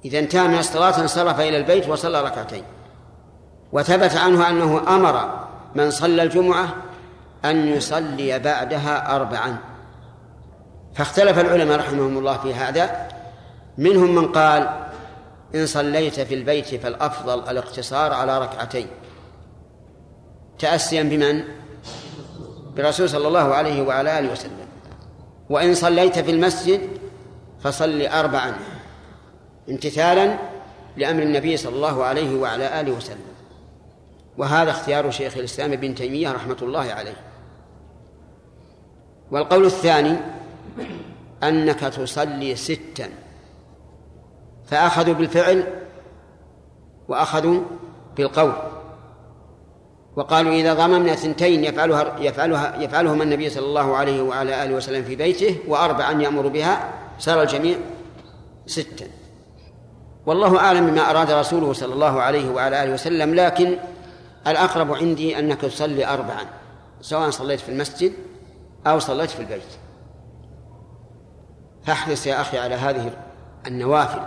إذا 0.05 0.19
انتهى 0.19 0.49
من 0.49 0.59
الصلاة 0.59 1.01
انصرف 1.01 1.41
إلى 1.41 1.57
البيت 1.57 1.89
وصلى 1.89 2.23
ركعتين. 2.23 2.63
وثبت 3.73 4.17
عنه 4.17 4.49
أنه 4.49 4.97
أمر 4.97 5.47
من 5.75 5.91
صلى 5.91 6.23
الجمعة 6.23 6.69
أن 7.45 7.69
يصلي 7.69 8.39
بعدها 8.39 9.17
أربعا. 9.17 9.76
فاختلف 10.97 11.39
العلماء 11.39 11.79
رحمهم 11.79 12.19
الله 12.19 12.39
في 12.39 12.55
هذا. 12.55 13.09
منهم 13.79 14.15
من 14.15 14.33
قال 14.33 14.89
إن 15.55 15.67
صليت 15.67 16.21
في 16.21 16.35
البيت 16.35 16.75
فالأفضل 16.75 17.49
الاقتصار 17.49 18.13
على 18.13 18.39
ركعتين. 18.39 18.87
تأسيا 20.59 21.03
بمن؟ 21.03 21.45
برسول 22.77 23.09
صلى 23.09 23.29
الله 23.29 23.55
عليه 23.55 23.83
وعلى 23.83 24.19
آله 24.19 24.33
وسلم. 24.33 24.67
وإن 25.51 25.75
صليت 25.75 26.19
في 26.19 26.31
المسجد 26.31 26.81
فصل 27.61 28.03
أربعا 28.03 28.57
امتثالا 29.69 30.39
لأمر 30.97 31.23
النبي 31.23 31.57
صلى 31.57 31.77
الله 31.77 32.05
عليه 32.05 32.41
وعلى 32.41 32.81
آله 32.81 32.93
وسلم. 32.93 33.27
وهذا 34.39 34.71
اختيار 34.71 35.11
شيخ 35.11 35.37
الإسلام 35.37 35.73
ابن 35.73 35.95
تيمية 35.95 36.33
رحمة 36.33 36.57
الله 36.63 36.93
عليه. 36.93 37.17
والقول 39.31 39.67
الثاني 39.67 40.17
أنك 41.43 41.81
تصلي 41.81 42.57
ستا. 42.57 43.09
فأخذوا 44.67 45.15
بالفعل 45.15 45.65
وأخذوا 47.09 47.61
بالقول. 48.17 48.53
وقالوا 50.17 50.53
إذا 50.53 50.75
ضممنا 50.75 51.15
ثنتين 51.15 51.65
يفعلها 51.65 52.17
يفعلها 52.21 52.83
يفعلهما 52.83 53.25
النبي 53.25 53.51
صلى 53.51 53.67
الله 53.67 53.97
عليه 53.97 54.23
وعلى 54.23 54.65
آله 54.65 54.75
وسلم 54.75 55.05
في 55.05 55.17
بيته 55.17 55.59
وأربعا 55.69 56.23
يأمر 56.23 56.49
بها 56.49 56.91
صار 57.19 57.43
الجميع 57.43 57.77
ستا. 58.67 59.07
والله 60.27 60.59
أعلم 60.59 60.87
بما 60.87 61.11
أراد 61.11 61.31
رسوله 61.31 61.73
صلى 61.73 61.95
الله 61.95 62.23
عليه 62.23 62.51
وعلى 62.51 62.83
آله 62.83 62.93
وسلم 62.93 63.35
لكن 63.35 63.77
الأقرب 64.47 64.93
عندي 64.93 65.39
أنك 65.39 65.61
تصلي 65.61 66.07
أربعا 66.07 66.45
سواء 67.01 67.31
صليت 67.31 67.61
في 67.61 67.69
المسجد 67.69 68.13
أو 68.87 68.99
صليت 68.99 69.31
في 69.31 69.41
البيت. 69.41 69.63
فاحرص 71.87 72.27
يا 72.27 72.41
أخي 72.41 72.59
على 72.59 72.75
هذه 72.75 73.11
النوافل 73.67 74.21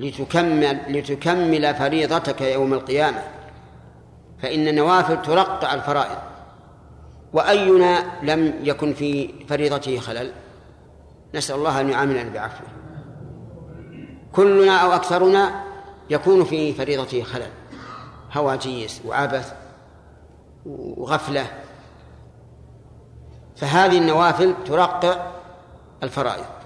لتكمل 0.00 0.80
لتكمل 0.88 1.74
فريضتك 1.74 2.40
يوم 2.40 2.74
القيامة. 2.74 3.22
فإن 4.42 4.68
النوافل 4.68 5.22
ترقع 5.22 5.74
الفرائض. 5.74 6.18
وأينا 7.32 8.04
لم 8.22 8.54
يكن 8.62 8.94
في 8.94 9.34
فريضته 9.48 9.98
خلل. 9.98 10.32
نسأل 11.34 11.56
الله 11.56 11.80
أن 11.80 11.90
يعاملنا 11.90 12.28
بعفوه. 12.28 12.68
كلنا 14.32 14.76
أو 14.76 14.92
أكثرنا 14.92 15.64
يكون 16.10 16.44
في 16.44 16.72
فريضته 16.72 17.22
خلل. 17.22 17.50
هواجيس 18.32 19.02
وعبث 19.06 19.52
وغفلة. 20.66 21.46
فهذه 23.56 23.98
النوافل 23.98 24.54
ترقع 24.66 25.26
الفرائض. 26.02 26.59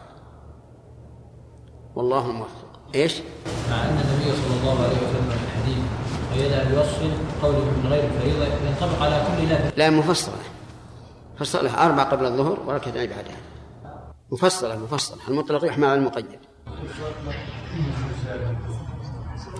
والله 1.97 2.32
موفق. 2.32 2.49
إيش؟ 2.95 3.20
مع 3.70 3.82
أن 3.82 3.88
النبي 3.88 4.32
صلى 4.32 4.61
الله 4.61 4.84
عليه 4.84 4.97
وسلم 4.97 5.30
في 5.30 5.45
الحديث 5.45 5.78
قيدها 6.34 6.64
بوصف 6.64 7.01
قوله 7.42 7.59
من 7.59 7.86
غير 7.90 8.11
فريضة 8.20 8.45
ينطبق 8.45 9.03
على 9.03 9.22
كل 9.26 9.49
نافله 9.49 9.72
لا 9.76 9.90
مفصلة. 9.90 10.34
مفصلة. 11.34 11.86
أربع 11.86 12.03
قبل 12.03 12.26
الظهر 12.26 12.59
وركعتين 12.66 13.11
بعدها. 13.11 13.36
مفصلة 14.32 14.76
مفصلة. 14.78 15.18
المطلق 15.28 15.64
يحمل 15.64 15.88
على 15.88 15.99
المقيد. 15.99 16.38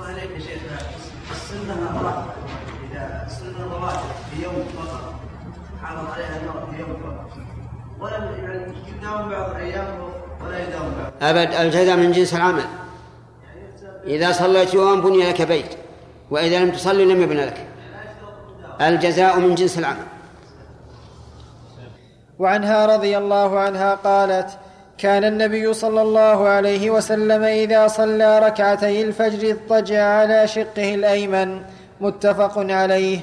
عليك 0.01 0.31
يا 0.31 0.39
شيخ 0.39 0.63
السنة 1.31 1.75
راتبه 2.03 2.33
إذا 2.91 3.25
السنة 3.27 3.75
رواتب 3.75 4.11
في 4.31 4.43
يوم 4.43 4.65
فقط 4.77 5.15
حافظ 5.83 6.11
عليها 6.13 6.41
المرء 6.41 6.71
في 6.71 6.81
يوم 6.81 6.97
فقط 7.03 7.31
ولم 8.01 8.25
يعني 8.25 8.75
يداوم 8.89 9.29
بعض 9.31 9.51
الأيام 9.51 9.99
أبد 11.23 11.55
الجزاء 11.55 11.97
من 11.97 12.13
جنس 12.13 12.35
العمل. 12.35 12.65
إذا 14.07 14.33
صليت 14.33 14.75
يوم 14.75 15.01
بني 15.01 15.29
لك 15.29 15.43
بيت 15.43 15.75
وإذا 16.31 16.59
لم 16.59 16.71
تصلي 16.71 17.05
لم 17.05 17.23
يبنى 17.23 17.45
لك. 17.45 17.67
الجزاء 18.81 19.39
من 19.39 19.55
جنس 19.55 19.79
العمل. 19.79 20.07
وعنها 22.39 22.87
رضي 22.87 23.19
الله 23.19 23.59
عنها 23.59 23.95
قالت 23.95 24.51
كان 24.99 25.25
النبي 25.25 25.75
صلى 25.75 26.03
الله 26.03 26.49
عليه 26.49 26.91
وسلم 26.91 27.43
إذا 27.43 27.89
صلى 27.89 28.39
ركعتي 28.39 29.03
الفجر 29.03 29.51
اضطجع 29.51 30.05
على 30.05 30.49
شقه 30.49 30.95
الأيمن 30.95 31.63
متفق 32.01 32.59
عليه. 32.59 33.21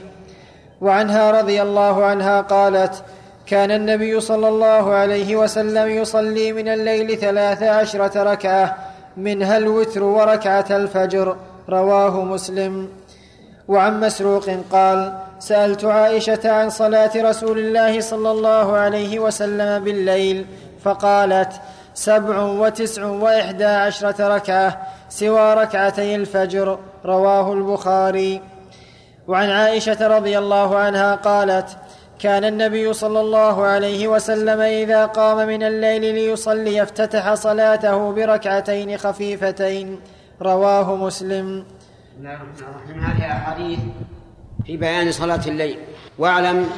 وعنها 0.82 1.32
رضي 1.32 1.62
الله 1.62 2.06
عنها 2.06 2.42
قالت 2.42 3.04
كان 3.52 3.72
النبي 3.72 4.20
صلى 4.20 4.48
الله 4.48 4.94
عليه 4.94 5.36
وسلم 5.36 5.88
يصلي 5.90 6.54
من 6.54 6.68
الليل 6.68 7.18
ثلاث 7.18 7.64
عشرة 7.64 8.24
ركعة 8.24 8.78
منها 9.18 9.58
الوتر 9.58 10.04
وركعة 10.04 10.66
الفجر 10.72 11.36
رواه 11.70 12.24
مسلم. 12.24 12.90
وعن 13.68 14.00
مسروق 14.00 14.50
قال 14.72 15.14
سألت 15.40 15.86
عائشة 15.86 16.40
عن 16.46 16.70
صلاة 16.70 17.12
رسول 17.16 17.60
الله 17.60 18.02
صلى 18.02 18.32
الله 18.32 18.78
عليه 18.78 19.20
وسلم 19.20 19.84
بالليل 19.84 20.46
فقالت 20.84 21.52
سبع 21.94 22.42
وتسع 22.42 23.06
وإحدى 23.06 23.66
عشرة 23.66 24.36
ركعة 24.36 24.82
سوى 25.10 25.54
ركعتي 25.54 26.16
الفجر 26.16 26.80
رواه 27.06 27.54
البخاري. 27.54 28.42
وعن 29.28 29.50
عائشة 29.50 30.08
رضي 30.08 30.38
الله 30.38 30.78
عنها 30.78 31.16
قالت 31.16 31.78
كان 32.22 32.44
النبي 32.44 32.94
صلى 32.94 33.20
الله 33.20 33.64
عليه 33.64 34.08
وسلم 34.08 34.60
إذا 34.60 35.06
قام 35.06 35.48
من 35.48 35.64
الليل 35.64 36.16
ليصلي 36.16 36.84
افتتح 36.84 37.34
صلاته 37.34 38.12
بركعتين 38.12 38.98
خفيفتين. 38.98 40.00
رواه 40.42 40.96
مسلم. 40.96 41.66
بسم 41.66 42.20
الله 42.20 42.34
الرحمن 42.34 42.68
الرحيم 42.70 43.00
هذه 43.00 43.32
أحاديث 43.32 43.80
في 44.66 44.78
بيان 44.78 45.12
صلاة 45.12 45.42
الليل. 45.48 45.80
واعلم 46.18 46.70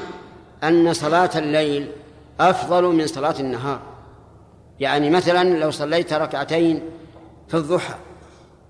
أن 0.63 0.93
صلاة 0.93 1.29
الليل 1.35 1.91
أفضل 2.39 2.83
من 2.83 3.07
صلاة 3.07 3.35
النهار. 3.39 3.79
يعني 4.79 5.09
مثلا 5.09 5.59
لو 5.59 5.71
صليت 5.71 6.13
ركعتين 6.13 6.81
في 7.47 7.57
الضحى 7.57 7.93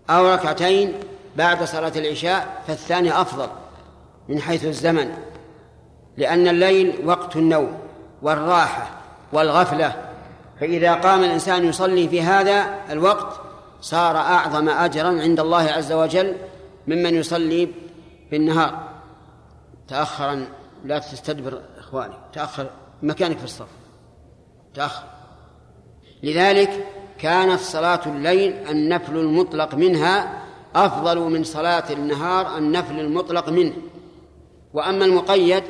أو 0.10 0.34
ركعتين 0.34 0.94
بعد 1.38 1.64
صلاة 1.64 1.94
العشاء 1.96 2.64
فالثاني 2.68 3.22
أفضل 3.22 3.48
من 4.30 4.40
حيث 4.42 4.66
الزمن. 4.66 5.12
لأن 6.18 6.48
الليل 6.48 6.94
وقت 7.06 7.36
النوم 7.36 7.78
والراحة 8.22 8.92
والغفلة. 9.34 10.10
فإذا 10.60 10.94
قام 10.94 11.24
الإنسان 11.24 11.66
يصلي 11.66 12.08
في 12.08 12.22
هذا 12.22 12.76
الوقت 12.90 13.42
صار 13.82 14.18
أعظم 14.18 14.70
أجرا 14.70 15.22
عند 15.22 15.40
الله 15.40 15.62
عز 15.62 15.92
وجل 15.92 16.36
ممن 16.88 17.16
يصلي 17.16 17.70
في 18.30 18.36
النهار 18.36 18.84
تأخرا 19.88 20.46
لا 20.86 21.00
تستدبر 21.00 21.62
إخواني 21.78 22.14
تأخر 22.34 22.70
مكانك 23.04 23.38
في 23.38 23.44
الصف. 23.44 23.68
تأخر. 24.74 25.04
لذلك 26.24 26.88
كانت 27.20 27.60
صلاة 27.60 28.02
الليل 28.06 28.54
النفل 28.70 29.18
المطلق 29.18 29.76
منها 29.76 30.44
أفضل 30.76 31.20
من 31.20 31.44
صلاة 31.44 31.84
النهار 31.92 32.58
النفل 32.58 33.00
المطلق 33.00 33.50
منه. 33.50 33.74
وأما 34.74 35.06
المقيد 35.06 35.64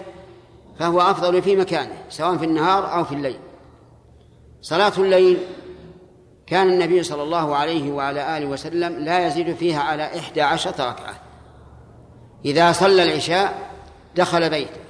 فهو 0.80 1.02
أفضل 1.02 1.42
في 1.42 1.56
مكانه 1.56 1.96
سواء 2.10 2.38
في 2.38 2.46
النهار 2.46 2.94
أو 2.94 3.04
في 3.04 3.16
الليل. 3.16 3.40
صلاة 4.62 4.94
الليل 4.98 5.38
كان 6.48 6.70
النبي 6.70 7.04
صلى 7.04 7.24
الله 7.24 7.56
عليه 7.56 7.92
وعلى 7.92 8.38
آله 8.38 8.46
وسلم 8.46 9.00
لا 9.00 9.28
يزيد 9.28 9.56
فيها 9.56 9.82
على 9.82 10.20
إحدى 10.20 10.42
عشرة 10.42 10.90
ركعة. 10.90 11.14
إذا 12.46 12.72
صلى 12.72 13.04
العشاء 13.04 13.72
دخل 14.16 14.50
بيته. 14.50 14.82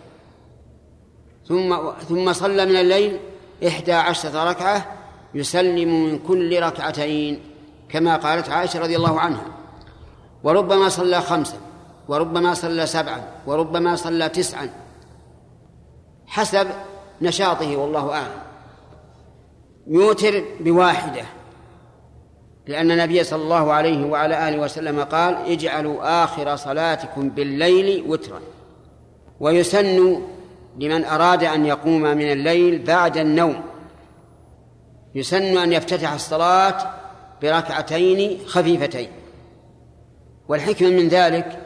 ثم 1.48 1.92
ثم 2.10 2.34
صلى 2.34 2.66
من 2.66 2.76
الليل 2.76 3.20
إحدى 3.68 3.94
عشرة 3.94 4.50
ركعة 4.50 4.86
يسلم 5.34 6.06
من 6.06 6.20
كل 6.20 6.64
ركعتين 6.64 7.44
كما 7.90 8.16
قالت 8.16 8.50
عائشة 8.50 8.80
رضي 8.80 8.96
الله 8.96 9.20
عنها. 9.20 9.46
وربما 10.44 10.90
صلى 10.90 11.22
خمسا 11.22 11.58
وربما 12.08 12.54
صلى 12.54 12.86
سبعا 12.86 13.24
وربما 13.48 13.96
صلى 13.96 14.30
تسعا 14.30 14.70
حسب 16.34 16.68
نشاطه 17.22 17.78
والله 17.78 18.14
أعلم. 18.14 18.42
يوتر 19.88 20.44
بواحدة 20.60 21.22
لأن 22.68 22.92
النبي 22.92 23.24
صلى 23.24 23.44
الله 23.44 23.74
عليه 23.74 24.06
وعلى 24.06 24.50
آله 24.50 24.60
وسلم 24.60 25.00
قال 25.00 25.36
اجعلوا 25.36 26.24
آخر 26.24 26.56
صلاتكم 26.56 27.30
بالليل 27.30 28.04
وترا. 28.08 28.40
ويسن 29.40 30.22
لمن 30.80 31.06
أراد 31.06 31.44
أن 31.44 31.66
يقوم 31.66 32.02
من 32.02 32.32
الليل 32.32 32.84
بعد 32.84 33.18
النوم. 33.18 33.64
يسن 35.16 35.58
أن 35.58 35.74
يفتتح 35.74 36.14
الصلاة 36.14 36.94
بركعتين 37.42 38.40
خفيفتين. 38.46 39.10
والحكمة 40.48 40.90
من 40.90 41.08
ذلك 41.08 41.60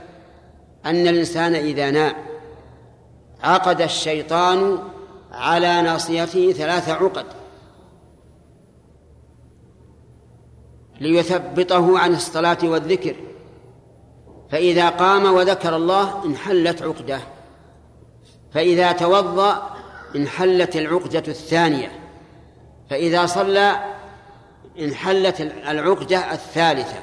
أن 0.86 1.08
الإنسان 1.08 1.56
إذا 1.56 1.92
نام 1.92 2.27
عقد 3.44 3.82
الشيطان 3.82 4.80
على 5.32 5.82
ناصيته 5.82 6.52
ثلاث 6.52 6.90
عقد 6.90 7.26
ليثبطه 11.02 12.00
عن 12.00 12.14
الصلاة 12.14 12.58
والذكر. 12.64 13.16
فإذا 14.52 14.90
قام 14.90 15.26
وذكر 15.26 15.76
الله 15.76 16.26
انحلت 16.26 16.82
عقدة. 16.82 17.20
فإذا 18.54 18.92
توضأ 18.92 19.70
انحلت 20.16 20.76
العقدة 20.76 21.24
الثانية. 21.28 21.92
فإذا 22.90 23.26
صلى 23.26 23.96
انحلت 24.80 25.42
العقدة 25.42 26.32
الثالثة. 26.32 27.00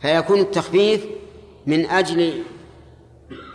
فيكون 0.00 0.40
التخفيف 0.40 1.06
من 1.66 1.86
أجل 1.86 2.42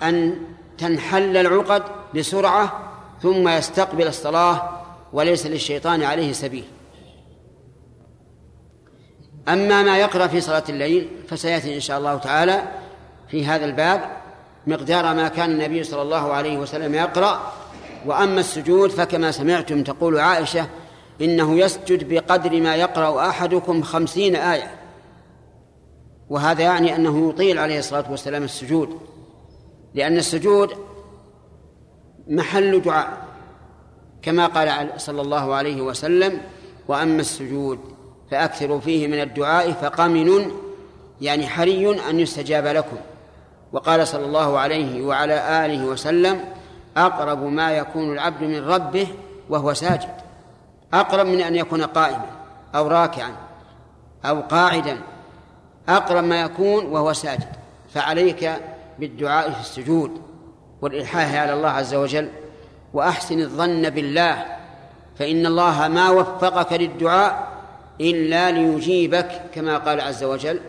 أن 0.03 0.48
تنحل 0.79 1.37
العقد 1.37 1.83
بسرعة 2.15 2.91
ثم 3.21 3.49
يستقبل 3.49 4.07
الصلاة 4.07 4.69
وليس 5.13 5.45
للشيطان 5.45 6.03
عليه 6.03 6.33
سبيل. 6.33 6.65
أما 9.49 9.83
ما 9.83 9.97
يقرأ 9.97 10.27
في 10.27 10.41
صلاة 10.41 10.63
الليل 10.69 11.09
فسيأتي 11.29 11.75
إن 11.75 11.79
شاء 11.79 11.97
الله 11.97 12.17
تعالى 12.17 12.63
في 13.27 13.45
هذا 13.45 13.65
الباب 13.65 14.01
مقدار 14.67 15.15
ما 15.15 15.27
كان 15.27 15.51
النبي 15.51 15.83
صلى 15.83 16.01
الله 16.01 16.33
عليه 16.33 16.57
وسلم 16.57 16.95
يقرأ. 16.95 17.53
وأما 18.05 18.39
السجود 18.39 18.89
فكما 18.89 19.31
سمعتم 19.31 19.83
تقول 19.83 20.19
عائشة 20.19 20.67
إنه 21.21 21.59
يسجد 21.59 22.09
بقدر 22.13 22.61
ما 22.61 22.75
يقرأ 22.75 23.29
أحدكم 23.29 23.83
خمسين 23.83 24.35
آية. 24.35 24.71
وهذا 26.29 26.63
يعني 26.63 26.95
أنه 26.95 27.29
يطيل 27.29 27.59
عليه 27.59 27.79
الصلاة 27.79 28.11
والسلام 28.11 28.43
السجود. 28.43 28.99
لأن 29.93 30.17
السجود 30.17 30.73
محل 32.27 32.81
دعاء 32.81 33.29
كما 34.21 34.47
قال 34.47 34.89
صلى 34.97 35.21
الله 35.21 35.55
عليه 35.55 35.81
وسلم 35.81 36.41
وأما 36.87 37.21
السجود 37.21 37.79
فأكثروا 38.31 38.79
فيه 38.79 39.07
من 39.07 39.21
الدعاء 39.21 39.71
فقمن 39.71 40.51
يعني 41.21 41.47
حري 41.47 42.09
أن 42.09 42.19
يستجاب 42.19 42.65
لكم. 42.65 42.97
وقال 43.71 44.07
صلى 44.07 44.25
الله 44.25 44.59
عليه 44.59 45.05
وعلى 45.05 45.65
آله 45.65 45.85
وسلم 45.85 46.45
أقرب 46.97 47.43
ما 47.43 47.71
يكون 47.71 48.13
العبد 48.13 48.43
من 48.43 48.67
ربه 48.67 49.07
وهو 49.49 49.73
ساجد. 49.73 50.09
أقرب 50.93 51.25
من 51.25 51.41
أن 51.41 51.55
يكون 51.55 51.83
قائما 51.83 52.25
أو 52.75 52.87
راكعا 52.87 53.35
أو 54.25 54.41
قاعدا. 54.41 54.97
أقرب 55.89 56.23
ما 56.23 56.41
يكون 56.41 56.85
وهو 56.85 57.13
ساجد. 57.13 57.47
فعليك 57.93 58.51
بالدعاء 58.99 59.51
في 59.51 59.59
السجود 59.59 60.21
والإلحاح 60.81 61.35
على 61.35 61.53
الله 61.53 61.69
عز 61.69 61.95
وجل. 61.95 62.29
وأحسن 62.93 63.39
الظن 63.39 63.89
بالله 63.89 64.45
فإن 65.15 65.45
الله 65.45 65.87
ما 65.87 66.09
وفقك 66.09 66.73
للدعاء 66.73 67.59
إلا 68.01 68.51
ليجيبك 68.51 69.41
كما 69.53 69.77
قال 69.77 70.01
عز 70.01 70.23
وجل 70.23 70.59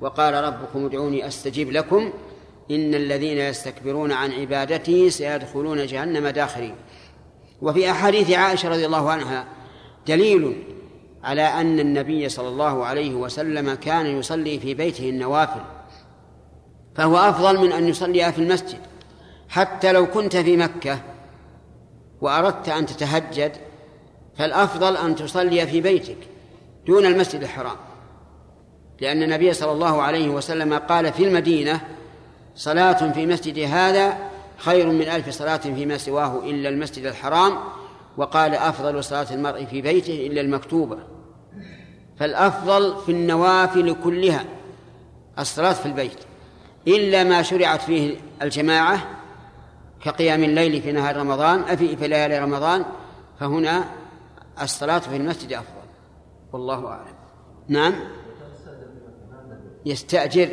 وقال 0.00 0.34
ربكم 0.34 0.86
ادعوني 0.86 1.26
أستجيب 1.26 1.70
لكم 1.70 2.12
إن 2.70 2.94
الذين 2.94 3.38
يستكبرون 3.38 4.12
عن 4.12 4.32
عبادتي 4.32 5.10
سيدخلون 5.10 5.86
جهنم 5.86 6.28
داخرين. 6.28 6.74
وفي 7.62 7.90
أحاديث 7.90 8.30
عائشة 8.30 8.68
رضي 8.68 8.86
الله 8.86 9.10
عنها 9.10 9.44
دليل 10.06 10.62
على 11.24 11.42
أن 11.42 11.80
النبي 11.80 12.28
صلى 12.28 12.48
الله 12.48 12.84
عليه 12.84 13.14
وسلم 13.14 13.74
كان 13.74 14.06
يصلي 14.06 14.58
في 14.60 14.74
بيته 14.74 15.08
النوافل. 15.08 15.60
فهو 16.94 17.16
أفضل 17.16 17.58
من 17.58 17.72
أن 17.72 17.88
يصلي 17.88 18.32
في 18.32 18.38
المسجد 18.38 18.78
حتى 19.48 19.92
لو 19.92 20.06
كنت 20.06 20.36
في 20.36 20.56
مكة 20.56 20.98
وأردت 22.20 22.68
أن 22.68 22.86
تتهجد 22.86 23.52
فالأفضل 24.36 24.96
أن 24.96 25.16
تصلي 25.16 25.66
في 25.66 25.80
بيتك 25.80 26.18
دون 26.86 27.06
المسجد 27.06 27.42
الحرام. 27.42 27.76
لأن 29.00 29.22
النبي 29.22 29.52
صلى 29.52 29.72
الله 29.72 30.02
عليه 30.02 30.28
وسلم 30.28 30.74
قال 30.74 31.12
في 31.12 31.24
المدينة 31.24 31.80
صلاة 32.54 33.12
في 33.12 33.26
مسجد 33.26 33.58
هذا 33.58 34.18
خير 34.56 34.86
من 34.86 35.02
ألف 35.02 35.28
صلاة 35.28 35.56
فيما 35.56 35.96
سواه 35.98 36.38
إلا 36.44 36.68
المسجد 36.68 37.06
الحرام 37.06 37.58
وقال 38.16 38.54
أفضل 38.54 39.04
صلاة 39.04 39.26
المرء 39.34 39.64
في 39.64 39.80
بيته 39.80 40.26
إلا 40.26 40.40
المكتوبة. 40.40 40.98
فالأفضل 42.18 42.96
في 43.06 43.12
النوافل 43.12 43.96
كلها 44.04 44.44
الصلاة 45.38 45.72
في 45.72 45.86
البيت. 45.86 46.29
إلا 46.88 47.24
ما 47.24 47.42
شرعت 47.42 47.82
فيه 47.82 48.16
الجماعة 48.42 48.98
كقيام 50.04 50.44
الليل 50.44 50.82
في 50.82 50.92
نهار 50.92 51.16
رمضان 51.16 51.76
في 51.76 51.96
في 51.96 52.08
ليالي 52.08 52.38
رمضان 52.38 52.84
فهنا 53.40 53.84
الصلاة 54.62 54.98
في 54.98 55.16
المسجد 55.16 55.52
أفضل 55.52 55.80
والله 56.52 56.88
أعلم. 56.88 57.14
نعم؟ 57.68 57.94
يستأجر 59.86 60.48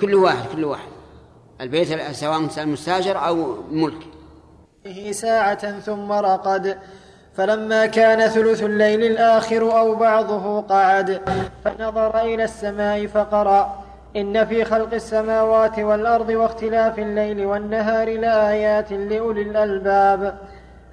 كل 0.00 0.14
واحد 0.14 0.46
كل 0.52 0.64
واحد. 0.64 0.88
البيت 1.60 2.12
سواء 2.12 2.40
مستاجر 2.66 3.26
أو 3.26 3.62
ملك. 3.70 4.06
ساعة 5.10 5.80
ثم 5.80 6.12
رقد 6.12 6.78
فلما 7.34 7.86
كان 7.86 8.28
ثلث 8.28 8.62
الليل 8.62 9.04
الآخر 9.04 9.78
أو 9.78 9.94
بعضه 9.94 10.60
قعد 10.60 11.20
فنظر 11.64 12.20
إلى 12.20 12.44
السماء 12.44 13.06
فقرأ. 13.06 13.81
إن 14.16 14.44
في 14.44 14.64
خلق 14.64 14.94
السماوات 14.94 15.78
والأرض 15.78 16.28
واختلاف 16.28 16.98
الليل 16.98 17.46
والنهار 17.46 18.18
لآيات 18.18 18.92
لأولي 18.92 19.42
الألباب 19.42 20.34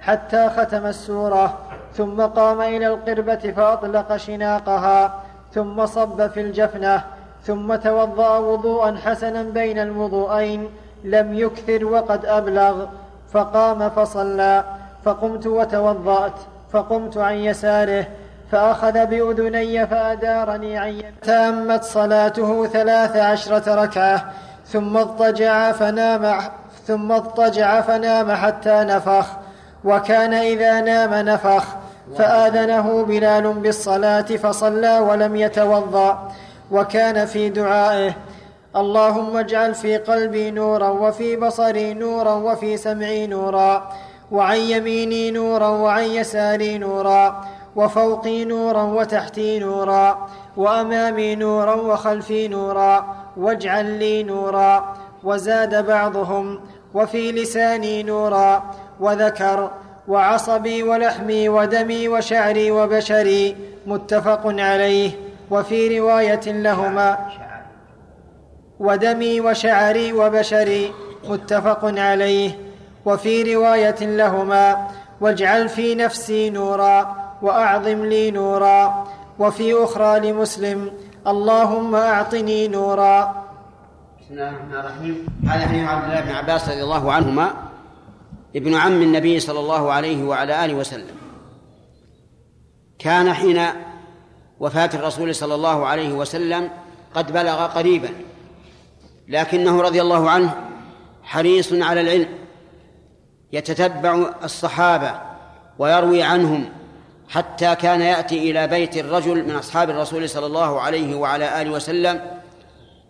حتى 0.00 0.50
ختم 0.56 0.86
السورة 0.86 1.58
ثم 1.92 2.22
قام 2.22 2.60
إلى 2.60 2.86
القربة 2.86 3.52
فأطلق 3.56 4.16
شناقها 4.16 5.22
ثم 5.52 5.86
صب 5.86 6.26
في 6.30 6.40
الجفنة 6.40 7.04
ثم 7.42 7.74
توضأ 7.74 8.38
وضوءا 8.38 8.96
حسنا 9.04 9.42
بين 9.42 9.78
الوضوءين 9.78 10.68
لم 11.04 11.34
يكثر 11.34 11.84
وقد 11.84 12.26
أبلغ 12.26 12.86
فقام 13.32 13.90
فصلى 13.90 14.64
فقمت 15.04 15.46
وتوضأت 15.46 16.38
فقمت 16.72 17.16
عن 17.16 17.34
يساره 17.34 18.06
فأخذ 18.52 19.06
بأذني 19.06 19.86
فأدارني 19.86 20.78
عن 20.78 21.02
تامت 21.22 21.84
صلاته 21.84 22.66
ثلاث 22.66 23.16
عشرة 23.16 23.74
ركعة 23.74 24.32
ثم 24.66 24.96
اضطجع 24.96 25.72
فنام 25.72 26.34
ثم 26.86 27.12
اضطجع 27.12 27.80
فنام 27.80 28.32
حتى 28.32 28.84
نفخ 28.84 29.26
وكان 29.84 30.34
إذا 30.34 30.80
نام 30.80 31.14
نفخ 31.14 31.64
فآذنه 32.18 33.04
بلال 33.04 33.52
بالصلاة 33.52 34.22
فصلى 34.22 34.98
ولم 34.98 35.36
يتوضأ 35.36 36.32
وكان 36.70 37.26
في 37.26 37.50
دعائه 37.50 38.12
اللهم 38.76 39.36
اجعل 39.36 39.74
في 39.74 39.96
قلبي 39.96 40.50
نورا 40.50 40.88
وفي 40.88 41.36
بصري 41.36 41.94
نورا 41.94 42.32
وفي 42.32 42.76
سمعي 42.76 43.26
نورا 43.26 43.90
وعن 44.32 44.58
يميني 44.58 45.30
نورا 45.30 45.68
وعن 45.68 46.04
يساري 46.04 46.78
نورا 46.78 47.44
وفوقي 47.76 48.44
نورا 48.44 48.82
وتحتي 48.82 49.58
نورا 49.58 50.28
وأمامي 50.56 51.34
نورا 51.34 51.74
وخلفي 51.74 52.48
نورا 52.48 53.16
واجعل 53.36 53.98
لي 53.98 54.22
نورا 54.22 54.94
وزاد 55.24 55.86
بعضهم 55.86 56.60
وفي 56.94 57.32
لساني 57.32 58.02
نورا 58.02 58.74
وذكر 59.00 59.70
وعصبي 60.08 60.82
ولحمي 60.82 61.48
ودمي 61.48 62.08
وشعري 62.08 62.70
وبشري 62.70 63.56
متفق 63.86 64.42
عليه 64.46 65.10
وفي 65.50 65.98
رواية 65.98 66.40
لهما 66.46 67.18
ودمي 68.80 69.40
وشعري 69.40 70.12
وبشري 70.12 70.92
متفق 71.28 71.84
عليه 71.84 72.58
وفي 73.04 73.54
رواية 73.54 74.00
لهما 74.00 74.88
واجعل 75.20 75.68
في 75.68 75.94
نفسي 75.94 76.50
نورا. 76.50 77.19
وأعظم 77.42 78.04
لي 78.04 78.30
نورا. 78.30 79.04
وفي 79.38 79.84
أخرى 79.84 80.32
لمسلم 80.32 80.92
اللهم 81.26 81.94
أعطني 81.94 82.68
نورا. 82.68 83.46
بسم 84.20 84.34
الله 84.34 84.48
الرحمن 84.48 84.74
الرحيم. 84.74 85.26
هذا 85.48 85.66
حديث 85.66 85.88
عبد 85.88 86.04
الله 86.04 86.20
بن 86.20 86.30
عباس 86.30 86.68
رضي 86.68 86.82
الله 86.82 87.12
عنهما 87.12 87.54
ابن 88.56 88.74
عم 88.74 89.02
النبي 89.02 89.40
صلى 89.40 89.60
الله 89.60 89.92
عليه 89.92 90.24
وعلى 90.24 90.64
آله 90.64 90.74
وسلم. 90.74 91.16
كان 92.98 93.32
حين 93.32 93.60
وفاة 94.60 94.90
الرسول 94.94 95.34
صلى 95.34 95.54
الله 95.54 95.86
عليه 95.86 96.12
وسلم 96.12 96.70
قد 97.14 97.32
بلغ 97.32 97.66
قريبا 97.66 98.08
لكنه 99.28 99.82
رضي 99.82 100.00
الله 100.02 100.30
عنه 100.30 100.54
حريص 101.22 101.72
على 101.72 102.00
العلم 102.00 102.28
يتتبع 103.52 104.30
الصحابة 104.44 105.20
ويروي 105.78 106.22
عنهم 106.22 106.68
حتى 107.30 107.74
كان 107.74 108.00
يأتي 108.00 108.50
إلى 108.50 108.66
بيت 108.66 108.96
الرجل 108.96 109.44
من 109.44 109.56
أصحاب 109.56 109.90
الرسول 109.90 110.28
صلى 110.28 110.46
الله 110.46 110.80
عليه 110.80 111.14
وعلى 111.14 111.62
آله 111.62 111.70
وسلم 111.70 112.20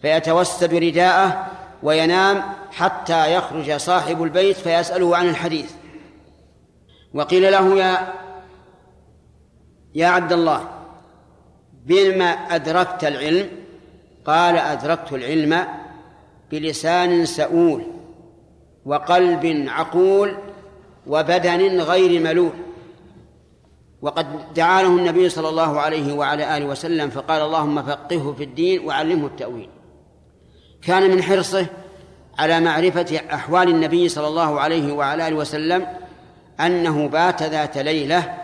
فيتوسد 0.02 0.74
رداءه 0.74 1.46
وينام 1.82 2.42
حتى 2.72 3.34
يخرج 3.34 3.76
صاحب 3.76 4.22
البيت 4.22 4.56
فيسأله 4.56 5.16
عن 5.16 5.28
الحديث. 5.28 5.72
وقيل 7.14 7.52
له 7.52 7.78
يا 7.78 8.14
يا 9.94 10.06
عبد 10.06 10.32
الله 10.32 10.68
بما 11.86 12.24
أدركت 12.26 13.04
العلم؟ 13.04 13.48
قال 14.24 14.56
أدركت 14.56 15.12
العلم 15.12 15.64
بلسان 16.50 17.26
سؤول 17.26 17.86
وقلب 18.84 19.64
عقول 19.68 20.36
وبدن 21.06 21.80
غير 21.80 22.20
ملول. 22.20 22.52
وقد 24.02 24.54
دعا 24.54 24.82
له 24.82 24.88
النبي 24.88 25.28
صلى 25.28 25.48
الله 25.48 25.80
عليه 25.80 26.12
وعلى 26.12 26.56
آله 26.56 26.66
وسلم 26.66 27.10
فقال 27.10 27.42
اللهم 27.42 27.82
فقهه 27.82 28.34
في 28.38 28.44
الدين 28.44 28.86
وعلمه 28.86 29.26
التأويل. 29.26 29.68
كان 30.82 31.10
من 31.10 31.22
حرصه 31.22 31.66
على 32.38 32.60
معرفة 32.60 33.20
أحوال 33.32 33.68
النبي 33.68 34.08
صلى 34.08 34.26
الله 34.26 34.60
عليه 34.60 34.92
وعلى 34.92 35.28
آله 35.28 35.36
وسلم 35.36 35.86
أنه 36.60 37.08
بات 37.08 37.42
ذات 37.42 37.78
ليلة 37.78 38.34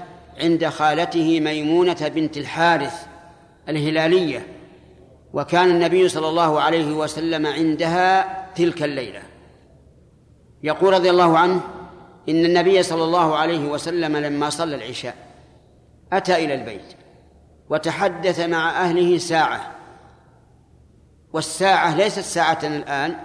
عند 0.41 0.67
خالته 0.67 1.41
ميمونة 1.41 2.09
بنت 2.15 2.37
الحارث 2.37 3.07
الهلالية 3.69 4.47
وكان 5.33 5.71
النبي 5.71 6.09
صلى 6.09 6.29
الله 6.29 6.61
عليه 6.61 6.93
وسلم 6.93 7.47
عندها 7.47 8.37
تلك 8.55 8.83
الليلة. 8.83 9.23
يقول 10.63 10.93
رضي 10.93 11.11
الله 11.11 11.39
عنه 11.39 11.61
إن 12.29 12.45
النبي 12.45 12.83
صلى 12.83 13.05
الله 13.05 13.37
عليه 13.37 13.69
وسلم 13.69 14.17
لما 14.17 14.51
صلى 14.51 14.77
العشاء 14.77 15.26
أتى 16.13 16.45
إلى 16.45 16.55
البيت 16.55 16.95
وتحدث 17.71 18.41
مع 18.41 18.71
أهله 18.71 19.19
ساعة 19.19 19.73
والساعة 21.33 21.97
ليست 21.97 22.21
ساعة 22.21 22.59
الآن 22.63 23.17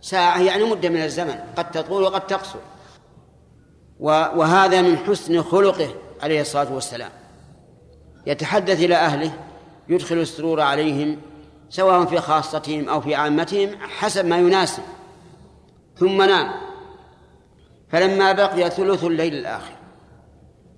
ساعة 0.00 0.42
يعني 0.42 0.64
مدة 0.64 0.88
من 0.88 1.02
الزمن 1.02 1.34
قد 1.56 1.70
تطول 1.70 2.02
وقد 2.02 2.26
تقصر. 2.26 2.58
وهذا 4.00 4.82
من 4.82 4.98
حسن 4.98 5.42
خلقه 5.42 5.94
عليه 6.22 6.40
الصلاة 6.40 6.72
والسلام. 6.72 7.10
يتحدث 8.26 8.80
إلى 8.80 8.94
أهله 8.94 9.32
يدخل 9.88 10.16
السرور 10.16 10.60
عليهم 10.60 11.20
سواء 11.70 12.04
في 12.04 12.20
خاصتهم 12.20 12.88
أو 12.88 13.00
في 13.00 13.14
عامتهم 13.14 13.76
حسب 13.80 14.26
ما 14.26 14.38
يناسب. 14.38 14.82
ثم 15.96 16.22
نام. 16.22 16.52
فلما 17.88 18.32
بقي 18.32 18.70
ثلث 18.70 19.04
الليل 19.04 19.34
الآخر 19.34 19.72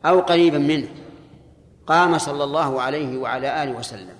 أو 0.05 0.21
قريبا 0.21 0.59
منه 0.59 0.89
قام 1.87 2.19
صلى 2.19 2.45
الله 2.45 2.83
عليه 2.83 3.19
وعلى 3.19 3.63
آله 3.63 3.79
وسلم 3.79 4.17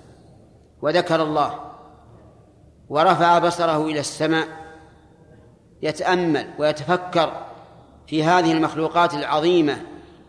وذكر 0.81 1.23
الله 1.23 1.59
ورفع 2.89 3.39
بصره 3.39 3.85
إلى 3.85 3.99
السماء 3.99 4.47
يتأمل 5.81 6.47
ويتفكر 6.59 7.31
في 8.07 8.23
هذه 8.23 8.51
المخلوقات 8.51 9.13
العظيمة 9.13 9.77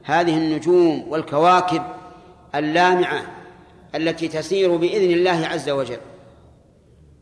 هذه 0.05 0.37
النجوم 0.37 1.05
والكواكب 1.09 1.83
اللامعة 2.55 3.23
التي 3.95 4.29
تسير 4.29 4.77
بإذن 4.77 5.11
الله 5.11 5.47
عز 5.47 5.71
وجل. 5.71 6.01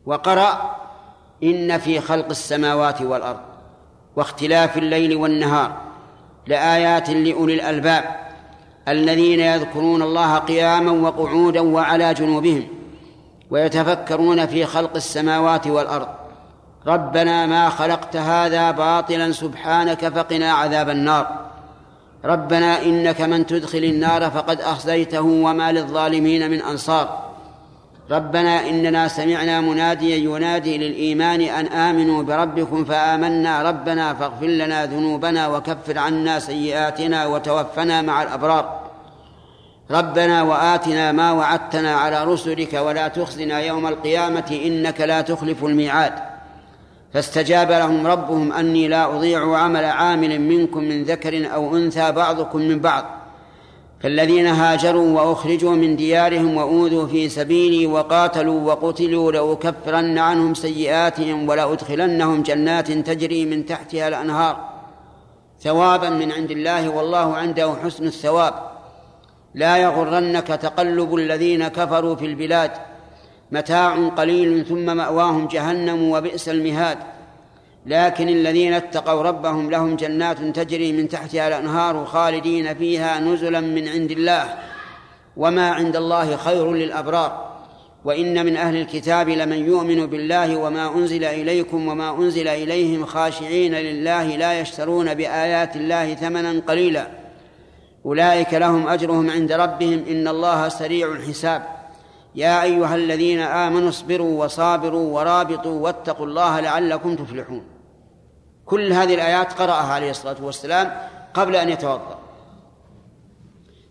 وقرأ 0.05 0.75
إن 1.43 1.77
في 1.77 1.99
خلق 1.99 2.29
السماوات 2.29 3.01
والأرض 3.01 3.39
واختلاف 4.15 4.77
الليل 4.77 5.15
والنهار 5.15 5.81
لآيات 6.47 7.09
لأولي 7.09 7.53
الألباب. 7.53 8.24
الذين 8.87 9.39
يذكرون 9.39 10.01
الله 10.01 10.37
قياما 10.37 10.91
وقعودا 10.91 11.59
وعلى 11.59 12.13
جنوبهم 12.13 12.67
ويتفكرون 13.49 14.45
في 14.45 14.65
خلق 14.65 14.95
السماوات 14.95 15.67
والأرض. 15.67 16.07
ربنا 16.87 17.45
ما 17.45 17.69
خلقت 17.69 18.15
هذا 18.15 18.71
باطلا 18.71 19.31
سبحانك 19.31 20.07
فقنا 20.07 20.51
عذاب 20.51 20.89
النار. 20.89 21.27
ربنا 22.25 22.81
إنك 22.81 23.21
من 23.21 23.45
تدخل 23.45 23.83
النار 23.83 24.31
فقد 24.31 24.61
أخزيته 24.61 25.21
وما 25.21 25.71
للظالمين 25.71 26.51
من 26.51 26.61
أنصار. 26.61 27.34
ربنا 28.11 28.69
إننا 28.69 29.07
سمعنا 29.07 29.61
مناديا 29.61 30.15
ينادي 30.15 30.77
للإيمان 30.77 31.41
أن 31.41 31.65
آمنوا 31.67 32.23
بربكم 32.23 32.85
فآمنا 32.85 33.61
ربنا 33.61 34.13
فاغفر 34.13 34.45
لنا 34.45 34.85
ذنوبنا 34.85 35.47
وكفر 35.47 35.99
عنا 35.99 36.39
سيئاتنا 36.39 37.25
وتوفنا 37.25 38.01
مع 38.01 38.23
الأبرار. 38.23 38.81
ربنا 39.91 40.41
وآتنا 40.41 41.11
ما 41.11 41.31
وعدتنا 41.31 41.95
على 41.95 42.23
رسلك 42.23 42.73
ولا 42.73 43.07
تخزنا 43.07 43.59
يوم 43.59 43.87
القيامة 43.87 44.59
إنك 44.65 45.01
لا 45.01 45.21
تخلف 45.21 45.63
الميعاد. 45.63 46.13
فاستجاب 47.13 47.71
لهم 47.71 48.07
ربهم 48.07 48.53
أني 48.53 48.87
لا 48.87 49.15
أضيع 49.15 49.57
عمل 49.57 49.85
عامل 49.85 50.41
منكم 50.41 50.83
من 50.83 51.03
ذكر 51.03 51.53
أو 51.53 51.77
أنثى 51.77 52.11
بعضكم 52.11 52.59
من 52.59 52.79
بعض. 52.79 53.05
فالذين 53.99 54.47
هاجروا 54.47 55.21
وأخرجوا 55.21 55.75
من 55.75 55.95
ديارهم 55.95 56.57
وأوذوا 56.57 57.07
في 57.07 57.29
سبيلي 57.29 57.87
وقاتلوا 57.87 58.61
وقتلوا 58.61 59.31
لأكفرن 59.31 60.17
عنهم 60.17 60.53
سيئاتهم 60.53 61.49
ولأدخلنهم 61.49 62.43
جنات 62.43 62.91
تجري 62.91 63.45
من 63.45 63.65
تحتها 63.65 64.07
الأنهار 64.07 64.75
ثوابا 65.61 66.09
من 66.09 66.31
عند 66.31 66.51
الله 66.51 66.89
والله 66.89 67.35
عنده 67.35 67.73
حسن 67.83 68.05
الثواب. 68.07 68.53
لا 69.55 69.77
يغرنك 69.77 70.47
تقلب 70.47 71.15
الذين 71.15 71.67
كفروا 71.67 72.15
في 72.15 72.25
البلاد. 72.25 72.71
متاع 73.51 74.07
قليل 74.07 74.65
ثم 74.65 74.97
مأواهم 74.97 75.47
جهنم 75.47 76.09
وبئس 76.11 76.49
المهاد. 76.49 76.97
لكن 77.85 78.29
الذين 78.29 78.73
اتقوا 78.73 79.21
ربهم 79.21 79.71
لهم 79.71 79.95
جنات 79.95 80.41
تجري 80.41 80.91
من 80.91 81.09
تحتها 81.09 81.47
الأنهار 81.47 82.05
خالدين 82.05 82.75
فيها 82.75 83.19
نزلا 83.19 83.59
من 83.59 83.87
عند 83.87 84.11
الله. 84.11 84.57
وما 85.37 85.71
عند 85.71 85.95
الله 85.95 86.35
خير 86.35 86.71
للأبرار. 86.71 87.55
وإن 88.05 88.45
من 88.45 88.57
أهل 88.57 88.75
الكتاب 88.75 89.29
لمن 89.29 89.65
يؤمن 89.65 90.05
بالله 90.05 90.57
وما 90.57 90.95
أنزل 90.95 91.23
إليكم 91.23 91.87
وما 91.87 92.17
أنزل 92.17 92.47
إليهم 92.47 93.05
خاشعين 93.05 93.73
لله 93.73 94.35
لا 94.35 94.59
يشترون 94.59 95.13
بآيات 95.13 95.75
الله 95.75 96.13
ثمنا 96.13 96.61
قليلا. 96.67 97.07
أولئك 98.05 98.53
لهم 98.53 98.87
أجرهم 98.87 99.29
عند 99.29 99.51
ربهم. 99.51 100.03
إن 100.09 100.27
الله 100.27 100.69
سريع 100.69 101.11
الحساب. 101.11 101.67
يا 102.35 102.63
أيها 102.63 102.95
الذين 102.95 103.39
آمنوا 103.39 103.89
اصبروا 103.89 104.45
وصابروا 104.45 105.19
ورابطوا 105.19 105.79
واتقوا 105.79 106.25
الله 106.25 106.59
لعلكم 106.59 107.15
تفلحون. 107.15 107.74
كل 108.65 108.93
هذه 108.93 109.13
الآيات 109.13 109.53
قرأها 109.53 109.93
عليه 109.93 110.09
الصلاة 110.09 110.35
والسلام 110.41 110.97
قبل 111.33 111.55
أن 111.55 111.69
يتوضأ. 111.69 112.19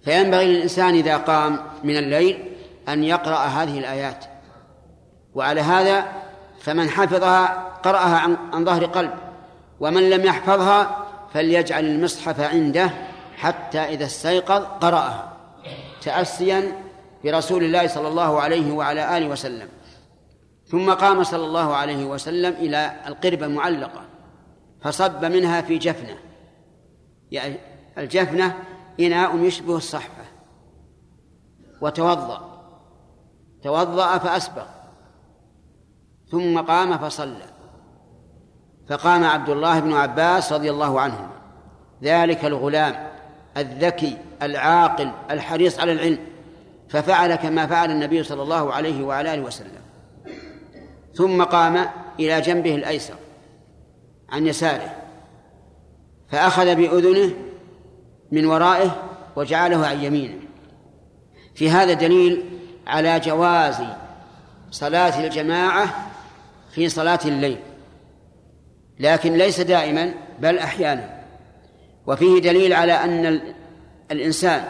فينبغي 0.05 0.47
للإنسان 0.47 0.95
إذا 0.95 1.16
قام 1.16 1.61
من 1.85 1.97
الليل 1.97 2.57
أن 2.89 3.05
يقرأ 3.05 3.37
هذه 3.37 3.79
الآيات. 3.79 4.25
وعلى 5.35 5.61
هذا 5.61 6.05
فمن 6.61 6.91
حفظها 6.91 7.47
قرأها 7.85 8.18
عن, 8.18 8.64
ظهر 8.64 8.85
قلب. 8.85 9.11
ومن 9.81 10.11
لم 10.11 10.25
يحفظها 10.25 11.07
فليجعل 11.35 11.85
المصحف 11.85 12.41
عنده 12.41 12.91
حتى 13.37 13.79
إذا 13.79 14.05
استيقظ 14.05 14.62
قرأها. 14.81 15.33
تأسيا 16.03 16.72
برسول 17.25 17.64
الله 17.64 17.87
صلى 17.87 18.09
الله 18.09 18.41
عليه 18.41 18.72
وعلى 18.72 19.18
آله 19.18 19.29
وسلم. 19.29 19.68
ثم 20.66 20.91
قام 20.91 21.25
صلى 21.25 21.45
الله 21.45 21.75
عليه 21.75 22.05
وسلم 22.05 22.53
إلى 22.53 22.93
القربة 23.07 23.47
المعلقة. 23.47 24.14
فصب 24.85 25.24
منها 25.24 25.61
في 25.61 25.78
جفنة. 25.78 26.16
يعني 27.30 27.57
الجفنة 27.99 28.59
إناء 29.01 29.37
يشبه 29.39 29.76
الصحفة. 29.76 30.24
وتوضأ. 31.80 32.64
توضأ 33.62 34.18
فأسبغ. 34.18 34.66
ثم 36.30 36.61
قام 36.61 36.99
فصلى. 36.99 37.47
فقام 38.89 39.24
عبد 39.24 39.49
الله 39.49 39.80
بن 39.80 39.93
عباس 39.93 40.53
رضي 40.53 40.70
الله 40.70 41.01
عنه 41.01 41.30
ذلك 42.03 42.45
الغلام 42.45 43.11
الذكي 43.57 44.18
العاقل 44.43 45.11
الحريص 45.30 45.80
على 45.80 45.93
العلم. 45.93 46.18
ففعل 46.89 47.35
كما 47.35 47.66
فعل 47.66 47.91
النبي 47.91 48.22
صلى 48.22 48.43
الله 48.43 48.72
عليه 48.72 49.05
وعلى 49.05 49.35
آله 49.35 49.43
وسلم. 49.43 49.82
ثم 51.14 51.43
قام 51.45 51.87
إلى 52.20 52.41
جنبه 52.41 52.74
الأيسر. 52.74 53.24
عن 54.35 54.47
يساره 54.47 54.97
فأخذ 56.30 56.74
بأذنه 56.74 57.35
من 58.32 58.47
ورائه 58.47 59.03
وجعله 59.37 59.87
عن 59.87 60.05
يمينه. 60.05 60.35
في 61.55 61.70
هذا 61.70 61.93
دليل 61.93 62.45
على 62.87 63.20
جواز 63.20 63.76
صلاة 64.70 65.26
الجماعة 65.26 66.11
في 66.70 66.89
صلاة 66.89 67.18
الليل 67.24 67.59
لكن 69.01 69.32
ليس 69.32 69.61
دائما 69.61 70.14
بل 70.41 70.59
أحيانا. 70.59 71.24
وفيه 72.07 72.41
دليل 72.41 72.72
على 72.72 72.93
أن 72.93 73.41
الإنسان 74.11 74.64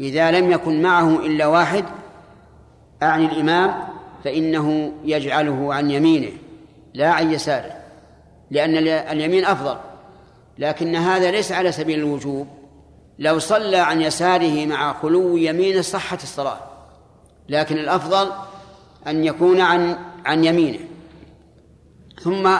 إذا 0.00 0.30
لم 0.30 0.52
يكن 0.52 0.82
معه 0.82 1.26
إلا 1.26 1.46
واحد 1.46 1.84
أعني 3.02 3.26
الإمام 3.26 3.88
فإنه 4.24 4.92
يجعله 5.04 5.74
عن 5.74 5.90
يمينه 5.90 6.32
لا 6.94 7.10
عن 7.10 7.32
يساره. 7.32 7.81
لأن 8.52 8.76
اليمين 8.86 9.44
أفضل. 9.44 9.78
لكن 10.58 10.96
هذا 10.96 11.30
ليس 11.30 11.52
على 11.52 11.72
سبيل 11.72 11.98
الوجوب. 11.98 12.48
لو 13.18 13.38
صلى 13.38 13.76
عن 13.76 14.02
يساره 14.02 14.66
مع 14.66 14.92
خلو 14.92 15.36
يمينه 15.36 15.80
صحت 15.80 16.22
الصلاة. 16.22 16.58
لكن 17.48 17.78
الأفضل 17.78 18.32
أن 19.06 19.24
يكون 19.24 19.60
عن 19.60 19.96
عن 20.26 20.44
يمينه. 20.44 20.78
ثم 22.22 22.56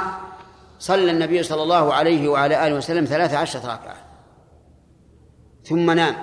صلى 0.79 1.11
النبي 1.11 1.43
صلى 1.43 1.63
الله 1.63 1.95
عليه 1.95 2.29
وعلى 2.29 2.67
آله 2.67 2.75
وسلم 2.75 3.05
ثلاث 3.05 3.35
عشرة 3.35 3.61
ركعة. 3.61 3.97
ثم 5.65 5.91
نام. 5.91 6.15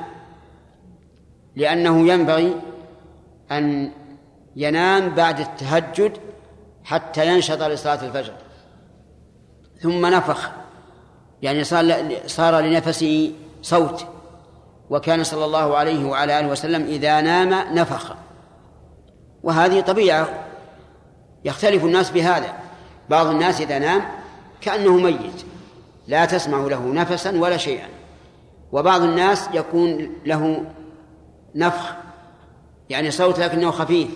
لأنه 1.56 2.08
ينبغي 2.08 2.56
أن 3.52 3.92
ينام 4.56 5.10
بعد 5.10 5.40
التهجد 5.40 6.18
حتى 6.84 7.28
ينشط 7.28 7.62
لصلاة 7.62 8.06
الفجر. 8.06 8.34
ثم 9.82 10.06
نفخ. 10.06 10.50
يعني 11.42 11.64
صار 11.64 12.12
صار 12.28 12.60
لنفسه 12.60 13.34
صوت. 13.62 14.06
وكان 14.90 15.24
صلى 15.24 15.46
الله 15.46 15.78
عليه 15.78 16.06
وعلى 16.06 16.40
آله 16.40 16.48
وسلم 16.48 16.86
إذا 16.86 17.22
نام 17.22 17.76
نفخ. 17.76 18.14
وهذه 19.44 19.80
طبيعة. 19.82 20.46
يختلف 21.46 21.84
الناس 21.86 22.12
بهذا. 22.12 22.54
بعض 23.10 23.28
الناس 23.28 23.62
إذا 23.62 23.80
نام 23.80 24.02
كأنه 24.62 24.98
ميت. 24.98 25.46
لا 26.08 26.26
تسمع 26.26 26.58
له 26.58 26.86
نفسا 26.86 27.40
ولا 27.40 27.58
شيئا. 27.58 27.88
وبعض 28.72 29.02
الناس 29.02 29.50
يكون 29.54 30.16
له 30.26 30.66
نفخ. 31.56 31.94
يعني 32.90 33.12
صوت 33.12 33.40
لكنه 33.40 33.72
خفيف. 33.72 34.08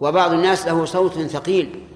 وبعض 0.00 0.32
الناس 0.32 0.66
له 0.66 0.84
صوت 0.84 1.18
ثقيل 1.18 1.86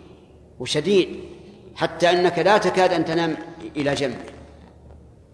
وشديد. 0.58 1.35
حتى 1.76 2.10
أنك 2.10 2.38
لا 2.38 2.58
تكاد 2.58 2.92
أن 2.92 3.04
تنام 3.04 3.36
إلى 3.76 3.94
جنبه 3.94 4.24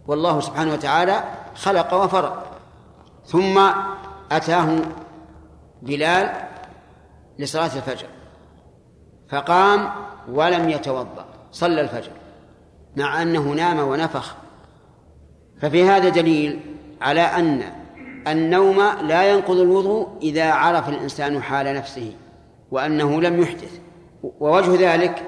والله 0.07 0.40
سبحانه 0.40 0.72
وتعالى 0.72 1.24
خلق 1.55 1.95
وفرق 1.95 2.61
ثم 3.24 3.61
أتاه 4.32 4.78
بلال 5.82 6.32
لصلاة 7.38 7.76
الفجر. 7.76 8.07
فقام 9.28 9.90
ولم 10.28 10.68
يتوضأ 10.68 11.26
صلى 11.53 11.80
الفجر 11.80 12.12
مع 12.97 13.22
أنه 13.22 13.43
نام 13.43 13.78
ونفخ. 13.78 14.34
ففي 15.61 15.84
هذا 15.84 16.09
دليل 16.09 16.61
على 17.01 17.20
أن 17.20 17.62
النوم 18.28 18.82
لا 19.03 19.30
ينقض 19.30 19.57
الوضوء 19.57 20.18
إذا 20.22 20.53
عرف 20.53 20.88
الإنسان 20.88 21.43
حال 21.43 21.74
نفسه 21.74 22.12
وأنه 22.70 23.20
لم 23.20 23.40
يحدث. 23.40 23.80
ووجه 24.22 24.95
ذلك 24.95 25.22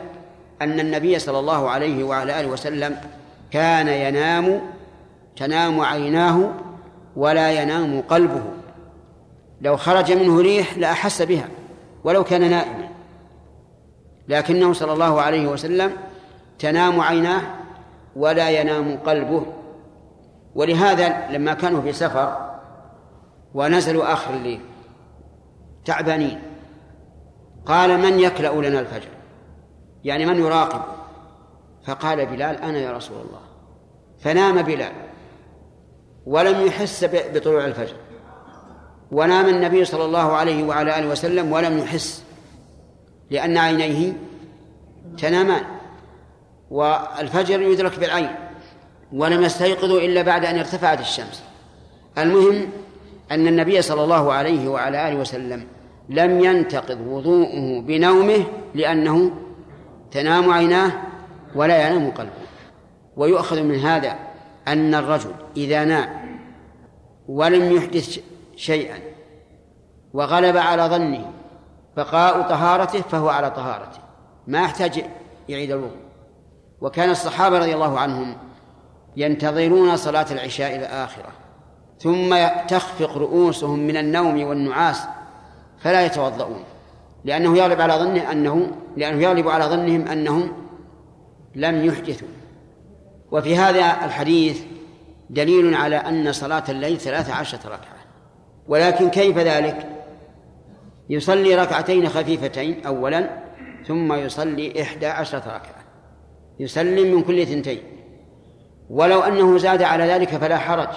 أن 0.63 0.81
النبي 0.81 1.19
صلى 1.19 1.39
الله 1.39 1.71
عليه 1.71 2.05
وعلى 2.05 2.41
آله 2.41 2.49
وسلم 2.49 2.97
كان 3.51 3.89
ينام 3.89 4.61
تنام 5.37 5.81
عيناه 5.81 6.51
ولا 7.17 7.63
ينام 7.63 8.01
قلبه. 8.01 8.43
لو 9.61 9.77
خرج 9.77 10.13
منه 10.13 10.41
ريح 10.41 10.79
لأحس 10.79 11.23
بها 11.23 11.49
ولو 12.05 12.25
كان 12.25 12.51
نائما. 12.51 12.89
لكنه 14.29 14.73
صلى 14.73 14.93
الله 14.93 15.21
عليه 15.21 15.47
وسلم 15.47 15.93
تنام 16.59 17.01
عيناه 17.01 17.43
ولا 18.17 18.51
ينام 18.51 18.97
قلبه. 18.97 19.47
ولهذا 20.55 21.31
لما 21.31 21.55
كانوا 21.55 21.83
في 21.83 21.93
سفر 21.93 22.51
ونزلوا 23.55 24.13
آخر 24.13 24.35
الليل 24.35 24.61
تعبانين 25.85 26.43
قال 27.67 28.01
من 28.01 28.21
يكلأ 28.21 28.69
لنا 28.69 28.81
الفجر؟ 28.81 29.09
يعني 30.05 30.27
من 30.27 30.39
يراقب؟ 30.39 30.83
فقال 31.87 32.27
بلال 32.27 32.57
أنا 32.57 32.79
يا 32.79 32.93
رسول 32.93 33.17
الله. 33.17 33.41
فنام 34.21 34.63
بلال 34.63 34.93
ولم 36.27 36.67
يحس 36.67 37.05
بطلوع 37.35 37.65
الفجر. 37.65 37.97
ونام 39.13 39.47
النبي 39.47 39.85
صلى 39.85 40.05
الله 40.05 40.33
عليه 40.33 40.65
وعلى 40.65 40.99
آله 40.99 41.09
وسلم 41.09 41.53
ولم 41.53 41.79
يحس 41.79 42.25
لأن 43.31 43.57
عينيه 43.57 44.13
تنامان 45.19 45.65
والفجر 46.71 47.63
يدرك 47.63 47.99
بالعين 47.99 48.31
ولم 49.13 49.43
يستيقظوا 49.43 50.01
إلا 50.01 50.23
بعد 50.23 50.45
أن 50.45 50.59
ارتفعت 50.59 51.01
الشمس. 51.01 51.43
المهم 52.19 52.69
أن 53.31 53.49
النبي 53.49 53.83
صلى 53.83 54.05
الله 54.05 54.33
عليه 54.33 54.69
وعلى 54.69 55.09
آله 55.09 55.21
وسلم 55.21 55.67
لم 56.09 56.45
ينتقض 56.45 57.01
وضوءه 57.01 57.81
بنومه 57.81 58.45
لأنه 58.75 59.31
تنام 60.15 60.51
عيناه 60.51 60.93
ولا 61.55 61.89
ينام 61.89 62.11
قلبه. 62.11 62.33
ويؤخذ 63.17 63.63
من 63.63 63.75
هذا 63.75 64.19
أن 64.69 64.95
الرجل 64.95 65.35
إذا 65.57 65.85
نام 65.85 66.39
ولم 67.29 67.77
يحدث 67.77 68.19
شيئا 68.57 68.99
وغلب 70.13 70.57
على 70.57 70.83
ظنه 70.83 71.33
بقاء 71.97 72.43
طهارته 72.43 73.01
فهو 73.01 73.29
على 73.29 73.51
طهارته. 73.51 73.99
ما 74.47 74.63
يحتاج 74.63 75.05
يعيد 75.49 75.71
الوضوء. 75.71 76.05
وكان 76.81 77.11
الصحابة 77.11 77.59
رضي 77.59 77.75
الله 77.75 78.01
عنهم 78.01 78.37
ينتظرون 79.17 79.97
صلاة 79.97 80.27
العشاء 80.31 80.77
الآخرة 80.77 81.33
ثم 81.99 82.37
تخفق 82.69 83.19
رؤوسهم 83.19 83.79
من 83.79 83.97
النوم 83.97 84.45
والنعاس 84.45 85.07
فلا 85.79 86.07
يتوضؤون. 86.07 86.65
لأنه 87.25 87.59
يغلب 87.59 87.81
على 87.81 87.95
ظنه 87.95 88.33
أنه 88.33 88.71
لأنه 88.97 89.23
يغلب 89.23 89.49
على 89.49 89.65
ظنهم 89.65 90.09
أنهم 90.09 90.53
لم 91.55 91.85
يحدثوا. 91.85 92.29
وفي 93.31 93.57
هذا 93.57 94.05
الحديث 94.05 94.63
دليل 95.31 95.75
على 95.75 95.97
أن 95.97 96.33
صلاة 96.33 96.65
الليل 96.69 96.99
ثلاث 96.99 97.31
عشرة 97.31 97.67
ركعة. 97.67 98.05
ولكن 98.69 99.11
كيف 99.11 99.39
ذلك؟ 99.39 99.87
يصلي 101.11 101.55
ركعتين 101.55 102.09
خفيفتين 102.09 102.87
أولا 102.87 103.31
ثم 103.87 104.13
يصلي 104.13 104.83
إحدى 104.83 105.07
عشرة 105.07 105.39
ركعة. 105.47 105.85
يسلم 106.61 107.15
من 107.15 107.23
كل 107.23 107.47
ثنتين 107.47 107.83
ولو 108.91 109.21
أنه 109.21 109.59
زاد 109.59 109.83
على 109.83 110.05
ذلك 110.05 110.29
فلا 110.29 110.59
حرج 110.59 110.89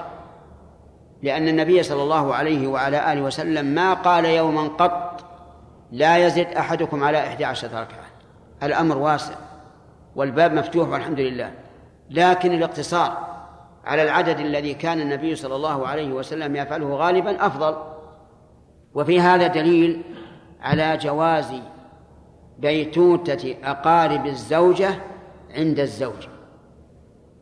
لأن 1.24 1.48
النبي 1.48 1.84
صلى 1.84 2.04
الله 2.04 2.36
عليه 2.36 2.68
وعلى 2.68 3.14
آله 3.14 3.22
وسلم 3.22 3.66
ما 3.66 3.94
قال 3.94 4.26
يوما 4.26 4.68
قط 4.68 5.24
لا 5.92 6.18
يزد 6.18 6.48
أحدكم 6.48 7.04
على 7.04 7.28
إحدى 7.28 7.46
عشرة 7.46 7.80
ركعة. 7.82 8.06
الأمر 8.64 8.98
واسع 8.98 9.36
والباب 10.16 10.54
مفتوح 10.54 10.90
والحمد 10.90 11.20
لله. 11.20 11.52
لكن 12.10 12.52
الاقتصار 12.52 13.38
على 13.86 14.04
العدد 14.04 14.40
الذي 14.40 14.74
كان 14.74 15.02
النبي 15.02 15.36
صلى 15.36 15.56
الله 15.56 15.88
عليه 15.88 16.14
وسلم 16.14 16.56
يفعله 16.56 16.96
غالبا 16.96 17.46
أفضل. 17.46 17.78
وفي 18.94 19.22
هذا 19.22 19.48
دليل 19.48 20.04
على 20.62 20.98
جواز 20.98 21.54
بيتوتة 22.60 23.56
أقارب 23.64 24.26
الزوجة 24.26 24.90
عند 25.56 25.80
الزوج. 25.80 26.28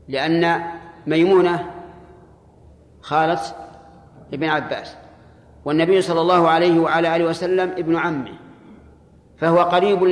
لأن 0.07 0.61
ميمونة 1.07 1.71
خالة 3.01 3.39
ابن 4.33 4.49
عباس 4.49 4.95
والنبي 5.65 6.01
صلى 6.01 6.21
الله 6.21 6.47
عليه 6.47 6.79
وعلى 6.79 7.15
آله 7.15 7.25
وسلم 7.25 7.69
ابن 7.69 7.95
عمه 7.95 8.31
فهو 9.37 9.59
قريب 9.59 10.03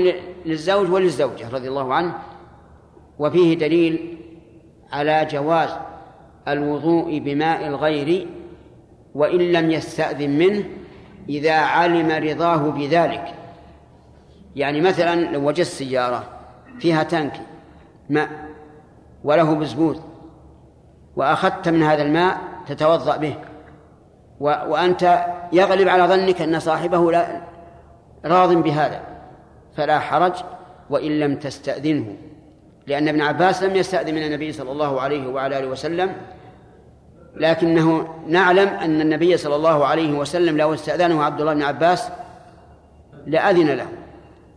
للزوج 0.46 0.92
وللزوجة 0.92 1.50
رضي 1.50 1.68
الله 1.68 1.94
عنه 1.94 2.16
وفيه 3.20 3.58
دليل 3.58 4.18
على 4.92 5.28
جواز 5.32 5.70
الوضوء 6.48 7.20
بماء 7.20 7.68
الغير 7.68 8.28
وإن 9.16 9.40
لم 9.40 9.72
يستأذن 9.72 10.38
منه 10.38 10.64
إذا 11.30 11.54
علم 11.54 12.30
رضاه 12.30 12.70
بذلك. 12.70 13.34
يعني 14.56 14.82
مثلا 14.82 15.32
لو 15.32 15.48
وجدت 15.48 15.68
سيارة 15.68 16.30
فيها 16.80 17.04
تانك 17.04 17.42
ماء 18.10 18.30
وله 19.24 19.56
بزبوز 19.56 20.02
وأخذت 21.16 21.70
من 21.70 21.84
هذا 21.84 22.04
الماء 22.04 22.38
تتوضأ 22.68 23.18
به 23.18 23.36
وأنت 24.44 25.26
يغلب 25.54 25.88
على 25.88 26.04
ظنك 26.04 26.42
أن 26.42 26.60
صاحبه 26.60 27.12
لا 27.12 27.42
راض 28.26 28.54
بهذا 28.54 29.02
فلا 29.78 30.00
حرج 30.00 30.34
وإن 30.90 31.20
لم 31.20 31.36
تستأذنه 31.36 32.16
لأن 32.88 33.08
ابن 33.08 33.22
عباس 33.22 33.64
لم 33.64 33.76
يستأذن 33.76 34.16
من 34.16 34.24
النبي 34.24 34.52
صلى 34.52 34.72
الله 34.72 35.02
عليه 35.02 35.28
وعلى 35.28 35.60
آله 35.60 35.68
وسلم 35.68 36.16
لكنه 37.36 38.08
نعلم 38.28 38.68
أن 38.68 39.02
النبي 39.02 39.38
صلى 39.38 39.56
الله 39.56 39.86
عليه 39.86 40.14
وسلم 40.14 40.58
لو 40.58 40.74
استأذنه 40.74 41.24
عبد 41.24 41.40
الله 41.40 41.54
بن 41.54 41.62
عباس 41.62 42.10
لأذن 43.26 43.70
له 43.70 43.88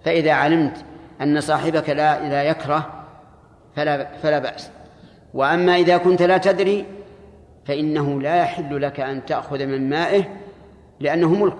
فإذا 0.05 0.33
علمت 0.33 0.77
أن 1.21 1.41
صاحبك 1.41 1.91
لا 1.91 2.29
لا 2.29 2.43
يكره 2.43 2.87
فلا 3.77 4.07
فلا 4.23 4.39
بأس. 4.39 4.71
وأما 5.35 5.77
إذا 5.77 5.97
كنت 5.97 6.23
لا 6.23 6.39
تدري 6.39 6.85
فإنه 7.67 8.21
لا 8.21 8.37
يحل 8.37 8.83
لك 8.83 9.01
أن 9.01 9.25
تأخذ 9.25 9.67
من 9.67 9.91
مائه 9.91 10.25
لأنه 11.01 11.29
ملك. 11.29 11.57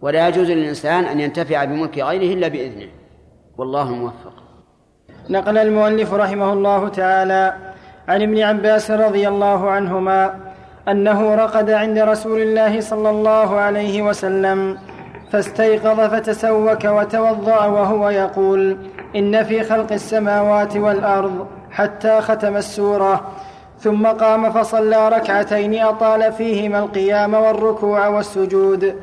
ولا 0.00 0.28
يجوز 0.28 0.50
للإنسان 0.50 1.04
أن 1.04 1.20
ينتفع 1.20 1.64
بملك 1.64 1.98
غيره 1.98 2.34
إلا 2.34 2.48
بإذنه. 2.48 2.88
والله 3.58 3.94
موفق. 3.94 4.32
نقل 5.30 5.58
المؤلف 5.58 6.14
رحمه 6.14 6.52
الله 6.52 6.88
تعالى 6.88 7.54
عن 8.08 8.22
ابن 8.22 8.42
عباس 8.42 8.90
رضي 8.90 9.28
الله 9.28 9.70
عنهما 9.70 10.34
أنه 10.88 11.34
رقد 11.34 11.70
عند 11.70 11.98
رسول 11.98 12.42
الله 12.42 12.80
صلى 12.80 13.10
الله 13.10 13.56
عليه 13.56 14.02
وسلم 14.02 14.78
فاستيقظ 15.32 16.00
فتسوك 16.00 16.84
وتوضأ 16.84 17.66
وهو 17.66 18.08
يقول 18.08 18.76
إن 19.16 19.44
في 19.44 19.62
خلق 19.62 19.92
السماوات 19.92 20.76
والأرض 20.76 21.46
حتى 21.70 22.20
ختم 22.20 22.56
السورة 22.56 23.32
ثم 23.80 24.06
قام 24.06 24.52
فصلى 24.52 25.08
ركعتين 25.08 25.82
أطال 25.82 26.32
فيهما 26.32 26.78
القيام 26.78 27.34
والركوع 27.34 28.08
والسجود 28.08 28.96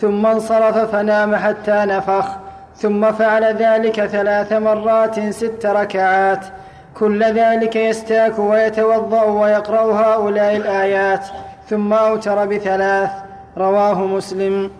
ثم 0.00 0.26
انصرف 0.26 0.78
فنام 0.78 1.36
حتى 1.36 1.84
نفخ 1.84 2.26
ثم 2.76 3.12
فعل 3.12 3.44
ذلك 3.44 4.06
ثلاث 4.06 4.52
مرات 4.52 5.20
ست 5.20 5.66
ركعات. 5.66 6.44
كل 6.94 7.24
ذلك 7.24 7.76
يستاك 7.76 8.38
ويتوضأ 8.38 9.22
ويقرأ 9.22 9.92
هؤلاء 9.92 10.56
الآيات 10.56 11.26
ثم 11.68 11.92
أوتر 11.92 12.46
بثلاث. 12.46 13.10
رواه 13.58 14.06
مسلم. 14.06 14.70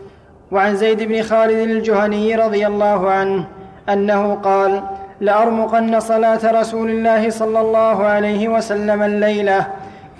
وعن 0.52 0.76
زيد 0.76 1.02
بن 1.02 1.22
خالد 1.22 1.70
الجهني 1.70 2.34
رضي 2.34 2.66
الله 2.66 3.10
عنه 3.10 3.44
أنه 3.88 4.34
قال 4.34 4.82
لارمقن 5.20 6.00
صلاة 6.00 6.60
رسول 6.60 6.90
الله 6.90 7.30
صلى 7.30 7.60
الله 7.60 8.04
عليه 8.04 8.48
وسلم 8.48 9.02
الليلة 9.02 9.66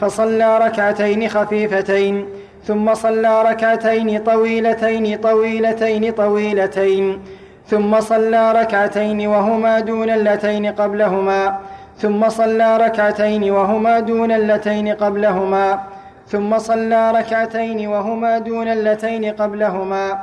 فصلى 0.00 0.58
ركعتين 0.58 1.28
خفيفتين 1.28 2.26
ثم 2.64 2.94
صلى 2.94 3.42
ركعتين 3.42 4.18
طويلتين 4.18 5.16
طويلتين 5.18 6.12
طويلتين 6.12 7.20
ثم 7.66 8.00
صلى 8.00 8.52
ركعتين 8.52 9.26
وهما 9.26 9.80
دون 9.80 10.10
اللتين 10.10 10.66
قبلهما 10.66 11.58
ثم 11.98 12.28
صلى 12.28 12.76
ركعتين 12.76 13.50
وهما 13.50 14.00
دون 14.00 14.32
اللتين 14.32 14.88
قبلهما 14.88 15.80
ثم 16.28 16.58
صلى 16.58 17.10
ركعتين 17.10 17.88
وهما 17.88 18.38
دون 18.38 18.68
اللتين 18.68 19.24
قبلهما 19.24 20.18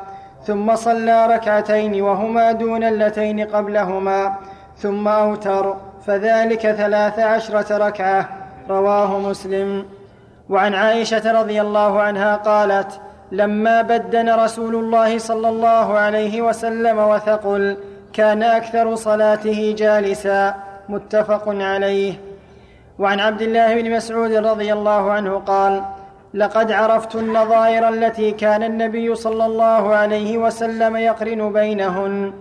ثم 0.46 0.76
صلى 0.76 1.28
ركعتين 1.28 2.02
وهما 2.02 2.52
دون 2.52 2.84
اللتين 2.84 3.40
قبلهما 3.40 4.36
ثم 4.78 5.08
أوتر 5.08 5.76
فذلك 6.06 6.72
ثلاث 6.72 7.20
عشرة 7.20 7.78
ركعة 7.78 8.30
رواه 8.70 9.20
مسلم. 9.20 9.86
وعن 10.50 10.74
عائشة 10.74 11.32
رضي 11.42 11.62
الله 11.62 12.02
عنها 12.02 12.36
قالت 12.36 13.00
لما 13.32 13.82
بدن 13.82 14.30
رسول 14.30 14.76
الله 14.76 15.18
صلى 15.18 15.50
الله 15.50 15.98
عليه 15.98 16.42
وسلم 16.42 16.98
وثقل 16.98 17.78
كان 18.14 18.44
أكثر 18.44 18.96
صلاته 18.96 19.76
جالسا. 19.78 20.56
متفق 20.90 21.44
عليه. 21.48 22.14
وعن 23.00 23.20
عبد 23.20 23.42
الله 23.42 23.82
بن 23.82 23.92
مسعود 23.92 24.32
رضي 24.32 24.74
الله 24.74 25.12
عنه 25.12 25.40
قال 25.40 25.82
لقد 26.34 26.72
عرفت 26.72 27.16
النظائر 27.16 27.90
التي 27.90 28.32
كان 28.32 28.64
النبي 28.64 29.16
صلى 29.16 29.46
الله 29.46 29.96
عليه 29.96 30.38
وسلم 30.38 30.96
يقرن 30.96 31.54
بينهن. 31.54 32.34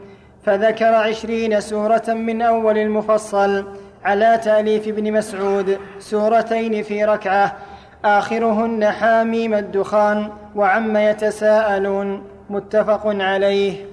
فذكر 0.47 0.94
عشرين 0.94 1.60
سورة 1.60 2.02
من 2.09 2.43
أول 2.43 2.78
المفصل 2.78 3.64
على 4.05 4.40
تأليف 4.44 4.89
ابن 4.89 5.12
مسعود 5.12 5.78
سورتين 5.98 6.82
في 6.82 7.05
ركعة. 7.05 7.56
آخرهن 8.05 8.90
حاميم 8.90 9.55
الدخان 9.55 10.28
وعم 10.56 10.97
يتساءلون. 10.97 12.23
متفق 12.51 13.02
عليه. 13.06 13.85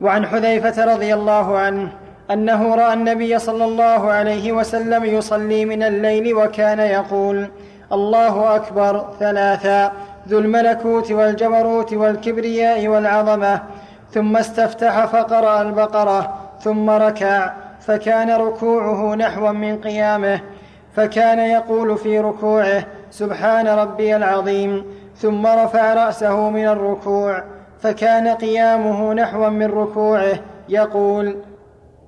وعن 0.00 0.26
حذيفة 0.26 0.94
رضي 0.94 1.14
الله 1.14 1.58
عنه 1.58 1.92
أنه 2.30 2.74
رأى 2.74 2.92
النبي 2.92 3.38
صلى 3.38 3.64
الله 3.64 4.12
عليه 4.12 4.52
وسلم 4.52 5.04
يصلي 5.04 5.64
من 5.64 5.82
الليل 5.82 6.34
وكان 6.34 6.80
يقول 6.80 7.48
الله 7.92 8.56
أكبر 8.56 9.06
ثلاثا 9.20 9.92
ذو 10.28 10.38
الملكوت 10.38 11.12
والجبروت 11.12 11.92
والكبرياء 11.92 12.88
والعظمة 12.88 13.60
ثم 14.14 14.36
استفتح 14.36 15.04
فقرأ 15.04 15.62
البقرة 15.62 16.34
ثم 16.60 16.90
ركع 16.90 17.52
فكان 17.80 18.30
ركوعه 18.30 19.14
نحوا 19.14 19.52
من 19.52 19.80
قيامه 19.80 20.40
فكان 20.92 21.38
يقول 21.38 21.98
في 21.98 22.18
ركوعه 22.18 22.84
سبحان 23.10 23.68
ربي 23.68 24.16
العظيم 24.16 24.84
ثم 25.16 25.46
رفع 25.46 25.94
رأسه 25.94 26.50
من 26.50 26.68
الركوع 26.68 27.44
فكان 27.80 28.28
قيامه 28.28 29.12
نحوا 29.12 29.48
من 29.48 29.66
ركوعه 29.66 30.38
يقول 30.68 31.36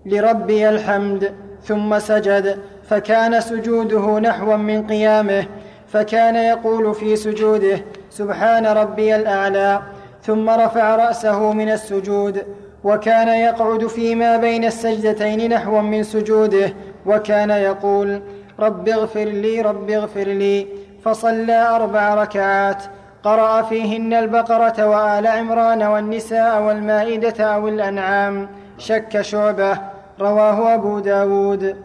لربي 0.07 0.69
الحمد 0.69 1.35
ثم 1.63 1.99
سجد 1.99 2.59
فكان 2.89 3.41
سجوده 3.41 4.19
نحوا 4.19 4.57
من 4.57 4.87
قيامه 4.87 5.47
فكان 5.89 6.37
يقول 6.37 6.95
في 6.95 7.17
سجوده 7.17 7.81
سبحان 8.11 8.67
ربي 8.67 9.17
الأعلى. 9.17 9.83
ثم 10.27 10.51
رفع 10.51 10.97
رأسه 10.97 11.53
من 11.53 11.69
السجود 11.69 12.43
وكان 12.85 13.29
يقعد 13.29 13.87
فيما 13.87 14.37
بين 14.37 14.65
السجدتين 14.65 15.53
نحوا 15.53 15.81
من 15.81 16.03
سجوده 16.03 16.73
وكان 17.07 17.51
يقول 17.51 18.23
رب 18.61 18.89
اغفر 18.89 19.25
لي 19.25 19.61
رب 19.61 19.91
اغفر 19.91 20.25
لي. 20.25 20.67
فصلى 21.05 21.69
أربع 21.77 22.15
ركعات 22.15 22.83
قرأ 23.23 23.63
فيهن 23.63 24.15
البقرة 24.15 24.87
وآل 24.87 25.27
عمران 25.27 25.83
والنساء 25.83 26.63
والمائدة 26.63 27.45
أو 27.45 27.69
الأنعام 27.69 28.49
شك 28.79 29.21
شعبة 29.21 29.79
رواه 30.21 30.75
أبو 30.75 30.99
داود. 30.99 31.77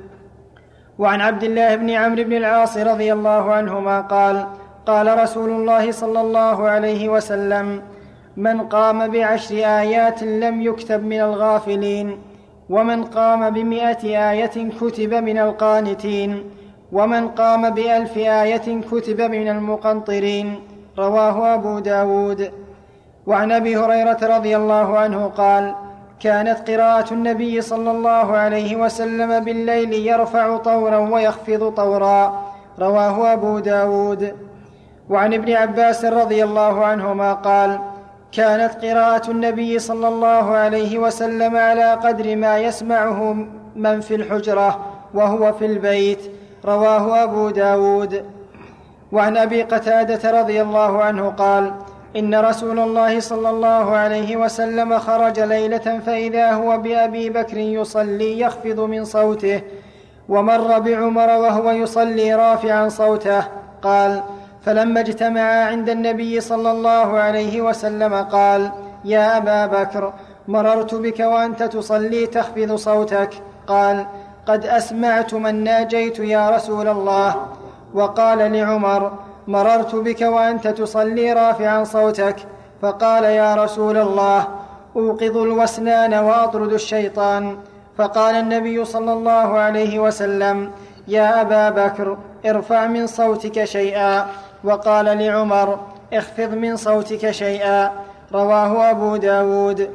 وعن 0.99 1.21
عبد 1.21 1.43
الله 1.43 1.75
بن 1.75 1.89
عمرو 1.89 2.23
بن 2.23 2.33
العاص 2.33 2.77
رضي 2.77 3.13
الله 3.13 3.53
عنهما 3.53 4.01
قال 4.01 4.47
قال 4.85 5.19
رسول 5.23 5.49
الله 5.49 5.91
صلى 5.91 6.21
الله 6.21 6.69
عليه 6.69 7.09
وسلم 7.09 7.81
من 8.37 8.61
قام 8.61 9.07
بعشر 9.07 9.55
آيات 9.55 10.23
لم 10.23 10.61
يكتب 10.61 11.05
من 11.05 11.19
الغافلين 11.19 12.17
ومن 12.69 13.03
قام 13.03 13.49
بمائه 13.49 14.31
آية 14.31 14.69
كتب 14.81 15.13
من 15.13 15.37
القانتين 15.37 16.43
ومن 16.91 17.27
قام 17.27 17.69
بألف 17.69 18.17
آية 18.17 18.81
كتب 18.91 19.21
من 19.21 19.47
المقنطرين 19.47 20.59
رواه 20.97 21.53
أبو 21.53 21.79
داود. 21.79 22.51
وعن 23.27 23.51
أبي 23.51 23.77
هريرة 23.77 24.17
رضي 24.21 24.55
الله 24.57 24.97
عنه 24.97 25.27
قال 25.27 25.75
كانت 26.19 26.69
قراءة 26.69 27.13
النبي 27.13 27.61
صلى 27.61 27.91
الله 27.91 28.37
عليه 28.37 28.75
وسلم 28.75 29.39
بالليل 29.39 29.93
يرفع 29.93 30.57
طورا 30.57 30.97
ويخفض 30.97 31.73
طورا 31.73 32.43
رواه 32.79 33.33
أبو 33.33 33.59
داود. 33.59 34.35
وعن 35.09 35.33
ابن 35.33 35.53
عباس 35.53 36.05
رضي 36.05 36.43
الله 36.43 36.85
عنهما 36.85 37.33
قال 37.33 37.79
كانت 38.31 38.85
قراءة 38.85 39.31
النبي 39.31 39.79
صلى 39.79 40.07
الله 40.07 40.55
عليه 40.55 40.99
وسلم 40.99 41.55
على 41.55 41.93
قدر 41.93 42.35
ما 42.35 42.57
يسمعه 42.57 43.33
من 43.75 44.01
في 44.01 44.15
الحجرة 44.15 44.79
وهو 45.13 45.53
في 45.53 45.65
البيت 45.65 46.19
رواه 46.65 47.23
أبو 47.23 47.49
داود. 47.49 48.25
وعن 49.11 49.37
أبي 49.37 49.63
قتادة 49.63 50.41
رضي 50.41 50.61
الله 50.61 51.03
عنه 51.03 51.29
قال 51.29 51.73
إن 52.15 52.35
رسول 52.35 52.79
الله 52.79 53.19
صلى 53.19 53.49
الله 53.49 53.95
عليه 53.95 54.37
وسلم 54.37 54.99
خرج 54.99 55.39
ليلة 55.39 55.99
فإذا 56.05 56.51
هو 56.51 56.77
بأبي 56.77 57.29
بكر 57.29 57.57
يصلي 57.57 58.39
يخفض 58.39 58.79
من 58.79 59.05
صوته 59.05 59.61
ومر 60.29 60.79
بعمر 60.79 61.29
وهو 61.29 61.71
يصلي 61.71 62.35
رافعا 62.35 62.89
صوته 62.89 63.43
قال 63.81 64.23
فلما 64.65 64.99
اجتمعا 64.99 65.65
عند 65.65 65.89
النبي 65.89 66.41
صلى 66.41 66.71
الله 66.71 67.19
عليه 67.19 67.61
وسلم 67.61 68.13
قال 68.13 68.71
يا 69.05 69.37
أبا 69.37 69.65
بكر 69.65 70.13
مررت 70.47 70.95
بك 70.95 71.19
وأنت 71.19 71.63
تصلي 71.63 72.27
تخفض 72.27 72.75
صوتك. 72.75 73.29
قال 73.67 74.05
قد 74.45 74.65
أسمعت 74.65 75.33
من 75.33 75.63
ناجيت 75.63 76.19
يا 76.19 76.49
رسول 76.49 76.87
الله. 76.87 77.35
وقال 77.93 78.37
لعمر 78.53 79.11
مررت 79.47 79.95
بك 79.95 80.21
وأنت 80.21 80.67
تصلي 80.67 81.33
رافعا 81.33 81.83
صوتك. 81.83 82.35
فقال 82.81 83.23
يا 83.23 83.55
رسول 83.55 83.97
الله 83.97 84.47
أوقظ 84.95 85.37
الوسنان 85.37 86.13
وأطرد 86.13 86.73
الشيطان. 86.73 87.57
فقال 87.97 88.35
النبي 88.35 88.85
صلى 88.85 89.13
الله 89.13 89.59
عليه 89.59 89.99
وسلم 89.99 90.71
يا 91.07 91.41
أبا 91.41 91.69
بكر 91.69 92.17
ارفع 92.45 92.87
من 92.87 93.07
صوتك 93.07 93.63
شيئا. 93.63 94.27
وقال 94.63 95.05
لعمر 95.05 95.79
اخفض 96.13 96.53
من 96.53 96.75
صوتك 96.75 97.31
شيئا. 97.31 97.91
رواه 98.33 98.89
أبو 98.91 99.15
داود. 99.15 99.89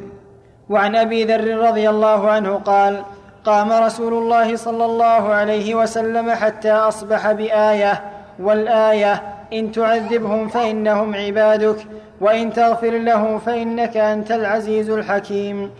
وعن 0.71 0.97
أبي 0.97 1.25
ذر 1.25 1.59
رضي 1.59 1.91
الله 1.91 2.31
عنه 2.31 2.55
قال 2.55 3.03
قام 3.45 3.73
رسول 3.73 4.13
الله 4.13 4.57
صلى 4.57 4.85
الله 4.85 5.35
عليه 5.35 5.75
وسلم 5.75 6.31
حتى 6.31 6.73
أصبح 6.73 7.33
بآية 7.33 8.03
والآية 8.39 9.23
إن 9.53 9.73
تعذبهم 9.73 10.49
فإنهم 10.49 11.15
عبادك 11.15 11.87
وإن 12.21 12.53
تغفر 12.53 12.91
لهم 12.91 13.39
فإنك 13.39 13.97
أنت 13.97 14.33
العزيز 14.33 14.91
الحكيم. 14.91 15.71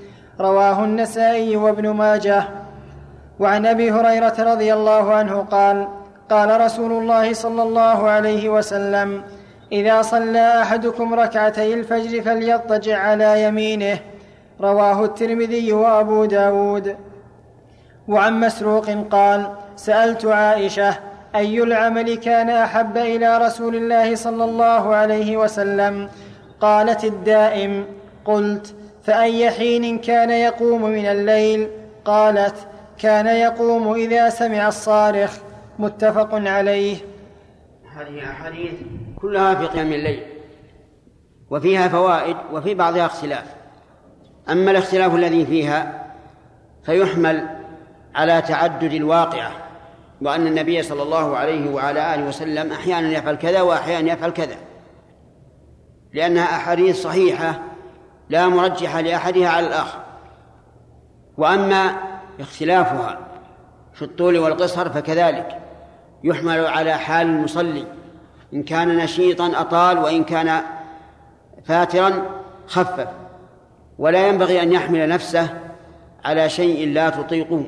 رواه 0.41 0.85
النسائي 0.85 1.57
وابن 1.57 1.91
ماجه. 1.91 2.45
وعن 3.41 3.67
أبي 3.67 3.91
هريرة 3.91 4.35
رضي 4.39 4.75
الله 4.75 5.15
عنه 5.15 5.47
قال 5.51 5.89
قال 6.31 6.61
رسول 6.61 6.93
الله 6.93 7.33
صلى 7.33 7.63
الله 7.63 8.09
عليه 8.09 8.49
وسلم 8.49 9.23
إذا 9.73 10.03
صلى 10.03 10.63
أحدكم 10.63 11.15
ركعتي 11.15 11.75
الفجر 11.75 12.23
فليضطجع 12.23 12.99
على 12.99 13.43
يمينه. 13.43 13.99
رواه 14.61 15.05
الترمذي 15.05 15.73
وأبو 15.73 16.25
داود. 16.25 16.97
وعن 18.09 18.41
مسروق 18.41 18.91
قال 19.11 19.47
سألت 19.77 20.25
عائشة 20.25 20.95
أي 21.35 21.63
العمل 21.63 22.15
كان 22.15 22.51
أحب 22.51 22.97
إلى 22.97 23.39
رسول 23.39 23.77
الله 23.77 24.15
صلى 24.15 24.45
الله 24.45 24.95
عليه 24.95 25.37
وسلم؟ 25.37 26.09
قالت 26.61 27.05
الدائم 27.05 27.87
قلت 28.25 28.75
فأي 29.05 29.51
حين 29.51 29.99
كان 29.99 30.31
يقوم 30.31 30.83
من 30.83 31.07
الليل؟ 31.07 31.69
قالت 32.05 32.55
كان 32.99 33.27
يقوم 33.27 33.95
إذا 33.95 34.29
سمع 34.29 34.69
الصارخ. 34.69 35.46
متفق 35.79 36.29
عليه. 36.33 36.97
هذه 37.97 38.31
أحاديث 38.31 38.75
كلها 39.17 39.55
في 39.55 39.67
قيام 39.67 39.93
الليل 39.93 40.23
وفيها 41.51 41.89
فوائد 41.89 42.37
وفي 42.53 42.75
بعضها 42.75 43.07
اختلاف. 43.07 43.55
أما 44.51 44.71
الاختلاف 44.71 45.15
الذي 45.15 45.47
فيها 45.47 46.07
فيحمل 46.85 47.49
على 48.15 48.43
تعدد 48.43 48.93
الواقعة 48.93 49.53
وأن 50.23 50.47
النبي 50.47 50.83
صلى 50.83 51.03
الله 51.03 51.37
عليه 51.37 51.71
وعلى 51.71 52.15
آله 52.15 52.29
وسلم 52.29 52.73
أحيانا 52.73 53.09
يفعل 53.09 53.35
كذا 53.35 53.61
وأحيانا 53.63 54.13
يفعل 54.13 54.31
كذا. 54.31 54.57
لأنها 56.13 56.45
أحاديث 56.45 57.03
صحيحة 57.03 57.63
لا 58.29 58.49
مرجح 58.49 58.97
لأحدها 58.97 59.49
على 59.49 59.67
الآخر. 59.67 59.99
وأما 61.37 61.97
اختلافها 62.41 63.19
في 63.95 64.03
الطول 64.03 64.39
والقصر 64.39 64.91
فكذلك. 64.91 65.66
يحمل 66.25 66.67
على 66.67 66.95
حال 66.95 67.27
المصلي. 67.27 67.85
إن 68.55 68.63
كان 68.63 68.97
نشيطا 68.97 69.61
أطال 69.61 69.99
وإن 69.99 70.25
كان 70.25 70.61
فاترا 71.65 72.23
خفف. 72.67 73.09
ولا 73.99 74.29
ينبغي 74.29 74.63
أن 74.63 74.73
يحمل 74.73 75.09
نفسه 75.09 75.49
على 76.25 76.49
شيء 76.49 76.89
لا 76.89 77.11
تطيقه. 77.11 77.65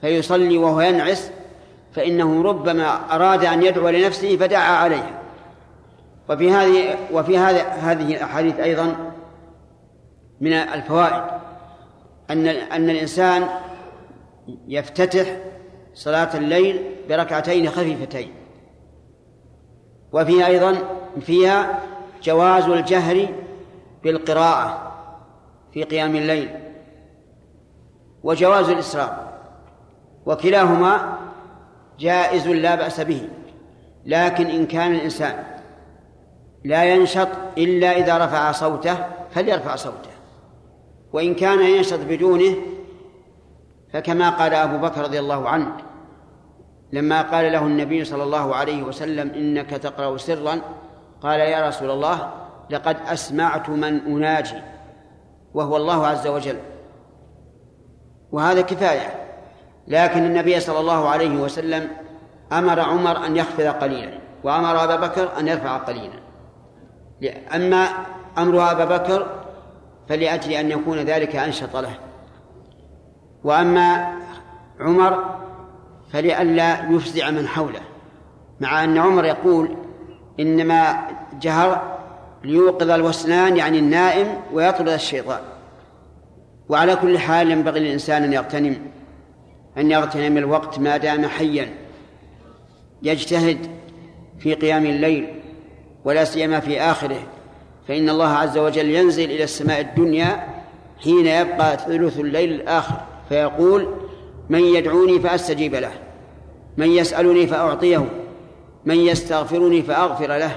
فيصلي 0.00 0.58
وهو 0.58 0.80
ينعس 0.80 1.30
فإنه 1.92 2.42
ربما 2.42 3.14
أراد 3.14 3.44
أن 3.44 3.62
يدعو 3.62 3.88
لنفسه 3.88 4.36
فدعا 4.36 4.76
عليها 4.76 5.20
وفي 6.28 6.50
هذه 6.50 6.96
وفي 7.12 7.38
هذه 7.38 7.62
هذه 7.62 8.16
الأحاديث 8.16 8.60
أيضا 8.60 9.12
من 10.40 10.52
الفوائد. 10.52 11.22
أن 12.30 12.46
أن 12.46 12.90
الإنسان 12.90 13.48
يفتتح 14.68 15.36
صلاة 15.98 16.36
الليل 16.36 16.82
بركعتين 17.08 17.68
خفيفتين. 17.68 18.34
وفيها 20.12 20.46
أيضا 20.46 20.78
فيها 21.20 21.80
جواز 22.22 22.64
الجهر 22.64 23.28
بالقراءة 24.04 24.92
في 25.72 25.82
قيام 25.82 26.16
الليل. 26.16 26.50
وجواز 28.22 28.68
الإسراء 28.68 29.38
وكلاهما 30.26 31.18
جائز 31.98 32.48
لا 32.48 32.74
بأس 32.74 33.00
به. 33.00 33.28
لكن 34.06 34.46
إن 34.46 34.66
كان 34.66 34.94
الإنسان 34.94 35.44
لا 36.64 36.84
ينشط 36.84 37.28
إلا 37.58 37.96
إذا 37.96 38.24
رفع 38.24 38.52
صوته 38.52 38.96
فليرفع 39.30 39.76
صوته. 39.76 40.10
وإن 41.12 41.34
كان 41.34 41.60
ينشط 41.60 42.00
بدونه 42.08 42.56
فكما 43.92 44.30
قال 44.30 44.54
أبو 44.54 44.78
بكر 44.78 45.02
رضي 45.02 45.18
الله 45.18 45.48
عنه 45.48 45.87
لما 46.92 47.22
قال 47.22 47.52
له 47.52 47.66
النبي 47.66 48.04
صلى 48.04 48.22
الله 48.22 48.56
عليه 48.56 48.82
وسلم 48.82 49.30
إنك 49.30 49.70
تقرأ 49.70 50.16
سرا 50.16 50.60
قال 51.22 51.40
يا 51.40 51.68
رسول 51.68 51.90
الله 51.90 52.30
لقد 52.70 52.96
أسمعت 53.06 53.68
من 53.68 54.00
أناجي 54.06 54.62
وهو 55.54 55.76
الله 55.76 56.06
عز 56.06 56.26
وجل. 56.26 56.56
وهذا 58.32 58.60
كفاية. 58.60 59.28
لكن 59.88 60.24
النبي 60.24 60.60
صلى 60.60 60.80
الله 60.80 61.08
عليه 61.08 61.40
وسلم 61.40 61.88
أمر 62.52 62.80
عمر 62.80 63.26
أن 63.26 63.36
يخفض 63.36 63.66
قليلا 63.66 64.18
وأمر 64.44 64.84
أبا 64.84 64.96
بكر 64.96 65.38
أن 65.38 65.48
يرفع 65.48 65.76
قليلا. 65.76 66.20
أما 67.54 67.88
أمر 68.38 68.70
أبا 68.72 68.84
بكر 68.84 69.26
فلأجل 70.08 70.52
أن 70.52 70.70
يكون 70.70 70.98
ذلك 70.98 71.36
أنشط 71.36 71.76
له. 71.76 71.94
وأما 73.44 74.16
عمر 74.80 75.38
فلئلا 76.12 76.90
يفزع 76.90 77.30
من 77.30 77.48
حوله 77.48 77.80
مع 78.60 78.84
أن 78.84 78.98
عمر 78.98 79.24
يقول 79.24 79.76
إنما 80.40 81.06
جهر 81.40 81.98
ليوقظ 82.44 82.90
الوسنان 82.90 83.56
يعني 83.56 83.78
النائم 83.78 84.28
ويطرد 84.52 84.88
الشيطان. 84.88 85.40
وعلى 86.68 86.96
كل 86.96 87.18
حال 87.18 87.50
ينبغي 87.50 87.80
للإنسان 87.80 88.22
أن 88.22 88.32
يغتنم 88.32 88.76
أن 89.78 89.90
يغتنم 89.90 90.38
الوقت 90.38 90.78
ما 90.78 90.96
دام 90.96 91.26
حيا. 91.26 91.68
يجتهد 93.02 93.58
في 94.38 94.54
قيام 94.54 94.86
الليل 94.86 95.26
ولا 96.04 96.24
سيما 96.24 96.60
في 96.60 96.80
آخره 96.80 97.18
فإن 97.88 98.10
الله 98.10 98.28
عز 98.28 98.58
وجل 98.58 98.90
ينزل 98.90 99.24
إلى 99.24 99.44
السماء 99.44 99.80
الدنيا 99.80 100.46
حين 101.04 101.26
يبقى 101.26 101.78
ثلث 101.78 102.20
الليل 102.20 102.52
الآخر 102.52 103.00
فيقول 103.28 103.94
من 104.50 104.60
يدعوني 104.60 105.20
فأستجيب 105.20 105.74
له 105.74 105.92
من 106.76 106.86
يسألني 106.86 107.46
فأعطيه 107.46 108.04
من 108.84 108.96
يستغفرني 108.96 109.82
فأغفر 109.82 110.36
له. 110.36 110.50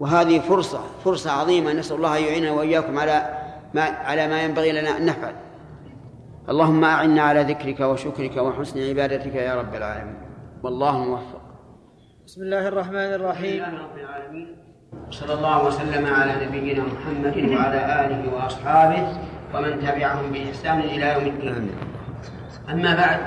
وهذه 0.00 0.38
فرصة 0.38 0.80
فرصة 1.04 1.30
عظيمة. 1.30 1.72
نسأل 1.72 1.96
الله 1.96 2.18
أن 2.18 2.22
يعيننا 2.22 2.50
وإياكم 2.50 2.98
على 2.98 3.38
ما 3.74 3.82
على 3.82 4.28
ما 4.28 4.42
ينبغي 4.42 4.72
لنا 4.72 4.96
أن 4.96 5.06
نفعل. 5.06 5.34
اللهم 6.48 6.84
أعنا 6.84 7.22
على 7.22 7.42
ذكرك 7.42 7.80
وشكرك 7.80 8.36
وحسن 8.36 8.88
عبادتك 8.88 9.34
يا 9.34 9.54
رب 9.54 9.74
العالمين. 9.74 10.16
والله 10.62 10.98
موفق. 10.98 11.42
بسم 12.26 12.42
الله 12.42 12.68
الرحمن 12.68 12.96
الرحيم. 12.96 13.64
رب 13.64 13.98
العالمين. 13.98 14.56
صلى 15.10 15.34
الله 15.34 15.66
وسلم 15.66 16.06
على 16.06 16.46
نبينا 16.46 16.84
محمد 16.84 17.36
وعلى 17.36 18.06
آله 18.06 18.34
وأصحابه 18.34 19.18
ومن 19.54 19.80
تبعهم 19.80 20.32
بإحسان 20.32 20.80
إلى 20.80 21.12
يوم 21.12 21.26
الدين. 21.26 21.70
أما 22.70 22.96
بعد 22.96 23.20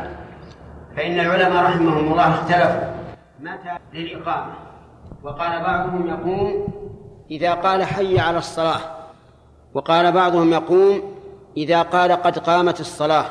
فإن 0.95 1.19
العلماء 1.19 1.63
رحمهم 1.63 2.11
الله 2.11 2.29
اختلفوا. 2.29 2.95
متى 3.39 3.77
للإقامة؟ 3.93 4.53
وقال 5.23 5.63
بعضهم 5.63 6.07
يقوم 6.07 6.67
إذا 7.31 7.53
قال 7.53 7.83
حي 7.83 8.19
على 8.19 8.37
الصلاة. 8.37 8.79
وقال 9.73 10.11
بعضهم 10.11 10.53
يقوم 10.53 11.15
إذا 11.57 11.81
قال 11.81 12.11
قد 12.11 12.39
قامت 12.39 12.79
الصلاة. 12.79 13.25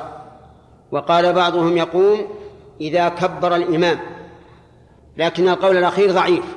وقال 0.91 1.33
بعضهم 1.33 1.77
يقوم 1.77 2.19
إذا 2.81 3.09
كبر 3.09 3.57
الإمام. 3.57 3.99
لكن 5.17 5.49
القول 5.49 5.77
الأخير 5.77 6.13
ضعيف 6.13 6.57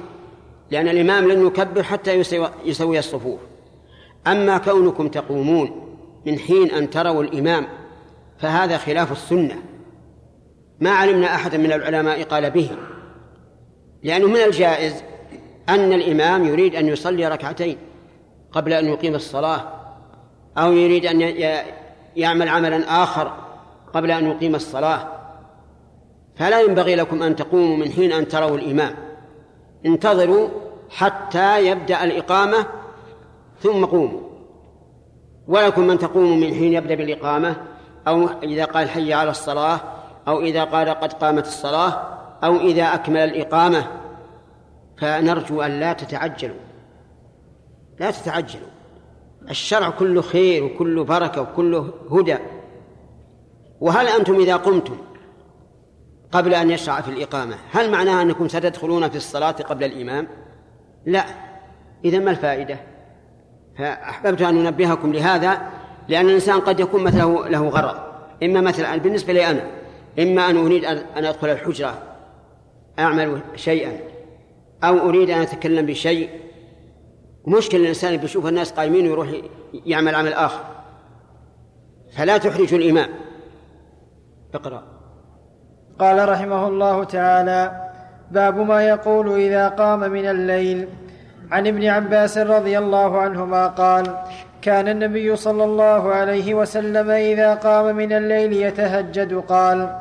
لأن 0.71 0.87
الإمام 0.87 1.27
لن 1.27 1.47
يكبر 1.47 1.83
حتى 1.83 2.13
يسوي, 2.65 2.99
الصفوف. 2.99 3.39
أما 4.27 4.57
كونكم 4.57 5.07
تقومون 5.07 5.97
من 6.25 6.39
حين 6.39 6.71
أن 6.71 6.89
تروا 6.89 7.23
الإمام 7.23 7.67
فهذا 8.39 8.77
خلاف 8.77 9.11
السنة. 9.11 9.55
ما 10.79 10.89
علمنا 10.89 11.35
أحدا 11.35 11.57
من 11.57 11.71
العلماء 11.71 12.23
قال 12.23 12.51
به. 12.51 12.69
لأنه 14.03 14.27
من 14.27 14.35
الجائز 14.35 15.03
أن 15.69 15.93
الإمام 15.93 16.45
يريد 16.45 16.75
أن 16.75 16.87
يصلي 16.87 17.27
ركعتين 17.27 17.77
قبل 18.51 18.73
أن 18.73 18.85
يقيم 18.85 19.15
الصلاة 19.15 19.61
أو 20.57 20.73
يريد 20.73 21.05
أن 21.05 21.21
يعمل 22.15 22.49
عملا 22.49 23.03
آخر 23.03 23.31
قبل 23.93 24.11
أن 24.11 24.25
يقيم 24.25 24.55
الصلاة. 24.55 25.07
فلا 26.35 26.61
ينبغي 26.61 26.95
لكم 26.95 27.23
أن 27.23 27.35
تقوموا 27.35 27.77
من 27.77 27.91
حين 27.91 28.11
أن 28.11 28.27
تروا 28.27 28.57
الإمام. 28.57 28.95
انتظروا 29.85 30.49
حتى 30.89 31.67
يبدأ 31.67 32.03
الإقامة 32.03 32.65
ثم 33.59 33.85
قوموا. 33.85 34.21
ولكم 35.47 35.87
من 35.87 35.97
تقوموا 35.97 36.35
من 36.35 36.53
حين 36.53 36.73
يبدأ 36.73 36.95
بالإقامة 36.95 37.55
أو 38.07 38.29
إذا 38.43 38.65
قال 38.65 38.89
حي 38.89 39.13
على 39.13 39.29
الصلاة 39.29 39.79
أو 40.27 40.41
إذا 40.41 40.63
قال 40.63 40.89
قد 40.89 41.13
قامت 41.13 41.47
الصلاة 41.47 42.17
أو 42.43 42.55
إذا 42.55 42.83
أكمل 42.83 43.17
الإقامة. 43.17 43.87
فنرجو 44.97 45.61
أن 45.61 45.79
لا 45.79 45.93
تتعجلوا. 45.93 46.55
لا 47.99 48.11
تتعجلوا. 48.11 48.67
الشرع 49.49 49.89
كله 49.89 50.21
خير 50.21 50.63
وكله 50.63 51.03
بركة 51.03 51.41
وكله 51.41 51.93
هدى. 52.11 52.37
وهل 53.79 54.07
أنتم 54.07 54.35
إذا 54.35 54.55
قمتم 54.55 54.97
قبل 56.31 56.53
أن 56.53 56.71
يشرع 56.71 57.01
في 57.01 57.11
الإقامة 57.11 57.55
هل 57.71 57.91
معناها 57.91 58.21
أنكم 58.21 58.47
ستدخلون 58.47 59.09
في 59.09 59.15
الصلاة 59.15 59.51
قبل 59.51 59.83
الإمام؟ 59.83 60.27
لا. 61.05 61.25
إذا 62.05 62.19
ما 62.19 62.31
الفائدة؟ 62.31 62.79
فأحببت 63.77 64.41
أن 64.41 64.65
أنبهكم 64.65 65.13
لهذا. 65.13 65.61
لأن 66.09 66.25
الإنسان 66.25 66.59
قد 66.59 66.79
يكون 66.79 67.03
مثله 67.03 67.47
له 67.47 67.67
غرض. 67.67 67.95
إما 68.43 68.61
مثلا 68.61 68.97
بالنسبة 68.97 69.33
لي 69.33 69.49
أنا 69.49 69.61
إما 70.19 70.49
أن 70.49 70.57
أريد 70.57 70.85
أن 70.85 71.25
أدخل 71.25 71.49
الحجرة 71.49 71.93
أعمل 72.99 73.41
شيئا 73.55 73.91
أو 74.83 75.09
أريد 75.09 75.29
أن 75.29 75.41
أتكلم 75.41 75.85
بشيء. 75.85 76.29
مشكلة 77.47 77.81
الإنسان 77.81 78.17
بيشوف 78.17 78.45
الناس 78.45 78.71
قائمين 78.71 79.07
ويروح 79.07 79.27
يعمل 79.85 80.15
عمل 80.15 80.33
آخر. 80.33 80.63
فلا 82.17 82.37
تحرج 82.37 82.73
الإمام 82.73 83.09
اقرأ. 84.53 84.83
قال 85.99 86.29
رحمه 86.29 86.67
الله 86.67 87.03
تعالى 87.03 87.89
باب 88.31 88.57
ما 88.57 88.83
يقول 88.83 89.41
إذا 89.41 89.67
قام 89.67 89.99
من 89.99 90.25
الليل. 90.25 90.87
عن 91.51 91.67
ابن 91.67 91.85
عباس 91.85 92.37
رضي 92.37 92.77
الله 92.77 93.17
عنهما 93.17 93.67
قال 93.67 94.17
كان 94.61 94.87
النبي 94.87 95.35
صلى 95.35 95.63
الله 95.63 96.13
عليه 96.13 96.53
وسلم 96.53 97.09
إذا 97.09 97.53
قام 97.53 97.95
من 97.95 98.13
الليل 98.13 98.53
يتهجد 98.53 99.33
قال 99.33 99.97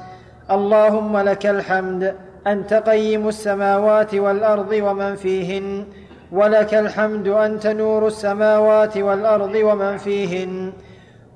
اللهم 0.51 1.19
لك 1.19 1.47
الحمد 1.47 2.15
أنت 2.47 2.75
قيم 2.75 3.29
السماوات 3.29 4.15
والأرض 4.15 4.73
ومن 4.73 5.15
فيهن 5.15 5.85
ولك 6.33 6.75
الحمد 6.75 7.29
أنت 7.29 7.67
نور 7.67 8.07
السماوات 8.07 8.97
والأرض 8.97 9.55
ومن 9.55 9.97
فيهن 9.97 10.73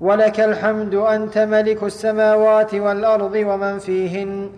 ولك 0.01 0.41
الحمد 0.41 0.95
أنت 0.95 1.39
ملك 1.39 1.83
السماوات 1.83 2.75
والأرض 2.75 3.35
ومن 3.35 3.79
فيهن 3.79 4.51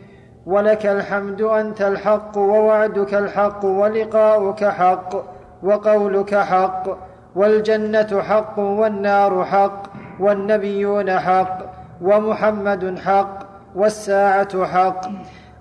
ولك 0.46 0.86
الحمد 0.86 1.42
أنت 1.42 1.82
الحق 1.82 2.38
ووعدك 2.38 3.14
الحق 3.14 3.64
ولقاؤك 3.64 4.64
حق 4.64 5.24
وقولك 5.62 6.34
حق 6.34 7.11
والجنة 7.36 8.22
حق 8.22 8.58
والنار 8.58 9.44
حق 9.44 9.82
والنبيون 10.20 11.18
حق 11.18 11.58
ومحمد 12.02 12.98
حق 12.98 13.38
والساعة 13.74 14.64
حق. 14.64 15.00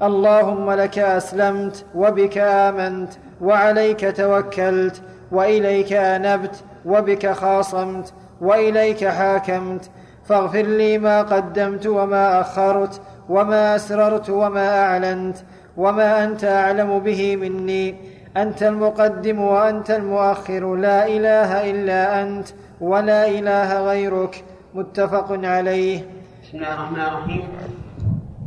اللهم 0.01 0.71
لك 0.71 0.99
أسلمت 0.99 1.85
وبك 1.95 2.37
آمنت 2.37 3.13
وعليك 3.41 4.17
توكلت 4.17 5.01
وإليك 5.31 5.93
أنبت 5.93 6.63
وبك 6.85 7.31
خاصمت 7.31 8.13
وإليك 8.41 9.07
حاكمت. 9.07 9.89
فاغفر 10.23 10.61
لي 10.61 10.97
ما 10.97 11.21
قدمت 11.21 11.87
وما 11.87 12.41
أخرت 12.41 13.01
وما 13.29 13.75
أسررت 13.75 14.29
وما 14.29 14.83
أعلنت 14.83 15.37
وما 15.77 16.23
أنت 16.23 16.43
أعلم 16.43 16.99
به 16.99 17.35
مني. 17.35 17.95
أنت 18.37 18.63
المقدم 18.63 19.41
وأنت 19.41 19.91
المؤخر 19.91 20.75
لا 20.75 21.07
إله 21.07 21.71
إلا 21.71 22.21
أنت 22.21 22.47
ولا 22.81 23.27
إله 23.27 23.85
غيرك. 23.85 24.43
متفق 24.73 25.27
عليه. 25.43 26.05
بسم 26.43 26.57
الله 26.57 26.73
الرحمن 26.73 27.01
الرحيم. 27.01 27.43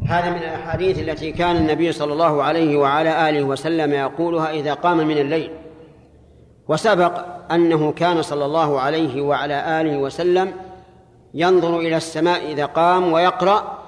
هذا 0.09 0.31
من 0.31 0.37
الأحاديث 0.37 0.99
التي 0.99 1.33
كان 1.33 1.57
النبي 1.57 1.93
صلى 1.93 2.13
الله 2.13 2.43
عليه 2.43 2.77
وعلى 2.77 3.29
آله 3.29 3.43
وسلم 3.43 3.93
يقولها 3.93 4.51
إذا 4.51 4.75
قام 4.75 4.97
من 4.97 5.19
الليل. 5.19 5.51
وسبق 6.69 7.25
أنه 7.53 7.93
كان 7.93 8.23
صلى 8.23 8.45
الله 8.45 8.81
عليه 8.81 9.23
وعلى 9.23 9.81
آله 9.81 9.99
وسلم 9.99 10.53
ينظر 11.35 11.79
إلى 11.79 11.97
السماء 11.97 12.53
إذا 12.53 12.67
قام 12.67 13.13
ويقرأ 13.13 13.79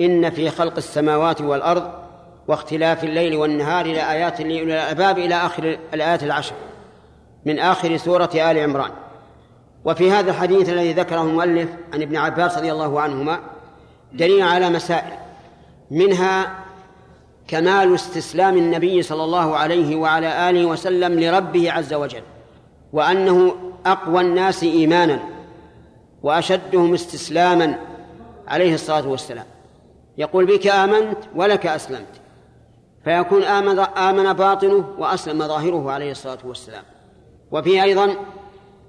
إن 0.00 0.30
في 0.30 0.50
خلق 0.50 0.76
السماوات 0.76 1.40
والأرض 1.40 2.05
واختلاف 2.48 3.04
الليل 3.04 3.36
والنهار 3.36 3.86
إلى 3.86 4.10
آيات 4.12 4.40
لأولي 4.40 4.62
الألباب 4.62 5.18
إلى 5.18 5.34
آخر 5.34 5.78
الآيات 5.94 6.22
العشر 6.22 6.54
من 7.46 7.58
آخر 7.58 7.96
سورة 7.96 8.30
آل 8.34 8.58
عمران. 8.58 8.90
وفي 9.84 10.10
هذا 10.10 10.30
الحديث 10.30 10.68
الذي 10.68 10.92
ذكره 10.92 11.22
المؤلف 11.22 11.70
عن 11.94 12.02
ابن 12.02 12.16
عباس 12.16 12.58
رضي 12.58 12.72
الله 12.72 13.00
عنهما 13.00 13.40
دليل 14.12 14.42
على 14.42 14.70
مسائل 14.70 15.12
منها 15.90 16.54
كمال 17.48 17.94
استسلام 17.94 18.56
النبي 18.56 19.02
صلى 19.02 19.24
الله 19.24 19.56
عليه 19.56 19.96
وعلى 19.96 20.50
آله 20.50 20.66
وسلم 20.66 21.20
لربه 21.20 21.72
عز 21.72 21.94
وجل 21.94 22.22
وأنه 22.92 23.56
أقوى 23.86 24.20
الناس 24.20 24.62
إيمانا 24.62 25.20
وأشدهم 26.22 26.94
استسلاما 26.94 27.78
عليه 28.48 28.74
الصلاة 28.74 29.08
والسلام. 29.08 29.46
يقول 30.18 30.46
بك 30.46 30.66
آمنت 30.66 31.18
ولك 31.34 31.66
أسلمت. 31.66 32.20
فيكون 33.06 33.42
آمن, 33.42 33.78
آمن 33.78 34.32
باطنه 34.32 34.84
وأسلم 34.98 35.38
ظاهره 35.38 35.90
عليه 35.90 36.10
الصلاة 36.10 36.38
والسلام. 36.44 36.82
وفيه 37.50 37.82
أيضا 37.82 38.16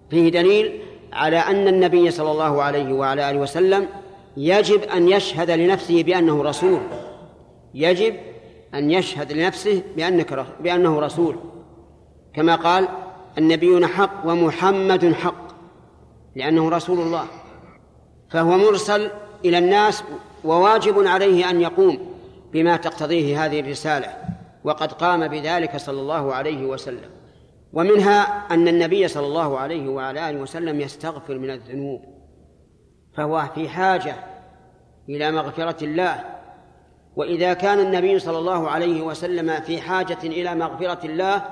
فيه 0.09 0.29
دليل 0.29 0.81
على 1.13 1.37
أن 1.37 1.67
النبي 1.67 2.11
صلى 2.11 2.31
الله 2.31 2.63
عليه 2.63 2.93
وعلى 2.93 3.29
آله 3.29 3.39
وسلم 3.39 3.87
يجب 4.37 4.83
أن 4.83 5.07
يشهد 5.07 5.51
لنفسه 5.51 6.03
بأنه 6.03 6.43
رسول. 6.43 6.79
يجب 7.73 8.15
أن 8.73 8.91
يشهد 8.91 9.31
لنفسه 9.31 9.83
بأنك 9.95 10.45
بأنه 10.59 10.99
رسول. 10.99 11.35
كما 12.33 12.55
قال 12.55 12.87
النبيون 13.37 13.87
حق 13.87 14.25
ومحمد 14.25 15.13
حق 15.13 15.47
لأنه 16.35 16.69
رسول 16.69 16.99
الله. 16.99 17.25
فهو 18.29 18.57
مرسل 18.57 19.09
إلى 19.45 19.57
الناس 19.57 20.03
وواجب 20.43 21.07
عليه 21.07 21.49
أن 21.49 21.61
يقوم. 21.61 22.06
بما 22.53 22.77
تقتضيه 22.77 23.45
هذه 23.45 23.59
الرسالة 23.59 24.13
وقد 24.63 24.91
قام 24.91 25.27
بذلك 25.27 25.77
صلى 25.77 26.01
الله 26.01 26.33
عليه 26.33 26.65
وسلم. 26.65 27.09
ومنها 27.73 28.21
أن 28.51 28.67
النبي 28.67 29.07
صلى 29.07 29.27
الله 29.27 29.59
عليه 29.59 29.89
وعلى 29.89 30.29
آله 30.29 30.39
وسلم 30.39 30.81
يستغفر 30.81 31.37
من 31.37 31.49
الذنوب 31.49 32.01
فهو 33.13 33.49
في 33.55 33.69
حاجة 33.69 34.15
إلى 35.09 35.31
مغفرة 35.31 35.83
الله. 35.83 36.23
وإذا 37.15 37.53
كان 37.53 37.79
النبي 37.79 38.19
صلى 38.19 38.37
الله 38.37 38.69
عليه 38.69 39.01
وسلم 39.01 39.61
في 39.61 39.81
حاجة 39.81 40.23
إلى 40.23 40.55
مغفرة 40.55 41.05
الله 41.05 41.45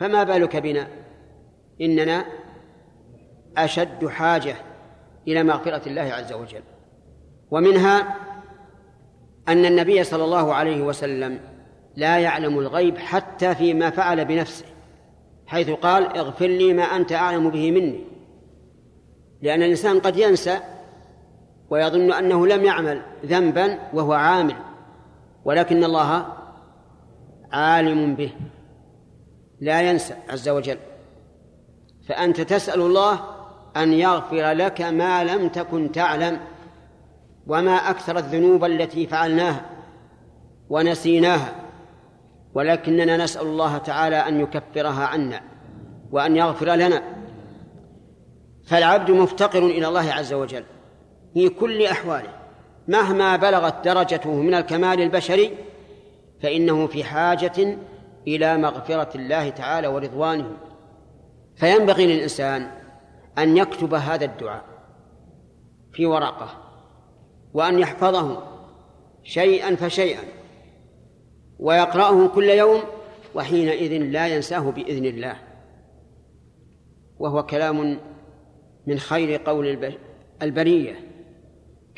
فما 0.00 0.24
بالك 0.24 0.56
بنا؟ 0.56 0.88
إننا 1.80 2.24
أشد 3.56 4.06
حاجة 4.06 4.56
إلى 5.28 5.42
مغفرة 5.42 5.88
الله 5.88 6.02
عز 6.02 6.32
وجل. 6.32 6.62
ومنها 7.50 8.16
أن 9.48 9.64
النبي 9.64 10.04
صلى 10.04 10.24
الله 10.24 10.54
عليه 10.54 10.82
وسلم 10.82 11.40
لا 11.96 12.18
يعلم 12.18 12.58
الغيب 12.58 12.98
حتى 12.98 13.54
فيما 13.54 13.90
فعل 13.90 14.24
بنفسه 14.24 14.64
حيث 15.46 15.70
قال 15.70 16.16
اغفر 16.16 16.46
لي 16.46 16.72
ما 16.72 16.82
أنت 16.82 17.12
أعلم 17.12 17.50
به 17.50 17.70
مني. 17.70 18.04
لأن 19.42 19.62
الإنسان 19.62 20.00
قد 20.00 20.16
ينسى 20.16 20.58
ويظن 21.70 22.12
أنه 22.12 22.46
لم 22.46 22.64
يعمل 22.64 23.02
ذنبا 23.26 23.78
وهو 23.92 24.12
عامل 24.12 24.56
ولكن 25.44 25.84
الله 25.84 26.26
عالم 27.52 28.14
به 28.14 28.32
لا 29.60 29.90
ينسى 29.90 30.14
عز 30.28 30.48
وجل. 30.48 30.78
فأنت 32.08 32.40
تسأل 32.40 32.80
الله 32.80 33.20
أن 33.76 33.92
يغفر 33.92 34.52
لك 34.52 34.80
ما 34.80 35.24
لم 35.24 35.48
تكن 35.48 35.92
تعلم. 35.92 36.40
وما 37.46 37.90
أكثر 37.90 38.18
الذنوب 38.18 38.64
التي 38.64 39.06
فعلناها 39.06 39.70
ونسيناها 40.68 41.54
ولكننا 42.54 43.16
نسأل 43.16 43.46
الله 43.46 43.78
تعالى 43.78 44.16
أن 44.16 44.40
يكفرها 44.40 45.06
عنا 45.06 45.40
وأن 46.10 46.36
يغفر 46.36 46.74
لنا. 46.74 47.02
فالعبد 48.66 49.10
مفتقر 49.10 49.66
إلى 49.66 49.88
الله 49.88 50.12
عز 50.12 50.32
وجل 50.32 50.64
في 51.34 51.48
كل 51.48 51.86
أحواله. 51.86 52.32
مهما 52.88 53.36
بلغت 53.36 53.84
درجته 53.84 54.34
من 54.34 54.54
الكمال 54.54 55.00
البشري 55.00 55.52
فإنه 56.42 56.86
في 56.86 57.04
حاجة 57.04 57.78
إلى 58.26 58.58
مغفرة 58.58 59.16
الله 59.16 59.50
تعالى 59.50 59.88
ورضوانه. 59.88 60.56
فينبغي 61.56 62.06
للإنسان 62.06 62.70
أن 63.38 63.56
يكتب 63.56 63.94
هذا 63.94 64.24
الدعاء 64.24 64.64
في 65.92 66.06
ورقة 66.06 66.61
وأن 67.54 67.78
يحفظه 67.78 68.42
شيئا 69.22 69.76
فشيئا 69.76 70.22
ويقرأه 71.58 72.28
كل 72.28 72.50
يوم 72.50 72.80
وحينئذ 73.34 74.02
لا 74.02 74.26
ينساه 74.26 74.70
بإذن 74.70 75.04
الله. 75.04 75.36
وهو 77.18 77.42
كلام 77.42 77.98
من 78.86 78.98
خير 78.98 79.40
قول 79.44 79.92
البرية 80.42 80.96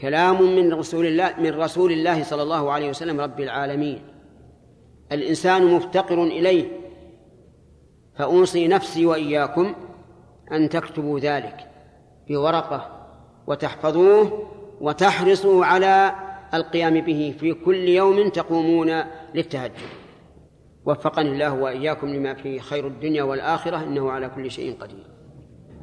كلام 0.00 0.56
من 0.56 0.72
رسول 0.72 1.06
الله 1.06 1.34
من 1.40 1.60
رسول 1.60 1.92
الله 1.92 2.22
صلى 2.22 2.42
الله 2.42 2.72
عليه 2.72 2.88
وسلم 2.90 3.20
رب 3.20 3.40
العالمين. 3.40 4.02
الإنسان 5.12 5.74
مفتقر 5.74 6.24
إليه 6.24 6.68
فأوصي 8.16 8.68
نفسي 8.68 9.06
وإياكم 9.06 9.74
أن 10.52 10.68
تكتبوا 10.68 11.18
ذلك 11.18 11.70
بورقة 12.28 13.06
وتحفظوه 13.46 14.50
وتحرصوا 14.80 15.66
على 15.66 16.12
القيام 16.54 17.00
به 17.00 17.34
في 17.40 17.52
كل 17.54 17.88
يوم 17.88 18.28
تقومون 18.28 19.02
للتهجد. 19.34 19.72
وفقني 20.86 21.28
الله 21.28 21.52
وإياكم 21.52 22.06
لما 22.06 22.34
فيه 22.34 22.60
خير 22.60 22.86
الدنيا 22.86 23.22
والآخرة 23.22 23.76
إنه 23.76 24.10
على 24.10 24.28
كل 24.28 24.50
شيء 24.50 24.76
قدير. 24.80 25.06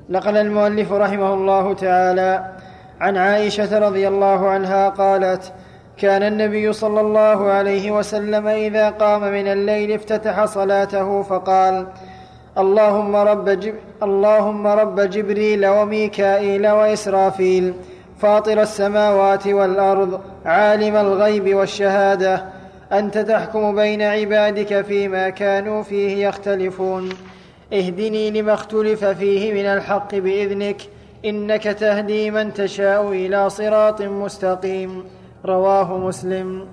نقل 0.09 0.37
المؤلف 0.37 0.91
رحمه 0.91 1.33
الله 1.33 1.73
تعالى 1.73 2.55
عن 2.99 3.17
عائشة 3.17 3.79
رضي 3.79 4.07
الله 4.07 4.49
عنها 4.49 4.89
قالت 4.89 5.53
كان 5.97 6.23
النبي 6.23 6.73
صلى 6.73 7.01
الله 7.01 7.51
عليه 7.51 7.91
وسلم 7.91 8.47
إذا 8.47 8.89
قام 8.89 9.21
من 9.21 9.47
الليل 9.47 9.91
افتتح 9.91 10.45
صلاته 10.45 11.21
فقال 11.21 11.87
اللهم 12.57 13.15
رب, 13.15 13.49
جب 13.49 13.75
اللهم 14.03 14.67
رب 14.67 14.99
جبريل 14.99 15.67
وميكائيل 15.67 16.67
وإسرافيل. 16.67 17.73
فاطر 18.21 18.61
السماوات 18.61 19.47
والأرض 19.47 20.21
عالم 20.45 20.95
الغيب 20.95 21.55
والشهادة 21.55 22.45
أنت 22.91 23.17
تحكم 23.17 23.75
بين 23.75 24.01
عبادك 24.01 24.81
فيما 24.81 25.29
كانوا 25.29 25.83
فيه 25.83 26.27
يختلفون. 26.27 27.09
اهدني 27.73 28.31
لما 28.31 28.53
اختلف 28.53 29.05
فيه 29.05 29.53
من 29.53 29.65
الحق 29.65 30.15
بإذنك 30.15 30.81
إنك 31.25 31.63
تهدي 31.63 32.31
من 32.31 32.53
تشاء 32.53 33.09
إلى 33.11 33.49
صراط 33.49 34.01
مستقيم. 34.01 35.03
رواه 35.45 35.97
مسلم. 35.97 36.67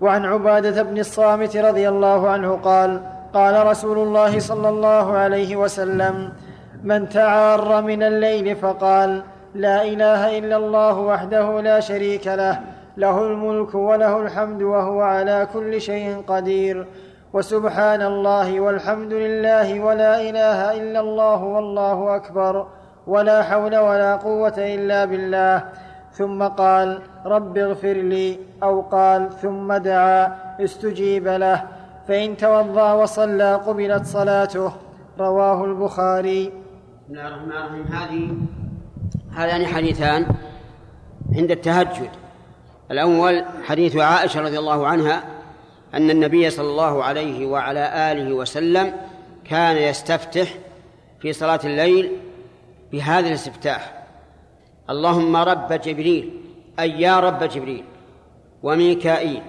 وعن 0.00 0.24
عبادة 0.24 0.82
بن 0.82 0.98
الصامت 0.98 1.56
رضي 1.56 1.88
الله 1.88 2.28
عنه 2.28 2.56
قال 2.56 3.00
قال 3.34 3.66
رسول 3.66 3.98
الله 3.98 4.38
صلى 4.38 4.68
الله 4.68 5.12
عليه 5.12 5.56
وسلم 5.56 6.32
من 6.84 7.08
تعار 7.08 7.82
من 7.82 8.02
الليل 8.02 8.56
فقال 8.56 9.22
لا 9.54 9.84
إله 9.84 10.38
إلا 10.38 10.56
الله 10.56 10.98
وحده 10.98 11.60
لا 11.60 11.80
شريك 11.80 12.26
له 12.26 12.60
له 12.96 13.16
الملك 13.26 13.74
وله 13.74 14.22
الحمد 14.22 14.62
وهو 14.62 15.00
على 15.00 15.48
كل 15.52 15.80
شيء 15.80 16.24
قدير. 16.26 16.86
وسبحان 17.32 18.02
الله 18.02 18.60
والحمد 18.60 19.12
لله 19.12 19.80
ولا 19.80 20.20
إله 20.20 20.80
إلا 20.80 21.00
الله 21.00 21.44
والله 21.44 22.16
أكبر 22.16 22.66
ولا 23.06 23.42
حول 23.42 23.76
ولا 23.76 24.16
قوة 24.16 24.58
إلا 24.58 25.04
بالله. 25.04 25.64
ثم 26.12 26.42
قال 26.42 26.98
رب 27.26 27.58
اغفر 27.58 27.92
لي 27.92 28.38
أو 28.62 28.80
قال 28.80 29.30
ثم 29.32 29.72
دعا 29.72 30.32
استجيب 30.60 31.28
له. 31.28 31.62
فإن 32.08 32.36
توضأ 32.36 32.92
وصلى 32.92 33.54
قبلت 33.54 34.04
صلاته. 34.04 34.72
رواه 35.20 35.64
البخاري. 35.64 36.42
بسم 36.46 37.12
الله 37.12 37.28
الرحمن 37.28 37.52
الرحيم. 37.52 37.86
هذه 37.92 38.61
هذان 39.34 39.66
حديثان 39.66 40.26
عند 41.36 41.50
التهجد. 41.50 42.10
الأول 42.90 43.44
حديث 43.64 43.96
عائشة 43.96 44.40
رضي 44.40 44.58
الله 44.58 44.86
عنها 44.86 45.24
أن 45.94 46.10
النبي 46.10 46.50
صلى 46.50 46.70
الله 46.70 47.04
عليه 47.04 47.46
وعلى 47.46 48.12
آله 48.12 48.32
وسلم 48.32 48.92
كان 49.44 49.76
يستفتح 49.76 50.48
في 51.20 51.32
صلاة 51.32 51.60
الليل 51.64 52.12
بهذا 52.92 53.28
الاستفتاح. 53.28 54.02
اللهم 54.90 55.36
رب 55.36 55.72
جبريل 55.72 56.40
أي 56.80 57.00
يا 57.00 57.20
رب 57.20 57.42
جبريل 57.44 57.84
وميكائيل 58.62 59.42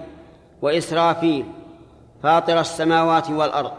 وإسرافيل 0.62 1.46
فاطر 2.22 2.60
السماوات 2.60 3.30
والأرض 3.30 3.72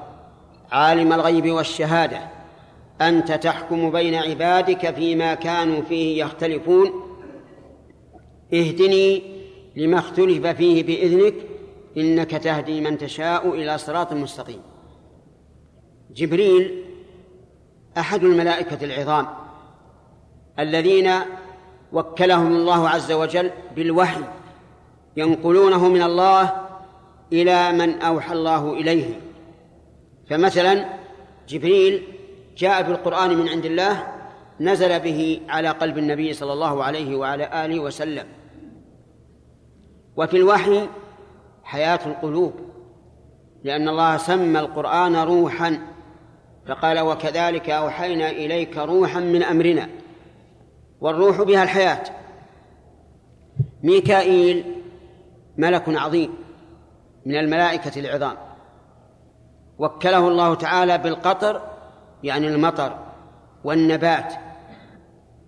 عالم 0.71 1.13
الغيب 1.13 1.51
والشهادة 1.51 2.34
أنت 3.01 3.31
تحكم 3.31 3.91
بين 3.91 4.15
عبادك 4.15 4.95
فيما 4.95 5.33
كانوا 5.33 5.81
فيه 5.81 6.23
يختلفون. 6.23 6.91
اهدني 8.53 9.21
لما 9.75 9.99
اختلف 9.99 10.47
فيه 10.47 10.83
بإذنك 10.83 11.35
إنك 11.97 12.31
تهدي 12.31 12.81
من 12.81 12.97
تشاء 12.97 13.49
إلى 13.49 13.77
صراط 13.77 14.13
مستقيم. 14.13 14.61
جبريل 16.15 16.83
أحد 17.97 18.23
الملائكة 18.23 18.85
العظام 18.85 19.27
الذين 20.59 21.11
وكلهم 21.93 22.55
الله 22.55 22.89
عز 22.89 23.11
وجل 23.11 23.51
بالوحي 23.75 24.21
ينقلونه 25.17 25.89
من 25.89 26.01
الله 26.01 26.67
إلى 27.33 27.71
من 27.71 28.01
أوحى 28.01 28.33
الله 28.33 28.73
إليه. 28.73 29.19
فمثلا 30.29 30.85
جبريل 31.47 32.03
جاء 32.55 32.81
بالقرآن 32.81 33.37
من 33.37 33.49
عند 33.49 33.65
الله 33.65 34.07
نزل 34.59 34.99
به 34.99 35.41
على 35.49 35.69
قلب 35.69 35.97
النبي 35.97 36.33
صلى 36.33 36.53
الله 36.53 36.83
عليه 36.83 37.15
وعلى 37.15 37.65
آله 37.65 37.79
وسلم. 37.79 38.27
وفي 40.17 40.37
الوحي 40.37 40.89
حياة 41.63 41.99
القلوب 42.05 42.53
لأن 43.63 43.89
الله 43.89 44.17
سمى 44.17 44.59
القرآن 44.59 45.15
روحا 45.15 45.79
فقال 46.67 46.99
وكذلك 46.99 47.69
أوحينا 47.69 48.29
إليك 48.29 48.77
روحا 48.77 49.19
من 49.19 49.43
أمرنا 49.43 49.89
والروح 51.01 51.41
بها 51.41 51.63
الحياة. 51.63 52.03
ميكائيل 53.83 54.75
ملك 55.57 55.83
عظيم 55.87 56.33
من 57.25 57.35
الملائكة 57.35 57.99
العظام. 57.99 58.37
وكله 59.77 60.27
الله 60.27 60.55
تعالى 60.55 60.97
بالقطر 60.97 61.74
يعني 62.23 62.47
المطر 62.47 62.99
والنبات 63.63 64.33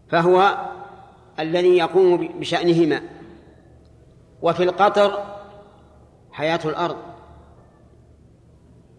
فهو 0.09 0.57
الذي 1.39 1.77
يقوم 1.77 2.27
بشأنهما. 2.39 3.01
وفي 4.41 4.63
القطر 4.63 5.23
حياة 6.31 6.59
الأرض 6.65 6.97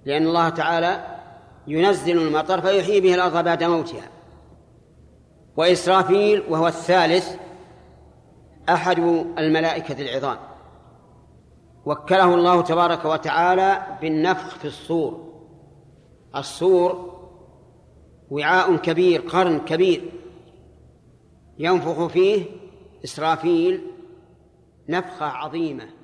لأن 0.04 0.26
الله 0.26 0.48
تعالى 0.48 1.18
ينزل 1.66 2.18
المطر 2.18 2.60
فيحيي 2.60 3.00
به 3.00 3.14
الأرض 3.14 3.44
بعد 3.44 3.64
موتها. 3.64 4.08
وإسرافيل 5.56 6.42
وهو 6.48 6.66
الثالث 6.66 7.36
أحد 8.68 8.98
الملائكة 9.38 10.02
العظام. 10.02 10.36
وكله 11.84 12.34
الله 12.34 12.62
تبارك 12.62 13.04
وتعالى 13.04 13.82
بالنفخ 14.00 14.58
في 14.58 14.64
الصور. 14.64 15.28
الصور 16.36 17.07
وعاء 18.30 18.76
كبير 18.76 19.20
قرن 19.20 19.58
كبير 19.58 20.02
ينفخ 21.58 22.06
فيه 22.06 22.44
إسرافيل 23.04 23.80
نفخة 24.88 25.26
عظيمة. 25.26 25.97